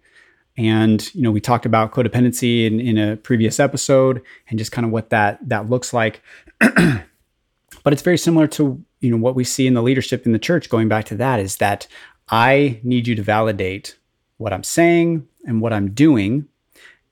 And 0.56 1.14
you 1.14 1.22
know, 1.22 1.30
we 1.30 1.40
talked 1.40 1.64
about 1.64 1.92
codependency 1.92 2.66
in, 2.66 2.78
in 2.80 2.98
a 2.98 3.16
previous 3.16 3.58
episode 3.58 4.22
and 4.48 4.58
just 4.58 4.72
kind 4.72 4.84
of 4.84 4.92
what 4.92 5.10
that 5.10 5.38
that 5.48 5.70
looks 5.70 5.92
like. 5.92 6.22
but 6.60 7.92
it's 7.92 8.02
very 8.02 8.18
similar 8.18 8.46
to 8.48 8.82
you 9.00 9.10
know 9.10 9.16
what 9.16 9.34
we 9.34 9.44
see 9.44 9.66
in 9.66 9.74
the 9.74 9.82
leadership 9.82 10.26
in 10.26 10.32
the 10.32 10.38
church. 10.38 10.68
Going 10.68 10.88
back 10.88 11.06
to 11.06 11.16
that 11.16 11.40
is 11.40 11.56
that 11.56 11.86
i 12.28 12.80
need 12.84 13.08
you 13.08 13.16
to 13.16 13.22
validate 13.22 13.96
what 14.36 14.52
i'm 14.52 14.62
saying 14.62 15.26
and 15.44 15.60
what 15.60 15.72
i'm 15.72 15.90
doing. 15.90 16.46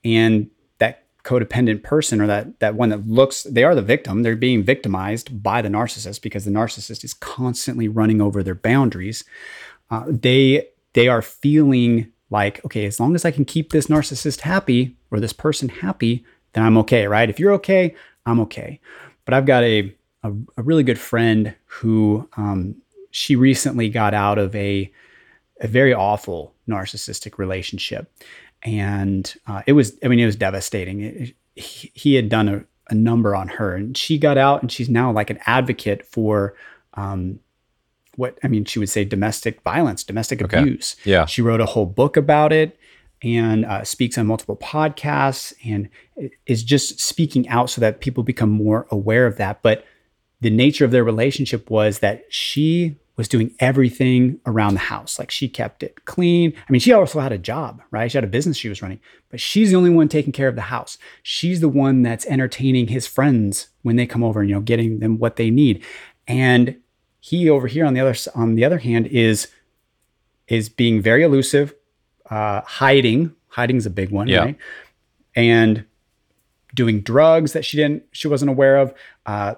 And 0.04 0.50
that 0.78 1.04
codependent 1.24 1.82
person 1.82 2.20
or 2.20 2.26
that 2.26 2.60
that 2.60 2.74
one 2.74 2.90
that 2.90 3.08
looks 3.08 3.44
they 3.44 3.64
are 3.64 3.74
the 3.74 3.82
victim. 3.82 4.22
They're 4.22 4.36
being 4.36 4.62
victimized 4.62 5.42
by 5.42 5.62
the 5.62 5.68
narcissist 5.68 6.20
because 6.20 6.44
the 6.44 6.50
narcissist 6.50 7.04
is 7.04 7.14
constantly 7.14 7.88
running 7.88 8.20
over 8.20 8.42
their 8.42 8.54
boundaries. 8.54 9.24
Uh, 9.90 10.04
they 10.06 10.68
they 10.92 11.08
are 11.08 11.22
feeling 11.22 12.12
like 12.30 12.64
okay 12.64 12.86
as 12.86 12.98
long 13.00 13.14
as 13.14 13.24
i 13.24 13.30
can 13.30 13.44
keep 13.44 13.70
this 13.70 13.88
narcissist 13.88 14.40
happy 14.40 14.96
or 15.10 15.20
this 15.20 15.32
person 15.32 15.68
happy 15.68 16.24
then 16.52 16.64
i'm 16.64 16.78
okay 16.78 17.06
right? 17.06 17.28
If 17.30 17.38
you're 17.38 17.52
okay 17.54 17.94
i'm 18.26 18.40
okay. 18.40 18.80
But 19.24 19.34
i've 19.34 19.46
got 19.46 19.62
a 19.64 19.94
a, 20.22 20.32
a 20.58 20.62
really 20.62 20.82
good 20.82 20.98
friend 20.98 21.54
who 21.66 22.28
um, 22.36 22.76
she 23.10 23.36
recently 23.36 23.88
got 23.88 24.12
out 24.14 24.38
of 24.38 24.54
a 24.54 24.90
a 25.60 25.66
very 25.68 25.92
awful 25.94 26.54
narcissistic 26.68 27.38
relationship. 27.38 28.10
And 28.62 29.32
uh, 29.46 29.62
it 29.66 29.72
was 29.72 29.96
i 30.04 30.08
mean 30.08 30.18
it 30.20 30.26
was 30.26 30.36
devastating. 30.36 31.00
It- 31.00 31.34
he, 31.56 31.90
he 31.94 32.14
had 32.14 32.28
done 32.28 32.48
a, 32.48 32.64
a 32.90 32.94
number 32.94 33.34
on 33.34 33.48
her 33.48 33.74
and 33.74 33.96
she 33.96 34.18
got 34.18 34.38
out 34.38 34.62
and 34.62 34.70
she's 34.70 34.88
now 34.88 35.10
like 35.12 35.28
an 35.30 35.38
advocate 35.46 36.06
for 36.06 36.54
um, 36.94 37.40
what 38.20 38.38
I 38.44 38.48
mean, 38.48 38.64
she 38.64 38.78
would 38.78 38.88
say 38.88 39.04
domestic 39.04 39.60
violence, 39.62 40.04
domestic 40.04 40.42
Okay. 40.42 40.58
abuse. 40.60 40.94
Yeah. 41.04 41.26
She 41.26 41.42
wrote 41.42 41.60
a 41.60 41.66
whole 41.66 41.86
book 41.86 42.16
about 42.16 42.52
it 42.52 42.78
and 43.22 43.64
uh, 43.64 43.82
speaks 43.84 44.16
on 44.18 44.26
multiple 44.26 44.56
podcasts 44.56 45.52
and 45.64 45.88
is 46.46 46.62
just 46.62 47.00
speaking 47.00 47.48
out 47.48 47.68
so 47.70 47.80
that 47.80 48.00
people 48.00 48.22
become 48.22 48.50
more 48.50 48.86
aware 48.90 49.26
of 49.26 49.36
that. 49.38 49.62
But 49.62 49.84
the 50.40 50.50
nature 50.50 50.84
of 50.84 50.90
their 50.90 51.04
relationship 51.04 51.68
was 51.70 51.98
that 51.98 52.24
she 52.30 52.96
was 53.16 53.28
doing 53.28 53.54
everything 53.60 54.40
around 54.46 54.72
the 54.72 54.80
house. 54.80 55.18
Like 55.18 55.30
she 55.30 55.46
kept 55.48 55.82
it 55.82 56.06
clean. 56.06 56.54
I 56.66 56.72
mean, 56.72 56.80
she 56.80 56.94
also 56.94 57.20
had 57.20 57.32
a 57.32 57.36
job, 57.38 57.82
right? 57.90 58.10
She 58.10 58.16
had 58.16 58.24
a 58.24 58.28
business 58.28 58.56
she 58.56 58.70
was 58.70 58.80
running, 58.80 59.00
but 59.30 59.40
she's 59.40 59.70
the 59.70 59.76
only 59.76 59.90
one 59.90 60.08
taking 60.08 60.32
care 60.32 60.48
of 60.48 60.54
the 60.54 60.62
house. 60.62 60.96
She's 61.22 61.60
the 61.60 61.68
one 61.68 62.00
that's 62.02 62.24
entertaining 62.26 62.88
his 62.88 63.06
friends 63.06 63.68
when 63.82 63.96
they 63.96 64.06
come 64.06 64.24
over 64.24 64.40
and, 64.40 64.48
you 64.48 64.54
know, 64.54 64.62
getting 64.62 65.00
them 65.00 65.18
what 65.18 65.36
they 65.36 65.50
need. 65.50 65.84
And 66.26 66.76
he 67.20 67.48
over 67.48 67.66
here 67.66 67.84
on 67.84 67.94
the 67.94 68.00
other 68.00 68.14
on 68.34 68.54
the 68.54 68.64
other 68.64 68.78
hand 68.78 69.06
is 69.08 69.48
is 70.48 70.68
being 70.68 71.00
very 71.00 71.22
elusive, 71.22 71.74
uh, 72.30 72.60
hiding. 72.62 73.34
Hiding's 73.48 73.86
a 73.86 73.90
big 73.90 74.10
one, 74.10 74.26
Yeah. 74.28 74.38
right? 74.40 74.56
And 75.36 75.84
doing 76.74 77.00
drugs 77.00 77.52
that 77.52 77.64
she 77.64 77.76
didn't 77.76 78.04
she 78.12 78.28
wasn't 78.28 78.50
aware 78.50 78.76
of, 78.78 78.94
uh, 79.26 79.54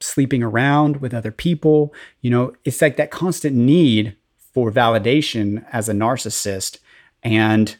sleeping 0.00 0.42
around 0.42 1.00
with 1.00 1.14
other 1.14 1.30
people. 1.30 1.94
You 2.22 2.30
know, 2.30 2.52
it's 2.64 2.82
like 2.82 2.96
that 2.96 3.10
constant 3.10 3.54
need 3.54 4.16
for 4.52 4.70
validation 4.70 5.64
as 5.72 5.88
a 5.88 5.92
narcissist, 5.92 6.78
and 7.22 7.76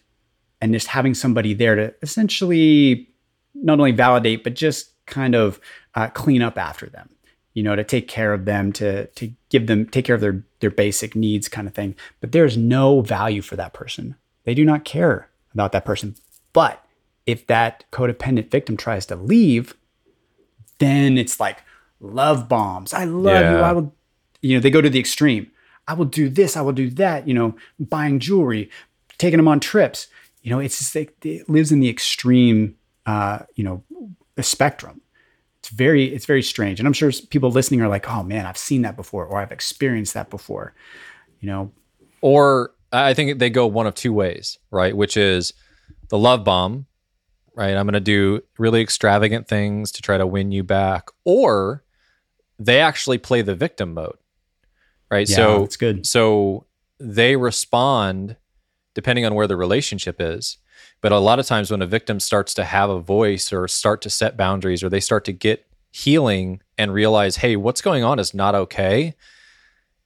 and 0.61 0.73
just 0.73 0.87
having 0.89 1.15
somebody 1.15 1.55
there 1.55 1.75
to 1.75 1.95
essentially 2.03 3.09
not 3.55 3.79
only 3.81 3.91
validate 3.93 4.45
but 4.45 4.55
just 4.55 4.91
kind 5.07 5.35
of 5.35 5.61
uh, 5.97 6.07
clean 6.09 6.41
up 6.41 6.57
after 6.57 6.87
them 6.87 7.11
you 7.55 7.63
know 7.63 7.77
to 7.77 7.85
take 7.85 8.09
care 8.09 8.33
of 8.33 8.45
them 8.45 8.73
to 8.73 9.07
to 9.07 9.33
give 9.51 9.67
them 9.67 9.87
take 9.87 10.05
care 10.05 10.15
of 10.15 10.21
their 10.21 10.43
their 10.61 10.71
basic 10.71 11.15
needs 11.15 11.49
kind 11.49 11.69
of 11.69 11.75
thing. 11.75 11.95
But 12.21 12.33
there's 12.33 12.57
no 12.57 13.01
value 13.01 13.43
for 13.43 13.57
that 13.57 13.73
person. 13.73 14.17
They 14.45 14.55
do 14.55 14.65
not 14.65 14.85
care 14.85 15.29
about 15.53 15.73
that 15.73 15.85
person. 15.85 16.17
But 16.53 16.85
if 17.27 17.47
that 17.47 17.85
codependent 17.93 18.51
victim 18.51 18.77
tries 18.77 19.07
to 19.07 19.17
leave 19.17 19.75
then 20.79 21.17
it's 21.17 21.39
like 21.39 21.63
love 22.01 22.49
bombs. 22.49 22.93
I 22.93 23.05
love 23.05 23.53
you. 23.53 23.59
I 23.59 23.73
will 23.73 23.95
you 24.41 24.57
know 24.57 24.61
they 24.61 24.71
go 24.71 24.81
to 24.81 24.91
the 24.91 24.99
extreme. 24.99 25.51
I 25.87 25.95
will 25.95 26.05
do 26.05 26.29
this 26.29 26.57
i 26.57 26.61
will 26.61 26.73
do 26.73 26.89
that 26.91 27.27
you 27.27 27.35
know 27.35 27.57
buying 27.79 28.21
jewelry 28.21 28.71
taking 29.19 29.37
them 29.37 29.49
on 29.49 29.61
trips. 29.61 30.09
You 30.43 30.51
know 30.51 30.59
it's 30.59 30.79
just 30.79 30.95
like 30.95 31.15
it 31.25 31.49
lives 31.49 31.71
in 31.71 31.81
the 31.81 31.89
extreme 31.89 32.77
uh 33.07 33.41
you 33.55 33.65
know 33.65 33.85
spectrum 34.41 35.01
it's 35.63 35.71
very 35.71 36.05
it's 36.07 36.27
very 36.27 36.43
strange 36.43 36.81
and 36.81 36.87
i'm 36.87 36.93
sure 36.93 37.11
people 37.31 37.51
listening 37.51 37.81
are 37.81 37.89
like 37.89 38.09
oh 38.11 38.23
man 38.23 38.47
i've 38.47 38.59
seen 38.59 38.83
that 38.83 38.97
before 38.97 39.25
or 39.25 39.39
i've 39.39 39.53
experienced 39.53 40.13
that 40.13 40.29
before 40.29 40.75
you 41.41 41.49
know 41.49 41.73
Or 42.21 42.73
I 42.93 43.15
think 43.15 43.39
they 43.39 43.51
go 43.51 43.67
one 43.67 43.87
of 43.87 43.95
two 43.95 44.13
ways, 44.13 44.59
right? 44.71 44.95
Which 44.95 45.17
is 45.17 45.55
the 46.09 46.19
love 46.19 46.45
bomb, 46.45 46.87
right? 47.55 47.75
I'm 47.75 47.87
going 47.87 47.95
to 47.95 48.01
do 48.01 48.43
really 48.59 48.83
extravagant 48.83 49.49
things 49.49 49.91
to 49.93 50.03
try 50.03 50.19
to 50.19 50.27
win 50.27 50.53
you 50.53 50.63
back. 50.63 51.09
Or 51.25 51.85
they 52.59 52.81
actually 52.81 53.19
play 53.19 53.43
the 53.43 53.55
victim 53.55 53.95
mode, 53.95 54.19
right? 55.11 55.29
yeah, 55.29 55.37
so 55.37 55.65
it's 55.65 55.77
good 55.77 56.07
so 56.07 56.67
they 57.01 57.35
respond 57.35 58.37
depending 58.95 59.25
on 59.25 59.35
where 59.35 59.47
the 59.47 59.57
relationship 59.57 60.17
is. 60.21 60.59
But 61.03 61.13
a 61.13 61.19
lot 61.19 61.41
of 61.41 61.47
times 61.47 61.71
when 61.71 61.83
a 61.83 61.87
victim 61.87 62.21
starts 62.21 62.55
to 62.55 62.65
have 62.65 62.89
a 62.89 63.01
voice 63.01 63.53
or 63.53 63.69
start 63.69 64.01
to 64.03 64.11
set 64.11 64.37
boundaries 64.37 64.83
or 64.83 64.89
they 64.89 65.01
start 65.01 65.25
to 65.27 65.33
get 65.33 65.67
healing 65.91 66.63
and 66.79 66.95
realize, 66.95 67.37
hey, 67.37 67.57
what's 67.57 67.83
going 67.83 68.05
on 68.05 68.19
is 68.19 68.33
not 68.33 68.55
okay, 68.55 69.15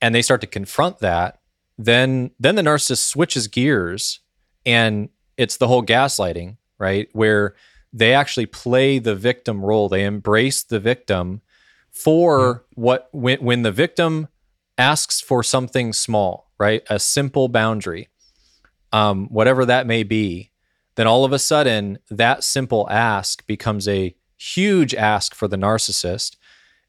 and 0.00 0.14
they 0.14 0.22
start 0.22 0.40
to 0.40 0.46
confront 0.46 0.98
that, 0.98 1.38
then 1.78 2.30
then 2.40 2.56
the 2.56 2.62
narcissist 2.62 3.06
switches 3.06 3.46
gears 3.46 4.20
and 4.64 5.10
it's 5.36 5.58
the 5.58 5.68
whole 5.68 5.82
gaslighting, 5.82 6.56
right? 6.78 7.08
Where 7.12 7.54
they 7.92 8.14
actually 8.14 8.46
play 8.46 8.98
the 8.98 9.14
victim 9.14 9.64
role. 9.64 9.88
They 9.88 10.04
embrace 10.04 10.62
the 10.62 10.80
victim 10.80 11.42
for 11.90 12.64
what 12.74 13.08
when 13.12 13.38
when 13.38 13.62
the 13.62 13.72
victim 13.72 14.28
asks 14.78 15.20
for 15.20 15.42
something 15.42 15.92
small, 15.92 16.50
right? 16.58 16.82
A 16.88 16.98
simple 16.98 17.48
boundary, 17.48 18.08
um, 18.92 19.28
whatever 19.28 19.64
that 19.66 19.86
may 19.86 20.02
be, 20.02 20.50
then 20.96 21.06
all 21.06 21.24
of 21.24 21.32
a 21.32 21.38
sudden 21.38 21.98
that 22.10 22.42
simple 22.42 22.88
ask 22.90 23.46
becomes 23.46 23.86
a 23.86 24.14
huge 24.36 24.94
ask 24.94 25.34
for 25.34 25.48
the 25.48 25.56
narcissist. 25.56 26.36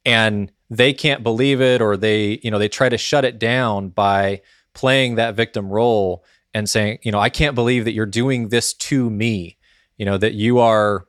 And 0.06 0.52
they 0.70 0.94
can't 0.94 1.24
believe 1.24 1.62
it, 1.62 1.82
or 1.82 1.96
they, 1.96 2.40
you 2.44 2.52
know, 2.52 2.60
they 2.60 2.70
try 2.70 2.90
to 2.90 2.98
shut 2.98 3.26
it 3.26 3.40
down 3.40 3.90
by 3.90 4.42
playing 4.74 5.16
that 5.16 5.36
victim 5.36 5.70
role 5.70 6.24
and 6.54 6.70
saying, 6.70 7.00
you 7.04 7.12
know, 7.12 7.20
I 7.20 7.30
can't 7.30 7.56
believe 7.56 7.86
that 7.86 7.94
you're 7.94 8.06
doing 8.06 8.50
this 8.50 8.74
to 8.74 9.10
me, 9.10 9.58
you 9.98 10.06
know, 10.06 10.18
that 10.18 10.34
you 10.34 10.60
are 10.60 11.06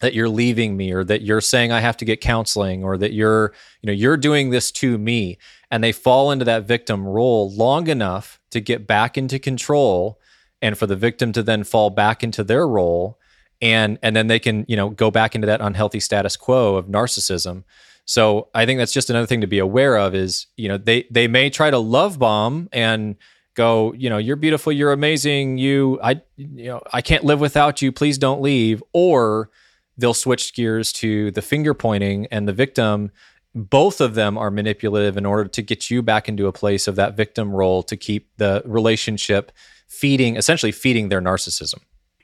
that 0.00 0.12
you're 0.12 0.28
leaving 0.28 0.76
me 0.76 0.92
or 0.92 1.02
that 1.04 1.22
you're 1.22 1.40
saying 1.40 1.72
I 1.72 1.80
have 1.80 1.96
to 1.98 2.04
get 2.04 2.20
counseling 2.20 2.84
or 2.84 2.98
that 2.98 3.14
you're, 3.14 3.54
you 3.80 3.86
know, 3.86 3.94
you're 3.94 4.18
doing 4.18 4.50
this 4.50 4.70
to 4.72 4.98
me. 4.98 5.38
And 5.70 5.82
they 5.82 5.92
fall 5.92 6.30
into 6.30 6.44
that 6.44 6.64
victim 6.64 7.06
role 7.06 7.50
long 7.50 7.88
enough 7.88 8.38
to 8.50 8.60
get 8.60 8.86
back 8.86 9.16
into 9.16 9.38
control 9.38 10.20
and 10.62 10.76
for 10.76 10.86
the 10.86 10.96
victim 10.96 11.32
to 11.32 11.42
then 11.42 11.64
fall 11.64 11.90
back 11.90 12.22
into 12.22 12.42
their 12.42 12.66
role 12.66 13.18
and 13.60 13.98
and 14.02 14.14
then 14.14 14.26
they 14.26 14.38
can, 14.38 14.64
you 14.68 14.76
know, 14.76 14.90
go 14.90 15.10
back 15.10 15.34
into 15.34 15.46
that 15.46 15.60
unhealthy 15.60 16.00
status 16.00 16.36
quo 16.36 16.76
of 16.76 16.86
narcissism. 16.86 17.64
So 18.04 18.48
I 18.54 18.66
think 18.66 18.78
that's 18.78 18.92
just 18.92 19.10
another 19.10 19.26
thing 19.26 19.40
to 19.40 19.46
be 19.46 19.58
aware 19.58 19.96
of 19.96 20.14
is, 20.14 20.46
you 20.56 20.68
know, 20.68 20.78
they 20.78 21.06
they 21.10 21.28
may 21.28 21.50
try 21.50 21.70
to 21.70 21.78
love 21.78 22.18
bomb 22.18 22.68
and 22.72 23.16
go, 23.54 23.94
you 23.94 24.10
know, 24.10 24.18
you're 24.18 24.36
beautiful, 24.36 24.72
you're 24.72 24.92
amazing, 24.92 25.58
you 25.58 25.98
I 26.02 26.20
you 26.36 26.66
know, 26.66 26.82
I 26.92 27.02
can't 27.02 27.24
live 27.24 27.40
without 27.40 27.82
you, 27.82 27.92
please 27.92 28.18
don't 28.18 28.42
leave 28.42 28.82
or 28.92 29.50
they'll 29.96 30.14
switch 30.14 30.54
gears 30.54 30.92
to 30.92 31.30
the 31.30 31.42
finger 31.42 31.72
pointing 31.72 32.26
and 32.26 32.46
the 32.46 32.52
victim 32.52 33.10
both 33.54 34.02
of 34.02 34.14
them 34.14 34.36
are 34.36 34.50
manipulative 34.50 35.16
in 35.16 35.24
order 35.24 35.48
to 35.48 35.62
get 35.62 35.90
you 35.90 36.02
back 36.02 36.28
into 36.28 36.46
a 36.46 36.52
place 36.52 36.86
of 36.86 36.96
that 36.96 37.16
victim 37.16 37.50
role 37.54 37.82
to 37.82 37.96
keep 37.96 38.28
the 38.36 38.62
relationship 38.66 39.50
feeding 39.88 40.36
essentially 40.36 40.72
feeding 40.72 41.08
their 41.08 41.20
narcissism 41.20 41.80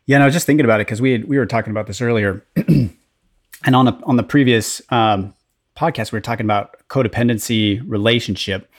Yeah, 0.06 0.16
and 0.16 0.22
I 0.22 0.26
was 0.26 0.34
just 0.34 0.46
thinking 0.46 0.64
about 0.64 0.80
it 0.80 0.86
because 0.86 1.00
we 1.00 1.12
had, 1.12 1.24
we 1.26 1.38
were 1.38 1.46
talking 1.46 1.70
about 1.70 1.86
this 1.86 2.00
earlier, 2.00 2.44
and 2.56 3.76
on 3.76 3.84
the 3.84 3.98
on 4.04 4.16
the 4.16 4.22
previous 4.22 4.82
um, 4.90 5.34
podcast 5.76 6.12
we 6.12 6.16
were 6.16 6.20
talking 6.20 6.46
about 6.46 6.76
codependency 6.88 7.80
relationship. 7.86 8.70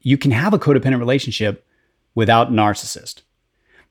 You 0.00 0.18
can 0.18 0.32
have 0.32 0.52
a 0.52 0.58
codependent 0.58 0.98
relationship 0.98 1.64
without 2.14 2.50
narcissist, 2.50 3.22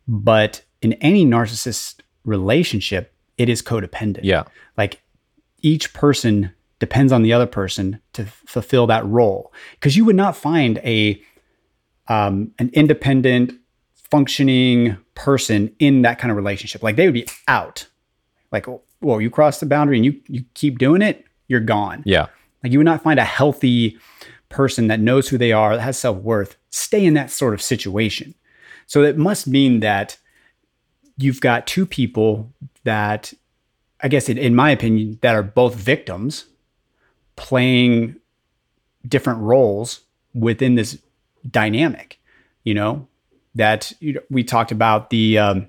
but 0.08 0.64
in 0.82 0.93
any 0.93 1.26
narcissist 1.26 2.02
relationship, 2.26 3.14
it 3.38 3.49
is 3.49 3.62
codependent. 3.62 4.22
yeah 4.24 4.43
like 4.78 5.02
each 5.62 5.93
person 5.93 6.52
depends 6.80 7.12
on 7.14 7.22
the 7.22 7.32
other 7.34 7.45
person 7.45 7.99
to 8.14 8.24
f- 8.24 8.41
fulfill 8.45 8.88
that 8.88 9.06
role 9.06 9.54
because 9.76 9.95
you 9.95 10.04
would 10.06 10.16
not 10.16 10.36
find 10.36 10.80
a 10.80 11.22
um, 12.08 12.52
an 12.60 12.70
independent 12.74 13.54
functioning 14.12 14.97
person 15.16 15.74
in 15.80 16.03
that 16.03 16.20
kind 16.20 16.30
of 16.30 16.38
relationship. 16.38 16.84
Like 16.84 16.97
they 16.97 17.07
would 17.07 17.14
be 17.14 17.28
out. 17.47 17.88
Like 18.51 18.68
well 19.01 19.22
you 19.22 19.30
cross 19.30 19.59
the 19.59 19.66
boundary 19.66 19.97
and 19.97 20.05
you 20.05 20.22
you 20.28 20.43
keep 20.53 20.78
doing 20.78 21.01
it 21.01 21.26
you're 21.47 21.59
gone. 21.59 22.01
Yeah. 22.05 22.28
Like 22.64 22.72
you 22.72 22.80
would 22.80 22.86
not 22.86 23.03
find 23.03 23.20
a 23.20 23.26
healthy 23.26 23.97
person 24.47 24.88
that 24.88 24.99
knows 24.99 25.28
who 25.28 25.38
they 25.38 25.51
are, 25.51 25.76
that 25.76 25.82
has 25.82 25.97
self-worth, 25.97 26.55
stay 26.70 27.05
in 27.05 27.14
that 27.16 27.30
sort 27.30 27.53
of 27.53 27.62
situation. 27.62 28.34
So 28.88 29.03
it 29.03 29.18
must 29.18 29.47
mean 29.47 29.82
that 29.82 30.18
you've 31.18 31.41
got 31.41 31.68
two 31.68 31.86
people 31.86 32.51
that 32.84 33.34
I 34.01 34.07
guess 34.07 34.30
in, 34.30 34.38
in 34.38 34.55
my 34.55 34.72
opinion 34.72 35.20
that 35.22 35.36
are 35.36 35.43
both 35.43 35.76
victims 35.76 36.45
playing 37.36 38.16
different 39.07 39.39
roles 39.39 40.01
within 40.34 40.76
this 40.76 40.97
dynamic, 41.49 42.20
you 42.64 42.74
know, 42.74 43.07
that 43.56 43.91
you 43.99 44.14
know, 44.14 44.22
we 44.30 44.43
talked 44.43 44.72
about 44.72 45.10
the 45.10 45.38
um, 45.38 45.68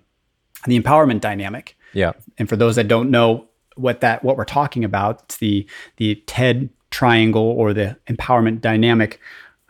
the 0.67 0.81
empowerment 0.81 1.21
dynamic. 1.21 1.77
Yeah. 1.93 2.13
And 2.39 2.49
for 2.49 2.57
those 2.57 2.77
that 2.77 2.89
don't 2.89 3.11
know 3.11 3.49
what 3.77 4.01
that 4.01 4.25
what 4.25 4.37
we're 4.37 4.45
talking 4.45 4.85
about, 4.85 5.23
it's 5.25 5.39
the 5.39 5.67
the 5.97 6.17
TED 6.27 6.71
triangle 6.91 7.43
or 7.43 7.73
the 7.73 7.97
empowerment 8.07 8.61
dynamic, 8.61 9.21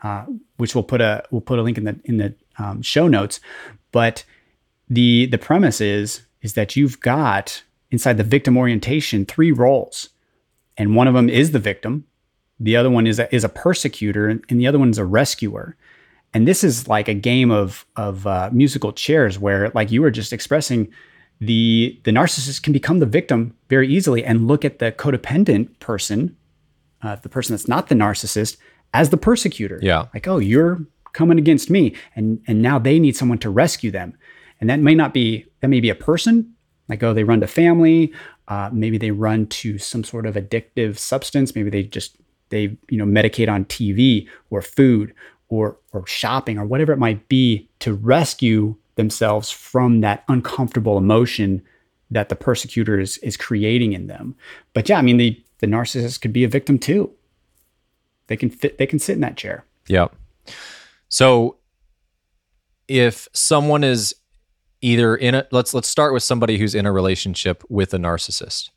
uh, 0.03 0.25
which 0.57 0.75
we'll 0.75 0.83
put 0.83 1.01
a 1.01 1.23
we'll 1.31 1.41
put 1.41 1.59
a 1.59 1.61
link 1.61 1.77
in 1.77 1.85
the 1.85 1.99
in 2.05 2.17
the 2.17 2.33
um, 2.57 2.81
show 2.81 3.07
notes. 3.07 3.39
But 3.91 4.23
the 4.89 5.25
the 5.27 5.37
premise 5.37 5.81
is 5.81 6.21
is 6.41 6.53
that 6.53 6.75
you've 6.75 6.99
got 6.99 7.63
inside 7.91 8.17
the 8.17 8.23
victim 8.23 8.57
orientation 8.57 9.25
three 9.25 9.51
roles, 9.51 10.09
and 10.77 10.95
one 10.95 11.07
of 11.07 11.13
them 11.13 11.29
is 11.29 11.51
the 11.51 11.59
victim, 11.59 12.05
the 12.59 12.75
other 12.75 12.89
one 12.89 13.07
is 13.07 13.19
a, 13.19 13.33
is 13.33 13.43
a 13.43 13.49
persecutor, 13.49 14.27
and, 14.27 14.43
and 14.49 14.59
the 14.59 14.67
other 14.67 14.79
one 14.79 14.89
is 14.89 14.97
a 14.97 15.05
rescuer. 15.05 15.75
And 16.33 16.47
this 16.47 16.63
is 16.63 16.87
like 16.87 17.07
a 17.07 17.13
game 17.13 17.51
of 17.51 17.85
of 17.95 18.25
uh, 18.25 18.49
musical 18.51 18.91
chairs 18.91 19.37
where, 19.37 19.69
like 19.69 19.91
you 19.91 20.01
were 20.01 20.11
just 20.11 20.33
expressing, 20.33 20.91
the 21.39 21.99
the 22.03 22.11
narcissist 22.11 22.63
can 22.63 22.73
become 22.73 22.99
the 22.99 23.05
victim 23.05 23.55
very 23.69 23.87
easily 23.87 24.23
and 24.23 24.47
look 24.47 24.65
at 24.65 24.79
the 24.79 24.91
codependent 24.91 25.79
person, 25.79 26.35
uh, 27.01 27.15
the 27.17 27.29
person 27.29 27.53
that's 27.53 27.67
not 27.67 27.87
the 27.87 27.95
narcissist, 27.95 28.57
as 28.93 29.09
the 29.09 29.17
persecutor. 29.17 29.79
Yeah. 29.81 30.07
Like, 30.13 30.27
oh, 30.27 30.37
you're 30.37 30.81
coming 31.13 31.37
against 31.37 31.69
me. 31.69 31.95
And 32.15 32.41
and 32.47 32.61
now 32.61 32.79
they 32.79 32.99
need 32.99 33.15
someone 33.15 33.39
to 33.39 33.49
rescue 33.49 33.91
them. 33.91 34.17
And 34.59 34.69
that 34.69 34.79
may 34.79 34.95
not 34.95 35.13
be 35.13 35.45
that 35.61 35.67
may 35.67 35.79
be 35.79 35.89
a 35.89 35.95
person, 35.95 36.53
like, 36.89 37.03
oh, 37.03 37.13
they 37.13 37.23
run 37.23 37.41
to 37.41 37.47
family, 37.47 38.13
uh, 38.47 38.69
maybe 38.73 38.97
they 38.97 39.11
run 39.11 39.47
to 39.47 39.77
some 39.77 40.03
sort 40.03 40.25
of 40.25 40.35
addictive 40.35 40.97
substance, 40.97 41.55
maybe 41.55 41.69
they 41.69 41.83
just 41.83 42.17
they, 42.49 42.77
you 42.89 42.97
know, 42.97 43.05
medicate 43.05 43.49
on 43.49 43.65
TV 43.65 44.27
or 44.49 44.61
food 44.61 45.13
or 45.49 45.77
or 45.91 46.05
shopping 46.07 46.57
or 46.57 46.65
whatever 46.65 46.91
it 46.93 46.99
might 46.99 47.27
be 47.27 47.69
to 47.79 47.93
rescue 47.93 48.75
themselves 48.95 49.49
from 49.49 50.01
that 50.01 50.23
uncomfortable 50.27 50.97
emotion 50.97 51.61
that 52.11 52.29
the 52.29 52.35
persecutor 52.35 52.99
is, 52.99 53.17
is 53.19 53.35
creating 53.35 53.93
in 53.93 54.07
them. 54.07 54.35
But 54.73 54.87
yeah, 54.89 54.97
I 54.97 55.01
mean 55.01 55.17
the 55.17 55.41
the 55.59 55.67
narcissist 55.67 56.21
could 56.21 56.33
be 56.33 56.43
a 56.43 56.49
victim 56.49 56.77
too. 56.77 57.11
They 58.27 58.37
can 58.37 58.49
fit 58.49 58.77
they 58.77 58.87
can 58.87 58.99
sit 58.99 59.13
in 59.13 59.21
that 59.21 59.37
chair. 59.37 59.65
Yeah. 59.87 60.07
So 61.09 61.57
if 62.87 63.27
someone 63.33 63.83
is 63.83 64.15
either 64.83 65.15
in 65.15 65.33
a 65.33 65.47
let's 65.51 65.73
let's 65.73 65.87
start 65.87 66.13
with 66.13 66.21
somebody 66.21 66.57
who's 66.57 66.75
in 66.75 66.85
a 66.85 66.91
relationship 66.91 67.63
with 67.69 67.93
a 67.93 67.97
narcissist. 67.97 68.69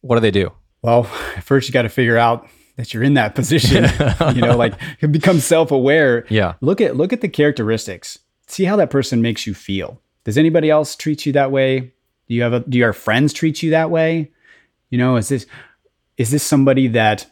What 0.00 0.16
do 0.16 0.20
they 0.20 0.30
do? 0.30 0.52
Well, 0.82 1.02
first 1.42 1.68
you 1.68 1.72
got 1.72 1.82
to 1.82 1.88
figure 1.88 2.16
out 2.16 2.48
that 2.76 2.92
you're 2.92 3.02
in 3.02 3.14
that 3.14 3.34
position. 3.34 3.84
you 4.34 4.40
know, 4.40 4.56
like 4.56 4.74
become 5.10 5.38
self-aware. 5.38 6.26
Yeah. 6.28 6.54
Look 6.60 6.80
at 6.80 6.96
look 6.96 7.12
at 7.12 7.20
the 7.20 7.28
characteristics. 7.28 8.18
See 8.46 8.64
how 8.64 8.76
that 8.76 8.90
person 8.90 9.22
makes 9.22 9.46
you 9.46 9.54
feel. 9.54 10.00
Does 10.24 10.38
anybody 10.38 10.70
else 10.70 10.96
treat 10.96 11.26
you 11.26 11.32
that 11.32 11.50
way? 11.50 11.92
Do 12.28 12.34
you 12.34 12.42
have 12.42 12.52
a, 12.52 12.60
do 12.60 12.78
your 12.78 12.92
friends 12.92 13.32
treat 13.32 13.62
you 13.62 13.70
that 13.70 13.90
way? 13.90 14.32
You 14.90 14.98
know, 14.98 15.16
is 15.16 15.28
this 15.28 15.46
is 16.16 16.30
this 16.30 16.42
somebody 16.42 16.86
that 16.88 17.26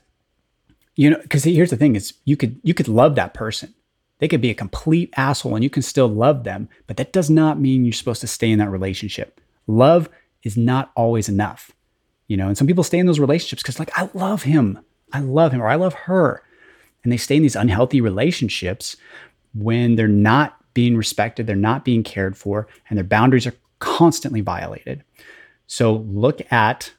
you 0.97 1.11
know 1.11 1.19
because 1.23 1.45
here's 1.45 1.71
the 1.71 1.77
thing 1.77 1.97
is 1.97 2.15
you 2.25 2.37
could 2.37 2.61
you 2.63 2.75
could 2.75 2.89
love 2.89 3.15
that 3.15 3.35
person 3.35 3.75
they 4.19 4.29
could 4.29 4.41
be 4.41 4.51
a 4.51 4.55
complete 4.55 5.13
asshole 5.17 5.55
and 5.55 5.65
you 5.65 5.71
can 5.71 5.83
still 5.83 6.09
love 6.09 6.45
them 6.45 6.69
but 6.87 6.97
that 6.97 7.13
does 7.13 7.31
not 7.31 7.59
mean 7.59 7.85
you're 7.85 7.93
supposed 7.93 8.21
to 8.21 8.27
stay 8.27 8.51
in 8.51 8.59
that 8.59 8.71
relationship 8.71 9.41
love 9.67 10.09
is 10.43 10.57
not 10.57 10.91
always 10.95 11.29
enough 11.29 11.71
you 12.27 12.37
know 12.37 12.49
and 12.49 12.59
some 12.59 12.67
people 12.67 12.85
stay 12.85 12.99
in 12.99 13.07
those 13.07 13.21
relationships 13.21 13.63
because 13.63 13.79
like 13.79 13.97
i 13.97 14.09
love 14.15 14.43
him 14.43 14.79
i 15.13 15.21
love 15.21 15.53
him 15.53 15.61
or 15.63 15.69
i 15.69 15.75
love 15.75 15.95
her. 15.95 16.43
And 17.05 17.11
they 17.13 17.17
stay 17.17 17.35
in 17.37 17.43
these 17.43 17.57
unhealthy 17.57 18.01
relationships 18.01 18.97
when 19.55 19.97
they're 19.97 20.07
not 20.09 20.57
being 20.75 20.97
respected 20.97 21.47
they're 21.47 21.57
not 21.57 21.85
being 21.85 22.03
cared 22.03 22.37
for 22.37 22.69
and 22.89 22.97
their 22.97 23.05
boundaries 23.05 23.47
are 23.47 23.55
constantly 23.81 24.41
violated. 24.41 25.03
So 25.67 25.95
look 25.95 26.41
at 26.53 26.93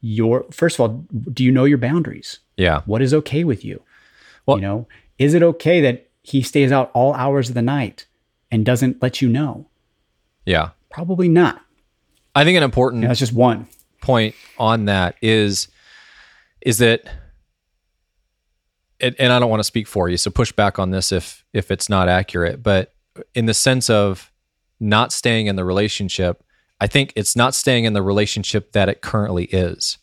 your 0.00 0.46
first 0.50 0.76
of 0.76 0.80
all 0.80 1.04
do 1.32 1.44
you 1.44 1.52
know 1.52 1.64
your 1.64 1.78
boundaries? 1.78 2.38
Yeah. 2.56 2.80
what 2.86 3.02
is 3.02 3.12
okay 3.14 3.44
with 3.44 3.64
you? 3.64 3.82
Well- 4.46 4.56
you 4.58 4.62
know 4.62 4.88
is 5.18 5.34
it 5.34 5.42
okay 5.42 5.80
that 5.80 6.08
he 6.22 6.42
stays 6.42 6.70
out 6.72 6.90
all 6.94 7.12
hours 7.14 7.48
of 7.48 7.54
the 7.54 7.62
night 7.62 8.06
and 8.50 8.64
doesn't 8.64 9.02
let 9.02 9.20
you 9.20 9.28
know? 9.28 9.66
Yeah. 10.46 10.70
probably 10.90 11.28
not. 11.28 11.60
I 12.34 12.44
think 12.44 12.56
an 12.56 12.62
important 12.62 13.02
that's 13.02 13.18
just 13.18 13.32
one. 13.32 13.66
point 14.00 14.34
on 14.58 14.86
that 14.86 15.16
is 15.20 15.68
is 16.60 16.78
that 16.78 17.02
and, 19.00 19.14
and 19.18 19.32
I 19.32 19.38
don't 19.38 19.50
want 19.50 19.60
to 19.60 19.64
speak 19.64 19.86
for 19.86 20.08
you, 20.08 20.16
so 20.16 20.30
push 20.30 20.52
back 20.52 20.78
on 20.78 20.90
this 20.90 21.12
if 21.12 21.44
if 21.52 21.70
it's 21.70 21.88
not 21.88 22.08
accurate, 22.08 22.62
but 22.62 22.94
in 23.34 23.46
the 23.46 23.54
sense 23.54 23.90
of 23.90 24.32
not 24.80 25.12
staying 25.12 25.46
in 25.46 25.56
the 25.56 25.64
relationship, 25.64 26.44
I 26.80 26.86
think 26.86 27.12
it's 27.16 27.34
not 27.34 27.54
staying 27.54 27.84
in 27.84 27.92
the 27.92 28.02
relationship 28.02 28.72
that 28.72 28.88
it 28.88 29.00
currently 29.00 29.44
is. 29.46 29.98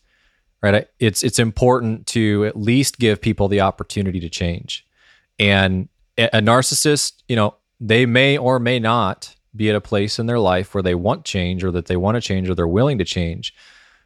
Right? 0.62 0.88
It's 0.98 1.22
it's 1.22 1.38
important 1.38 2.06
to 2.08 2.44
at 2.46 2.56
least 2.56 2.98
give 2.98 3.20
people 3.20 3.48
the 3.48 3.60
opportunity 3.60 4.20
to 4.20 4.28
change. 4.28 4.86
And 5.38 5.88
a 6.18 6.40
narcissist, 6.40 7.22
you 7.28 7.36
know, 7.36 7.54
they 7.78 8.06
may 8.06 8.38
or 8.38 8.58
may 8.58 8.78
not 8.78 9.34
be 9.54 9.70
at 9.70 9.76
a 9.76 9.80
place 9.80 10.18
in 10.18 10.26
their 10.26 10.38
life 10.38 10.74
where 10.74 10.82
they 10.82 10.94
want 10.94 11.24
change 11.24 11.62
or 11.62 11.70
that 11.72 11.86
they 11.86 11.96
want 11.96 12.16
to 12.16 12.20
change 12.20 12.48
or 12.48 12.54
they're 12.54 12.66
willing 12.66 12.98
to 12.98 13.04
change. 13.04 13.54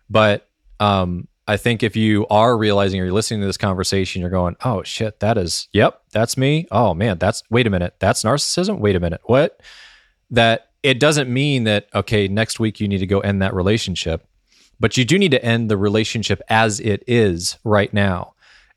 But 0.08 0.48
um, 0.80 1.28
I 1.50 1.56
think 1.56 1.82
if 1.82 1.96
you 1.96 2.28
are 2.28 2.56
realizing 2.56 3.00
or 3.00 3.06
you're 3.06 3.12
listening 3.12 3.40
to 3.40 3.46
this 3.46 3.56
conversation, 3.56 4.20
you're 4.20 4.30
going, 4.30 4.54
oh 4.64 4.84
shit, 4.84 5.18
that 5.18 5.36
is, 5.36 5.66
yep, 5.72 6.00
that's 6.12 6.36
me. 6.36 6.68
Oh 6.70 6.94
man, 6.94 7.18
that's, 7.18 7.42
wait 7.50 7.66
a 7.66 7.70
minute, 7.70 7.96
that's 7.98 8.22
narcissism? 8.22 8.78
Wait 8.78 8.94
a 8.94 9.00
minute, 9.00 9.20
what? 9.24 9.60
That 10.30 10.68
it 10.84 11.00
doesn't 11.00 11.28
mean 11.28 11.64
that, 11.64 11.88
okay, 11.92 12.28
next 12.28 12.60
week 12.60 12.78
you 12.78 12.86
need 12.86 12.98
to 12.98 13.06
go 13.06 13.18
end 13.18 13.42
that 13.42 13.52
relationship, 13.52 14.28
but 14.78 14.96
you 14.96 15.04
do 15.04 15.18
need 15.18 15.32
to 15.32 15.44
end 15.44 15.68
the 15.68 15.76
relationship 15.76 16.40
as 16.48 16.78
it 16.78 17.02
is 17.08 17.58
right 17.64 17.92
now 17.92 18.34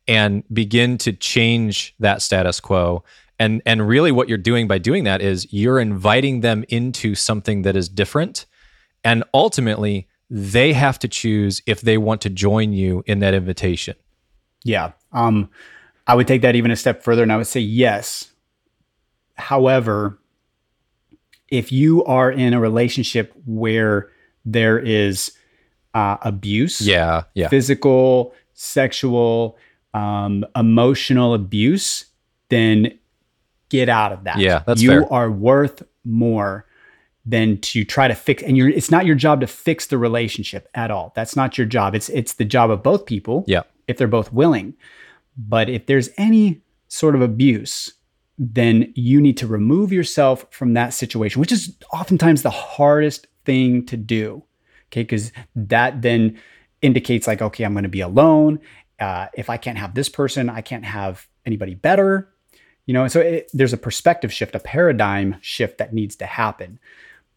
and 0.08 0.44
begin 0.52 0.98
to 0.98 1.14
change 1.14 1.94
that 2.00 2.24
status 2.24 2.60
quo. 2.60 3.04
And, 3.38 3.62
and 3.68 3.88
really 3.88 4.12
what 4.12 4.30
you're 4.30 4.40
doing 4.40 4.68
by 4.68 4.80
doing 4.80 5.04
that 5.04 5.22
is 5.22 5.54
you're 5.54 5.80
inviting 5.80 6.42
them 6.42 6.66
into 6.70 7.14
something 7.14 7.62
that 7.62 7.76
is 7.76 7.88
different. 7.88 8.48
And 9.04 9.24
ultimately, 9.32 10.08
they 10.36 10.74
have 10.74 10.98
to 10.98 11.08
choose 11.08 11.62
if 11.68 11.82
they 11.82 11.96
want 11.96 12.20
to 12.20 12.28
join 12.28 12.74
you 12.74 13.04
in 13.06 13.20
that 13.20 13.36
invitation. 13.36 13.96
Yeah. 14.64 14.94
Um, 15.12 15.48
I 16.08 16.16
would 16.16 16.28
take 16.28 16.42
that 16.42 16.56
even 16.56 16.72
a 16.72 16.76
step 16.76 17.04
further 17.04 17.22
and 17.22 17.32
I 17.32 17.38
would 17.38 17.46
say 17.46 17.60
yes. 17.60 18.32
However, 19.36 20.18
if 21.50 21.72
you 21.72 22.04
are 22.06 22.32
in 22.32 22.56
a 22.56 22.60
relationship 22.60 23.32
where 23.46 24.10
there 24.44 24.80
is 24.80 25.34
uh, 25.94 26.18
abuse, 26.24 26.82
Yeah, 26.82 27.26
yeah, 27.36 27.50
physical, 27.50 28.34
sexual, 28.56 29.56
um, 29.94 30.46
emotional 30.56 31.36
abuse, 31.36 32.08
then 32.50 32.98
get 33.70 33.88
out 33.88 34.12
of 34.12 34.24
that. 34.24 34.40
Yeah, 34.40 34.64
that's 34.66 34.82
you 34.82 34.90
fair. 34.90 35.14
are 35.14 35.30
worth 35.30 35.84
more 36.04 36.66
than 37.26 37.58
to 37.62 37.86
try 37.86 38.08
to 38.08 38.16
fix 38.16 38.44
and 38.44 38.58
you're 38.58 38.70
it's 38.70 38.92
not 38.92 39.06
your 39.06 39.16
job 39.16 39.40
to 39.40 39.48
fix 39.48 39.88
the 39.88 39.98
relationship 39.98 40.68
at 40.74 40.92
all. 40.92 41.14
That's 41.16 41.36
not 41.36 41.58
your 41.58 41.68
job. 41.68 41.96
It's 41.96 42.10
it's 42.10 42.34
the 42.34 42.46
job 42.46 42.70
of 42.70 42.84
both 42.84 43.06
people 43.06 43.46
yeah, 43.48 43.64
if 43.88 43.98
they're 43.98 44.08
both 44.08 44.34
willing. 44.34 44.74
But 45.38 45.70
if 45.70 45.86
there's 45.86 46.10
any 46.18 46.62
sort 46.88 47.16
of 47.16 47.22
abuse, 47.22 47.94
then 48.38 48.92
you 48.96 49.22
need 49.22 49.38
to 49.38 49.48
remove 49.48 49.92
yourself 49.92 50.46
from 50.52 50.74
that 50.74 50.94
situation, 50.94 51.40
which 51.40 51.52
is 51.52 51.76
oftentimes 51.92 52.42
the 52.42 52.50
hardest 52.50 53.28
thing 53.46 53.86
to 53.88 53.98
do. 53.98 54.44
Okay. 54.92 55.04
Because 55.04 55.32
that 55.56 56.02
then 56.02 56.40
indicates, 56.82 57.28
like, 57.28 57.42
okay, 57.42 57.64
I'm 57.64 57.74
going 57.74 57.84
to 57.84 57.90
be 57.90 58.02
alone. 58.02 58.60
Uh, 59.00 59.28
if 59.34 59.50
I 59.50 59.58
can't 59.58 59.78
have 59.78 59.96
this 59.96 60.10
person, 60.10 60.50
I 60.50 60.62
can't 60.62 60.86
have 60.86 61.28
anybody 61.46 61.74
better. 61.74 62.30
You 62.86 62.94
know, 62.94 63.08
so 63.08 63.22
it, 63.22 63.50
there's 63.54 63.74
a 63.74 63.78
perspective 63.78 64.32
shift, 64.32 64.56
a 64.56 64.60
paradigm 64.60 65.38
shift 65.42 65.78
that 65.78 65.94
needs 65.94 66.16
to 66.18 66.26
happen. 66.26 66.80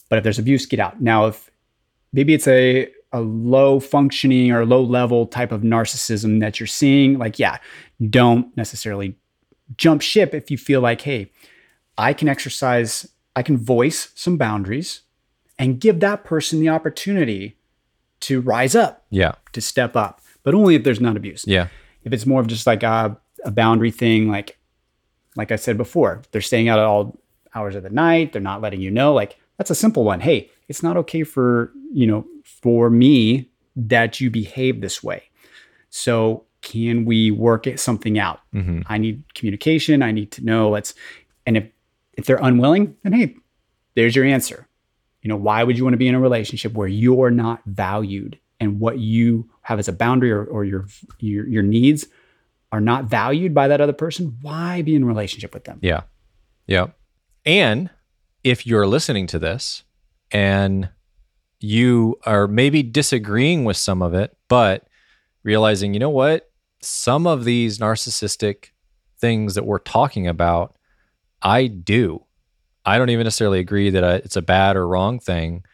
But 0.08 0.18
if 0.18 0.24
there's 0.24 0.38
abuse, 0.38 0.66
get 0.66 0.80
out. 0.80 1.00
Now, 1.00 1.26
if 1.26 1.50
maybe 2.12 2.34
it's 2.34 2.48
a 2.48 2.90
a 3.12 3.20
low 3.20 3.80
functioning 3.80 4.50
or 4.50 4.66
low 4.66 4.82
level 4.82 5.26
type 5.26 5.52
of 5.52 5.62
narcissism 5.62 6.40
that 6.40 6.60
you're 6.60 6.66
seeing, 6.66 7.18
like, 7.18 7.38
yeah, 7.38 7.58
don't 8.10 8.54
necessarily 8.56 9.16
jump 9.76 10.02
ship 10.02 10.34
if 10.34 10.50
you 10.50 10.58
feel 10.58 10.80
like, 10.80 11.00
hey, 11.00 11.30
I 11.96 12.12
can 12.12 12.28
exercise, 12.28 13.08
I 13.34 13.42
can 13.42 13.56
voice 13.56 14.10
some 14.14 14.36
boundaries 14.36 15.02
and 15.58 15.80
give 15.80 16.00
that 16.00 16.24
person 16.24 16.60
the 16.60 16.68
opportunity 16.68 17.56
to 18.20 18.40
rise 18.40 18.74
up, 18.74 19.04
yeah, 19.10 19.32
to 19.52 19.60
step 19.60 19.96
up, 19.96 20.20
but 20.42 20.54
only 20.54 20.74
if 20.74 20.84
there's 20.84 21.00
not 21.00 21.16
abuse. 21.16 21.44
yeah, 21.46 21.68
If 22.04 22.12
it's 22.12 22.26
more 22.26 22.40
of 22.40 22.46
just 22.48 22.66
like 22.66 22.82
a, 22.82 23.16
a 23.44 23.50
boundary 23.50 23.90
thing, 23.90 24.28
like 24.28 24.58
like 25.36 25.52
I 25.52 25.56
said 25.56 25.76
before, 25.76 26.22
they're 26.32 26.40
staying 26.40 26.68
out 26.68 26.78
at 26.78 26.84
all 26.84 27.18
hours 27.54 27.76
of 27.76 27.82
the 27.82 27.90
night, 27.90 28.32
they're 28.32 28.42
not 28.42 28.60
letting 28.62 28.80
you 28.80 28.90
know, 28.90 29.14
like 29.14 29.38
that's 29.56 29.70
a 29.70 29.74
simple 29.74 30.04
one. 30.04 30.20
Hey, 30.20 30.50
it's 30.68 30.82
not 30.82 30.96
okay 30.96 31.22
for, 31.22 31.72
you 31.92 32.06
know, 32.06 32.26
for 32.44 32.90
me 32.90 33.50
that 33.76 34.20
you 34.20 34.30
behave 34.30 34.80
this 34.80 35.02
way. 35.02 35.24
So 35.90 36.44
can 36.62 37.04
we 37.04 37.30
work 37.30 37.66
it 37.66 37.78
something 37.78 38.18
out? 38.18 38.40
hmm 38.52 38.80
I 38.86 38.98
need 38.98 39.22
communication. 39.34 40.02
I 40.02 40.12
need 40.12 40.32
to 40.32 40.44
know 40.44 40.70
let's 40.70 40.94
and 41.46 41.56
if 41.56 41.68
if 42.14 42.26
they're 42.26 42.38
unwilling, 42.42 42.96
then 43.02 43.12
hey, 43.12 43.36
there's 43.94 44.16
your 44.16 44.24
answer. 44.24 44.66
You 45.22 45.28
know, 45.28 45.36
why 45.36 45.62
would 45.64 45.76
you 45.76 45.84
want 45.84 45.94
to 45.94 45.98
be 45.98 46.08
in 46.08 46.14
a 46.14 46.20
relationship 46.20 46.72
where 46.72 46.88
you're 46.88 47.30
not 47.30 47.60
valued 47.66 48.38
and 48.60 48.80
what 48.80 48.98
you 48.98 49.50
have 49.62 49.78
as 49.78 49.88
a 49.88 49.92
boundary 49.92 50.30
or, 50.30 50.44
or 50.44 50.64
your, 50.64 50.86
your 51.18 51.46
your 51.48 51.62
needs 51.62 52.06
are 52.72 52.80
not 52.80 53.04
valued 53.04 53.54
by 53.54 53.68
that 53.68 53.80
other 53.80 53.92
person? 53.92 54.36
Why 54.40 54.82
be 54.82 54.94
in 54.94 55.02
a 55.02 55.06
relationship 55.06 55.52
with 55.54 55.64
them? 55.64 55.78
yeah, 55.82 56.02
yeah. 56.66 56.88
And 57.44 57.90
if 58.46 58.64
you're 58.64 58.86
listening 58.86 59.26
to 59.26 59.40
this 59.40 59.82
and 60.30 60.88
you 61.58 62.16
are 62.24 62.46
maybe 62.46 62.80
disagreeing 62.80 63.64
with 63.64 63.76
some 63.76 64.00
of 64.02 64.14
it, 64.14 64.36
but 64.46 64.86
realizing, 65.42 65.92
you 65.92 65.98
know 65.98 66.10
what, 66.10 66.48
some 66.80 67.26
of 67.26 67.44
these 67.44 67.78
narcissistic 67.78 68.66
things 69.18 69.56
that 69.56 69.66
we're 69.66 69.80
talking 69.80 70.28
about, 70.28 70.76
I 71.42 71.66
do. 71.66 72.24
I 72.84 72.98
don't 72.98 73.10
even 73.10 73.24
necessarily 73.24 73.58
agree 73.58 73.90
that 73.90 74.04
uh, 74.04 74.20
it's 74.22 74.36
a 74.36 74.42
bad 74.42 74.76
or 74.76 74.86
wrong 74.86 75.18
thing, 75.18 75.64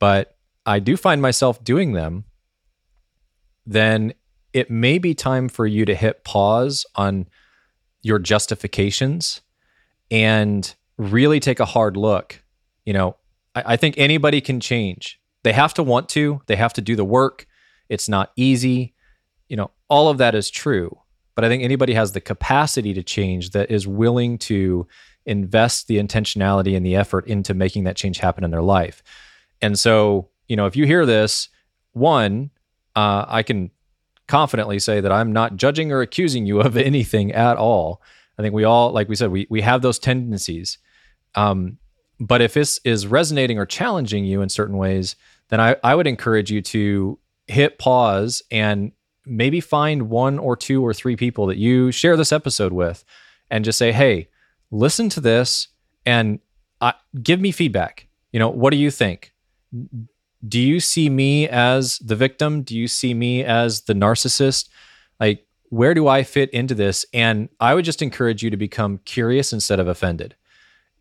but 0.00 0.36
I 0.66 0.80
do 0.80 0.96
find 0.96 1.22
myself 1.22 1.62
doing 1.62 1.92
them. 1.92 2.24
Then 3.64 4.14
it 4.52 4.68
may 4.68 4.98
be 4.98 5.14
time 5.14 5.48
for 5.48 5.64
you 5.64 5.84
to 5.84 5.94
hit 5.94 6.24
pause 6.24 6.86
on 6.96 7.28
your 8.02 8.18
justifications 8.18 9.42
and 10.10 10.74
really 10.98 11.40
take 11.40 11.60
a 11.60 11.64
hard 11.64 11.96
look. 11.96 12.42
You 12.84 12.92
know, 12.92 13.16
I, 13.54 13.74
I 13.74 13.76
think 13.76 13.96
anybody 13.98 14.40
can 14.40 14.60
change. 14.60 15.20
They 15.42 15.52
have 15.52 15.74
to 15.74 15.82
want 15.82 16.08
to, 16.10 16.42
they 16.46 16.56
have 16.56 16.72
to 16.74 16.80
do 16.80 16.96
the 16.96 17.04
work. 17.04 17.46
It's 17.88 18.08
not 18.08 18.32
easy. 18.36 18.94
You 19.48 19.56
know, 19.56 19.70
all 19.88 20.08
of 20.08 20.18
that 20.18 20.34
is 20.34 20.50
true. 20.50 20.98
But 21.34 21.44
I 21.44 21.48
think 21.48 21.62
anybody 21.62 21.94
has 21.94 22.12
the 22.12 22.20
capacity 22.20 22.94
to 22.94 23.02
change 23.02 23.50
that 23.50 23.70
is 23.70 23.86
willing 23.86 24.38
to 24.38 24.86
invest 25.26 25.86
the 25.86 25.98
intentionality 25.98 26.76
and 26.76 26.84
the 26.84 26.96
effort 26.96 27.26
into 27.26 27.52
making 27.52 27.84
that 27.84 27.96
change 27.96 28.18
happen 28.18 28.42
in 28.42 28.50
their 28.50 28.62
life. 28.62 29.02
And 29.60 29.78
so, 29.78 30.30
you 30.48 30.56
know, 30.56 30.66
if 30.66 30.76
you 30.76 30.86
hear 30.86 31.04
this, 31.04 31.48
one, 31.92 32.50
uh, 32.94 33.24
I 33.28 33.42
can 33.42 33.70
confidently 34.28 34.78
say 34.78 35.00
that 35.00 35.12
I'm 35.12 35.32
not 35.32 35.56
judging 35.56 35.92
or 35.92 36.00
accusing 36.00 36.46
you 36.46 36.60
of 36.60 36.76
anything 36.76 37.32
at 37.32 37.56
all. 37.56 38.02
I 38.38 38.42
think 38.42 38.54
we 38.54 38.64
all, 38.64 38.92
like 38.92 39.08
we 39.08 39.16
said, 39.16 39.30
we 39.30 39.46
we 39.48 39.62
have 39.62 39.82
those 39.82 39.98
tendencies. 39.98 40.78
Um, 41.36 41.78
but 42.18 42.40
if 42.40 42.54
this 42.54 42.80
is 42.84 43.06
resonating 43.06 43.58
or 43.58 43.66
challenging 43.66 44.24
you 44.24 44.40
in 44.40 44.48
certain 44.48 44.76
ways, 44.76 45.16
then 45.48 45.60
I, 45.60 45.76
I 45.84 45.94
would 45.94 46.06
encourage 46.06 46.50
you 46.50 46.62
to 46.62 47.18
hit 47.46 47.78
pause 47.78 48.42
and 48.50 48.92
maybe 49.24 49.60
find 49.60 50.08
one 50.08 50.38
or 50.38 50.56
two 50.56 50.84
or 50.84 50.94
three 50.94 51.16
people 51.16 51.46
that 51.46 51.58
you 51.58 51.92
share 51.92 52.16
this 52.16 52.32
episode 52.32 52.72
with 52.72 53.04
and 53.50 53.64
just 53.64 53.78
say, 53.78 53.92
hey, 53.92 54.28
listen 54.70 55.08
to 55.10 55.20
this 55.20 55.68
and 56.04 56.40
uh, 56.80 56.92
give 57.22 57.40
me 57.40 57.52
feedback. 57.52 58.08
You 58.32 58.38
know, 58.38 58.48
what 58.48 58.70
do 58.70 58.76
you 58.76 58.90
think? 58.90 59.32
Do 60.46 60.60
you 60.60 60.80
see 60.80 61.10
me 61.10 61.48
as 61.48 61.98
the 61.98 62.16
victim? 62.16 62.62
Do 62.62 62.76
you 62.76 62.88
see 62.88 63.14
me 63.14 63.44
as 63.44 63.82
the 63.82 63.94
narcissist? 63.94 64.68
Like, 65.18 65.46
where 65.70 65.94
do 65.94 66.06
I 66.06 66.22
fit 66.22 66.50
into 66.50 66.74
this? 66.74 67.04
And 67.12 67.48
I 67.58 67.74
would 67.74 67.84
just 67.84 68.02
encourage 68.02 68.42
you 68.42 68.50
to 68.50 68.56
become 68.56 68.98
curious 69.04 69.52
instead 69.52 69.80
of 69.80 69.88
offended. 69.88 70.36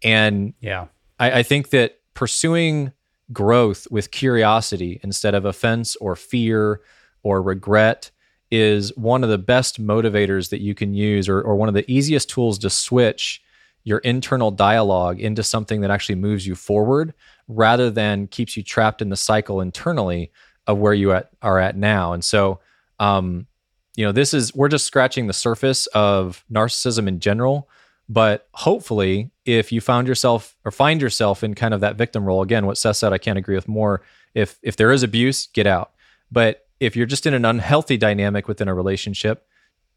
And 0.05 0.53
yeah, 0.61 0.85
I, 1.19 1.39
I 1.39 1.43
think 1.43 1.71
that 1.71 1.99
pursuing 2.13 2.93
growth 3.33 3.87
with 3.89 4.11
curiosity 4.11 4.99
instead 5.03 5.33
of 5.33 5.45
offense 5.45 5.95
or 5.97 6.15
fear 6.15 6.81
or 7.23 7.41
regret 7.41 8.11
is 8.51 8.95
one 8.95 9.23
of 9.23 9.31
the 9.31 9.39
best 9.39 9.81
motivators 9.81 10.51
that 10.51 10.61
you 10.61 10.75
can 10.75 10.93
use 10.93 11.27
or, 11.27 11.41
or 11.41 11.55
one 11.55 11.67
of 11.67 11.73
the 11.73 11.91
easiest 11.91 12.29
tools 12.29 12.59
to 12.59 12.69
switch 12.69 13.41
your 13.83 13.97
internal 13.99 14.51
dialogue 14.51 15.19
into 15.19 15.41
something 15.41 15.81
that 15.81 15.89
actually 15.89 16.15
moves 16.15 16.45
you 16.45 16.53
forward 16.53 17.13
rather 17.47 17.89
than 17.89 18.27
keeps 18.27 18.55
you 18.55 18.61
trapped 18.61 19.01
in 19.01 19.09
the 19.09 19.17
cycle 19.17 19.59
internally 19.59 20.31
of 20.67 20.77
where 20.77 20.93
you 20.93 21.11
at, 21.13 21.29
are 21.41 21.59
at 21.59 21.75
now. 21.75 22.13
And 22.13 22.23
so, 22.23 22.59
um, 22.99 23.47
you 23.95 24.05
know, 24.05 24.11
this 24.11 24.35
is, 24.35 24.53
we're 24.53 24.69
just 24.69 24.85
scratching 24.85 25.25
the 25.25 25.33
surface 25.33 25.87
of 25.87 26.45
narcissism 26.51 27.07
in 27.07 27.19
general. 27.19 27.69
But 28.07 28.47
hopefully, 28.53 29.31
if 29.45 29.71
you 29.71 29.81
found 29.81 30.07
yourself 30.07 30.55
or 30.63 30.71
find 30.71 31.01
yourself 31.01 31.43
in 31.43 31.55
kind 31.55 31.73
of 31.73 31.81
that 31.81 31.95
victim 31.95 32.25
role, 32.25 32.41
again, 32.41 32.65
what 32.65 32.77
Seth 32.77 32.97
said, 32.97 33.13
I 33.13 33.17
can't 33.17 33.37
agree 33.37 33.55
with 33.55 33.67
more. 33.67 34.01
If 34.33 34.59
if 34.61 34.75
there 34.75 34.91
is 34.91 35.03
abuse, 35.03 35.47
get 35.47 35.65
out. 35.65 35.91
But 36.31 36.67
if 36.79 36.95
you're 36.95 37.05
just 37.05 37.25
in 37.25 37.33
an 37.33 37.45
unhealthy 37.45 37.97
dynamic 37.97 38.47
within 38.47 38.67
a 38.67 38.75
relationship, 38.75 39.47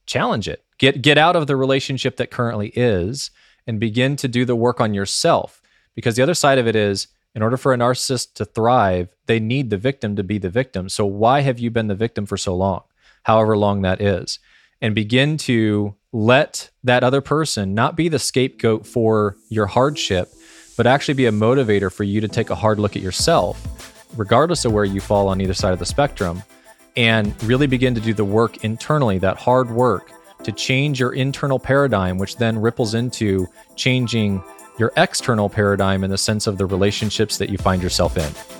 challenge 0.06 0.48
it. 0.48 0.64
Get 0.78 1.02
get 1.02 1.18
out 1.18 1.36
of 1.36 1.46
the 1.46 1.56
relationship 1.56 2.16
that 2.16 2.30
currently 2.30 2.68
is 2.74 3.30
and 3.66 3.78
begin 3.78 4.16
to 4.16 4.28
do 4.28 4.44
the 4.44 4.56
work 4.56 4.80
on 4.80 4.94
yourself. 4.94 5.60
Because 5.94 6.16
the 6.16 6.22
other 6.22 6.34
side 6.34 6.58
of 6.58 6.66
it 6.66 6.76
is, 6.76 7.08
in 7.34 7.42
order 7.42 7.56
for 7.56 7.74
a 7.74 7.76
narcissist 7.76 8.34
to 8.34 8.44
thrive, 8.44 9.14
they 9.26 9.38
need 9.38 9.68
the 9.68 9.76
victim 9.76 10.16
to 10.16 10.22
be 10.22 10.38
the 10.38 10.48
victim. 10.48 10.88
So 10.88 11.04
why 11.04 11.40
have 11.40 11.58
you 11.58 11.70
been 11.70 11.88
the 11.88 11.94
victim 11.94 12.24
for 12.24 12.36
so 12.36 12.54
long? 12.54 12.82
However 13.24 13.56
long 13.56 13.82
that 13.82 14.00
is. 14.00 14.38
And 14.80 14.94
begin 14.94 15.36
to 15.38 15.96
let 16.12 16.70
that 16.84 17.04
other 17.04 17.20
person 17.20 17.74
not 17.74 17.96
be 17.96 18.08
the 18.08 18.18
scapegoat 18.18 18.86
for 18.86 19.36
your 19.48 19.66
hardship, 19.66 20.28
but 20.76 20.86
actually 20.86 21.14
be 21.14 21.26
a 21.26 21.32
motivator 21.32 21.92
for 21.92 22.04
you 22.04 22.20
to 22.20 22.28
take 22.28 22.50
a 22.50 22.54
hard 22.54 22.78
look 22.78 22.96
at 22.96 23.02
yourself, 23.02 24.06
regardless 24.16 24.64
of 24.64 24.72
where 24.72 24.84
you 24.84 25.00
fall 25.00 25.28
on 25.28 25.40
either 25.40 25.54
side 25.54 25.72
of 25.72 25.78
the 25.78 25.86
spectrum, 25.86 26.42
and 26.96 27.40
really 27.42 27.66
begin 27.66 27.94
to 27.94 28.00
do 28.00 28.14
the 28.14 28.24
work 28.24 28.64
internally, 28.64 29.18
that 29.18 29.36
hard 29.36 29.70
work 29.70 30.12
to 30.44 30.52
change 30.52 31.00
your 31.00 31.12
internal 31.12 31.58
paradigm, 31.58 32.16
which 32.16 32.36
then 32.36 32.58
ripples 32.58 32.94
into 32.94 33.46
changing 33.74 34.42
your 34.78 34.92
external 34.96 35.48
paradigm 35.48 36.04
in 36.04 36.10
the 36.10 36.18
sense 36.18 36.46
of 36.46 36.56
the 36.56 36.66
relationships 36.66 37.36
that 37.38 37.50
you 37.50 37.58
find 37.58 37.82
yourself 37.82 38.16
in. 38.16 38.57